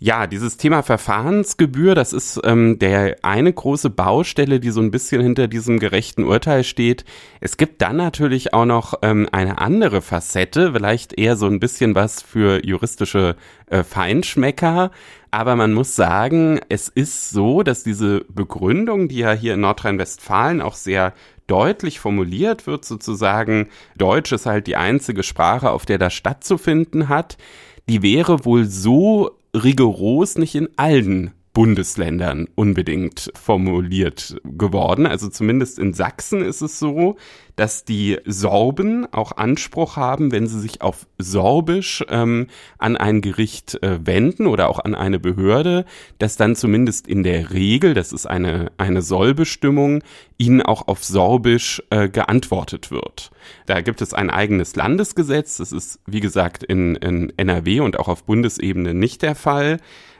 [0.00, 5.20] Ja, dieses Thema Verfahrensgebühr, das ist ähm, der eine große Baustelle, die so ein bisschen
[5.20, 7.04] hinter diesem gerechten Urteil steht.
[7.40, 11.96] Es gibt dann natürlich auch noch ähm, eine andere Facette, vielleicht eher so ein bisschen
[11.96, 13.34] was für juristische
[13.66, 14.92] äh, Feinschmecker.
[15.30, 20.62] Aber man muss sagen, es ist so, dass diese Begründung, die ja hier in Nordrhein-Westfalen
[20.62, 21.12] auch sehr
[21.46, 27.36] deutlich formuliert wird, sozusagen, Deutsch ist halt die einzige Sprache, auf der das stattzufinden hat,
[27.88, 35.06] die wäre wohl so rigoros nicht in allen Bundesländern unbedingt formuliert geworden.
[35.06, 37.16] Also zumindest in Sachsen ist es so,
[37.56, 42.46] dass die Sorben auch Anspruch haben, wenn sie sich auf Sorbisch ähm,
[42.78, 45.84] an ein Gericht äh, wenden oder auch an eine Behörde,
[46.20, 50.04] dass dann zumindest in der Regel, das ist eine, eine Sollbestimmung,
[50.36, 53.32] ihnen auch auf Sorbisch äh, geantwortet wird.
[53.66, 58.06] Da gibt es ein eigenes Landesgesetz, das ist wie gesagt in, in NRW und auch
[58.06, 59.78] auf Bundesebene nicht der Fall.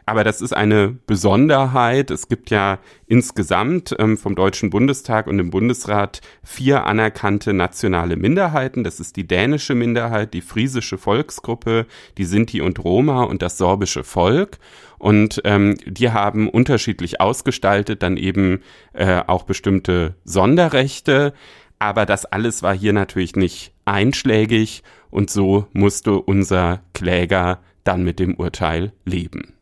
[0.08, 2.10] Aber das ist eine Besonderheit.
[2.10, 2.78] Es gibt ja
[3.08, 8.84] insgesamt ähm, vom Deutschen Bundestag und dem Bundesrat vier anerkannte nationale Minderheiten.
[8.84, 11.84] Das ist die dänische Minderheit, die friesische Volksgruppe,
[12.16, 14.56] die Sinti und Roma und das sorbische Volk.
[14.96, 18.62] Und ähm, die haben unterschiedlich ausgestaltet dann eben
[18.94, 21.34] äh, auch bestimmte Sonderrechte.
[21.78, 28.18] Aber das alles war hier natürlich nicht einschlägig und so musste unser Kläger dann mit
[28.18, 29.57] dem Urteil leben.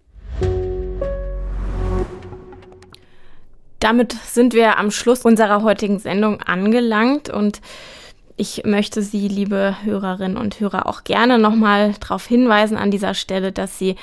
[3.81, 7.61] Damit sind wir am Schluss unserer heutigen Sendung angelangt und
[8.39, 13.51] ich möchte Sie, liebe Hörerinnen und Hörer, auch gerne nochmal darauf hinweisen an dieser Stelle,
[13.51, 13.97] dass Sie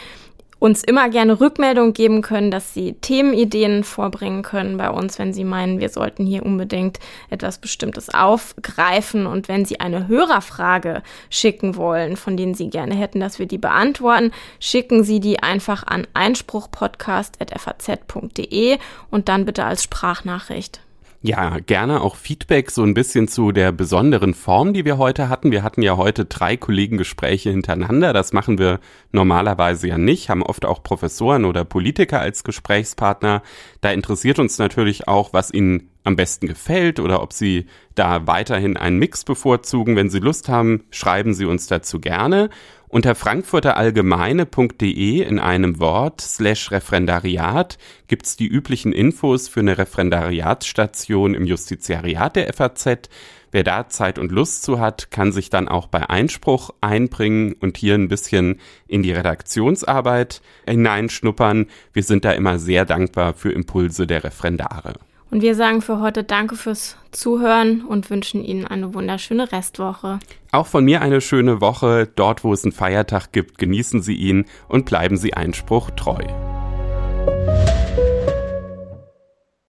[0.64, 5.44] uns immer gerne Rückmeldung geben können, dass Sie Themenideen vorbringen können bei uns, wenn Sie
[5.44, 7.00] meinen, wir sollten hier unbedingt
[7.30, 13.20] etwas Bestimmtes aufgreifen und wenn Sie eine Hörerfrage schicken wollen, von denen Sie gerne hätten,
[13.20, 14.32] dass wir die beantworten,
[14.62, 18.78] schicken Sie die einfach an einspruchpodcast.faz.de
[19.12, 20.80] und dann bitte als Sprachnachricht.
[21.26, 25.52] Ja, gerne auch Feedback so ein bisschen zu der besonderen Form, die wir heute hatten.
[25.52, 28.12] Wir hatten ja heute drei Kollegengespräche hintereinander.
[28.12, 28.82] Das machen wir
[29.14, 33.42] normalerweise ja nicht, haben oft auch Professoren oder Politiker als Gesprächspartner.
[33.80, 38.76] Da interessiert uns natürlich auch, was Ihnen am besten gefällt oder ob Sie da weiterhin
[38.76, 39.96] einen Mix bevorzugen.
[39.96, 42.50] Wenn Sie Lust haben, schreiben Sie uns dazu gerne.
[42.94, 51.48] Unter frankfurterallgemeine.de in einem Wort slash Referendariat gibt's die üblichen Infos für eine Referendariatsstation im
[51.48, 53.10] Justiziariat der FAZ.
[53.50, 57.78] Wer da Zeit und Lust zu hat, kann sich dann auch bei Einspruch einbringen und
[57.78, 61.72] hier ein bisschen in die Redaktionsarbeit hineinschnuppern.
[61.94, 64.94] Wir sind da immer sehr dankbar für Impulse der Referendare.
[65.34, 70.20] Und wir sagen für heute Danke fürs Zuhören und wünschen Ihnen eine wunderschöne Restwoche.
[70.52, 72.08] Auch von mir eine schöne Woche.
[72.16, 76.22] Dort, wo es einen Feiertag gibt, genießen Sie ihn und bleiben Sie Einspruch treu.